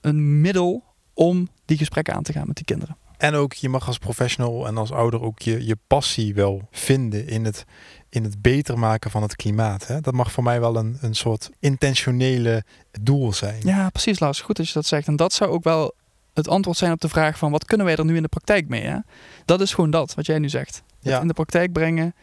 een 0.00 0.40
middel 0.40 0.84
om 1.14 1.48
die 1.64 1.78
gesprekken 1.78 2.14
aan 2.14 2.22
te 2.22 2.32
gaan 2.32 2.46
met 2.46 2.56
die 2.56 2.64
kinderen. 2.64 2.96
En 3.18 3.34
ook, 3.34 3.52
je 3.52 3.68
mag 3.68 3.86
als 3.86 3.98
professional 3.98 4.66
en 4.66 4.76
als 4.76 4.92
ouder 4.92 5.22
ook 5.22 5.40
je, 5.40 5.66
je 5.66 5.76
passie 5.86 6.34
wel 6.34 6.68
vinden 6.70 7.26
in 7.28 7.44
het, 7.44 7.64
in 8.08 8.24
het 8.24 8.42
beter 8.42 8.78
maken 8.78 9.10
van 9.10 9.22
het 9.22 9.36
klimaat. 9.36 9.86
Hè? 9.86 10.00
Dat 10.00 10.14
mag 10.14 10.32
voor 10.32 10.44
mij 10.44 10.60
wel 10.60 10.76
een, 10.76 10.98
een 11.00 11.14
soort 11.14 11.50
intentionele 11.60 12.64
doel 13.00 13.32
zijn. 13.32 13.60
Ja, 13.64 13.90
precies 13.90 14.18
Lars. 14.18 14.40
Goed 14.40 14.56
dat 14.56 14.66
je 14.66 14.72
dat 14.74 14.86
zegt. 14.86 15.06
En 15.06 15.16
dat 15.16 15.32
zou 15.32 15.50
ook 15.50 15.64
wel 15.64 15.94
het 16.34 16.48
antwoord 16.48 16.76
zijn 16.78 16.92
op 16.92 17.00
de 17.00 17.08
vraag 17.08 17.38
van 17.38 17.50
wat 17.50 17.64
kunnen 17.64 17.86
wij 17.86 17.96
er 17.96 18.04
nu 18.04 18.16
in 18.16 18.22
de 18.22 18.28
praktijk 18.28 18.68
mee? 18.68 18.82
Hè? 18.82 18.96
Dat 19.44 19.60
is 19.60 19.74
gewoon 19.74 19.90
dat, 19.90 20.14
wat 20.14 20.26
jij 20.26 20.38
nu 20.38 20.48
zegt. 20.48 20.82
Het 21.00 21.12
Ja. 21.12 21.20
in 21.20 21.26
de 21.28 21.34
praktijk 21.34 21.72
brengen. 21.72 22.14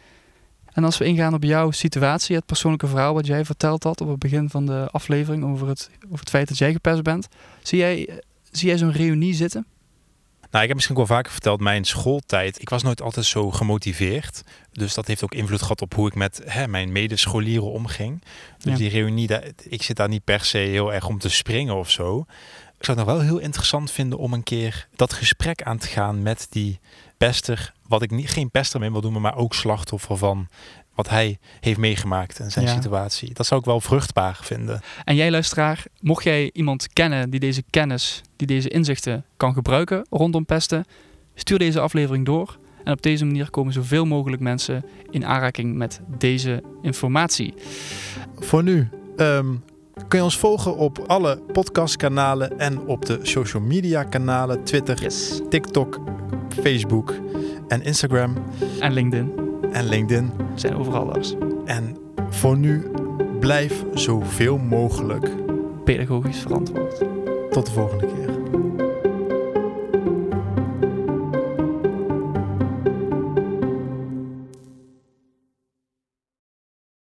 En 0.72 0.84
als 0.84 0.98
we 0.98 1.04
ingaan 1.04 1.34
op 1.34 1.42
jouw 1.42 1.70
situatie, 1.70 2.36
het 2.36 2.46
persoonlijke 2.46 2.86
verhaal 2.86 3.14
wat 3.14 3.26
jij 3.26 3.44
verteld 3.44 3.82
had 3.82 4.00
op 4.00 4.08
het 4.08 4.18
begin 4.18 4.50
van 4.50 4.66
de 4.66 4.88
aflevering 4.90 5.44
over 5.44 5.68
het, 5.68 5.90
over 6.04 6.18
het 6.18 6.30
feit 6.30 6.48
dat 6.48 6.58
jij 6.58 6.72
gepest 6.72 7.02
bent. 7.02 7.28
Zie 7.62 7.78
jij, 7.78 8.20
zie 8.50 8.68
jij 8.68 8.78
zo'n 8.78 8.92
reunie 8.92 9.34
zitten? 9.34 9.66
Nou, 10.56 10.68
ik 10.68 10.74
heb 10.74 10.82
misschien 10.86 11.06
wel 11.06 11.16
vaker 11.16 11.32
verteld, 11.32 11.60
mijn 11.60 11.84
schooltijd, 11.84 12.60
ik 12.60 12.68
was 12.68 12.82
nooit 12.82 13.02
altijd 13.02 13.26
zo 13.26 13.50
gemotiveerd. 13.50 14.42
Dus 14.72 14.94
dat 14.94 15.06
heeft 15.06 15.24
ook 15.24 15.34
invloed 15.34 15.60
gehad 15.62 15.82
op 15.82 15.94
hoe 15.94 16.06
ik 16.08 16.14
met 16.14 16.40
hè, 16.44 16.68
mijn 16.68 16.92
medescholieren 16.92 17.70
omging. 17.70 18.22
Dus 18.58 18.72
Ja. 18.72 18.78
die 18.78 18.88
reunie, 18.88 19.26
daar- 19.26 19.44
ik 19.68 19.82
zit 19.82 19.96
daar 19.96 20.08
niet 20.08 20.24
per 20.24 20.44
se 20.44 20.58
heel 20.58 20.92
erg 20.94 21.08
om 21.08 21.18
te 21.18 21.28
springen 21.28 21.74
of 21.74 21.90
zo. 21.90 22.24
Ik 22.78 22.84
zou 22.84 22.98
het 22.98 23.06
nog 23.06 23.16
wel 23.16 23.24
heel 23.26 23.38
interessant 23.38 23.90
vinden 23.90 24.18
om 24.18 24.32
een 24.32 24.42
keer 24.42 24.88
dat 24.96 25.12
gesprek 25.12 25.62
aan 25.62 25.78
te 25.78 25.86
gaan 25.86 26.22
met 26.22 26.46
die 26.50 26.80
pester, 27.16 27.72
wat 27.88 28.02
ik 28.02 28.10
niet, 28.10 28.30
geen 28.30 28.50
pester 28.50 28.80
mee 28.80 28.92
wil 28.92 29.00
doen, 29.00 29.20
maar 29.20 29.36
ook 29.36 29.54
slachtoffer 29.54 30.16
van 30.16 30.48
wat 30.96 31.08
hij 31.08 31.38
heeft 31.60 31.78
meegemaakt 31.78 32.40
en 32.40 32.50
zijn 32.50 32.64
Ja. 32.66 32.74
situatie. 32.74 33.34
Dat 33.34 33.46
zou 33.46 33.60
ik 33.60 33.66
wel 33.66 33.80
vruchtbaar 33.80 34.38
vinden. 34.42 34.80
En 35.04 35.14
jij 35.16 35.30
luisteraar, 35.30 35.84
mocht 36.00 36.24
jij 36.24 36.50
iemand 36.52 36.88
kennen 36.92 37.30
die 37.30 37.40
deze 37.40 37.62
kennis, 37.70 38.22
die 38.36 38.46
deze 38.46 38.68
inzichten 38.68 39.24
kan 39.36 39.52
gebruiken 39.52 40.06
rondom 40.10 40.44
pesten, 40.44 40.84
stuur 41.34 41.58
deze 41.58 41.80
aflevering 41.80 42.24
door. 42.26 42.58
En 42.84 42.92
op 42.92 43.02
deze 43.02 43.24
manier 43.24 43.50
komen 43.50 43.72
zoveel 43.72 44.04
mogelijk 44.04 44.42
mensen 44.42 44.84
in 45.10 45.24
aanraking 45.26 45.74
met 45.74 46.00
deze 46.18 46.62
informatie. 46.82 47.54
Voor 48.38 48.62
nu 48.62 48.88
ehm, 49.16 49.54
kun 50.08 50.18
je 50.18 50.24
ons 50.24 50.38
volgen 50.38 50.76
op 50.76 50.98
alle 51.06 51.40
podcastkanalen 51.52 52.58
en 52.58 52.80
op 52.86 53.04
de 53.06 53.18
social 53.22 53.62
media 53.62 54.04
kanalen, 54.04 54.64
Twitter, 54.64 55.02
Yes. 55.02 55.40
TikTok, 55.48 56.00
Facebook 56.62 57.14
en 57.68 57.82
Instagram 57.82 58.36
En 58.80 58.92
LinkedIn 58.92 59.32
en 59.72 59.88
LinkedIn. 59.88 60.30
zijn 60.54 60.76
overal 60.76 61.06
Lars. 61.06 61.34
En 61.64 61.96
voor 62.30 62.56
nu 62.56 62.90
blijf 63.40 63.84
zoveel 63.94 64.58
mogelijk. 64.58 65.30
Pedagogisch 65.84 66.38
verantwoord. 66.38 66.98
Tot 67.50 67.66
de 67.66 67.72
volgende 67.72 68.06
keer. 68.06 68.34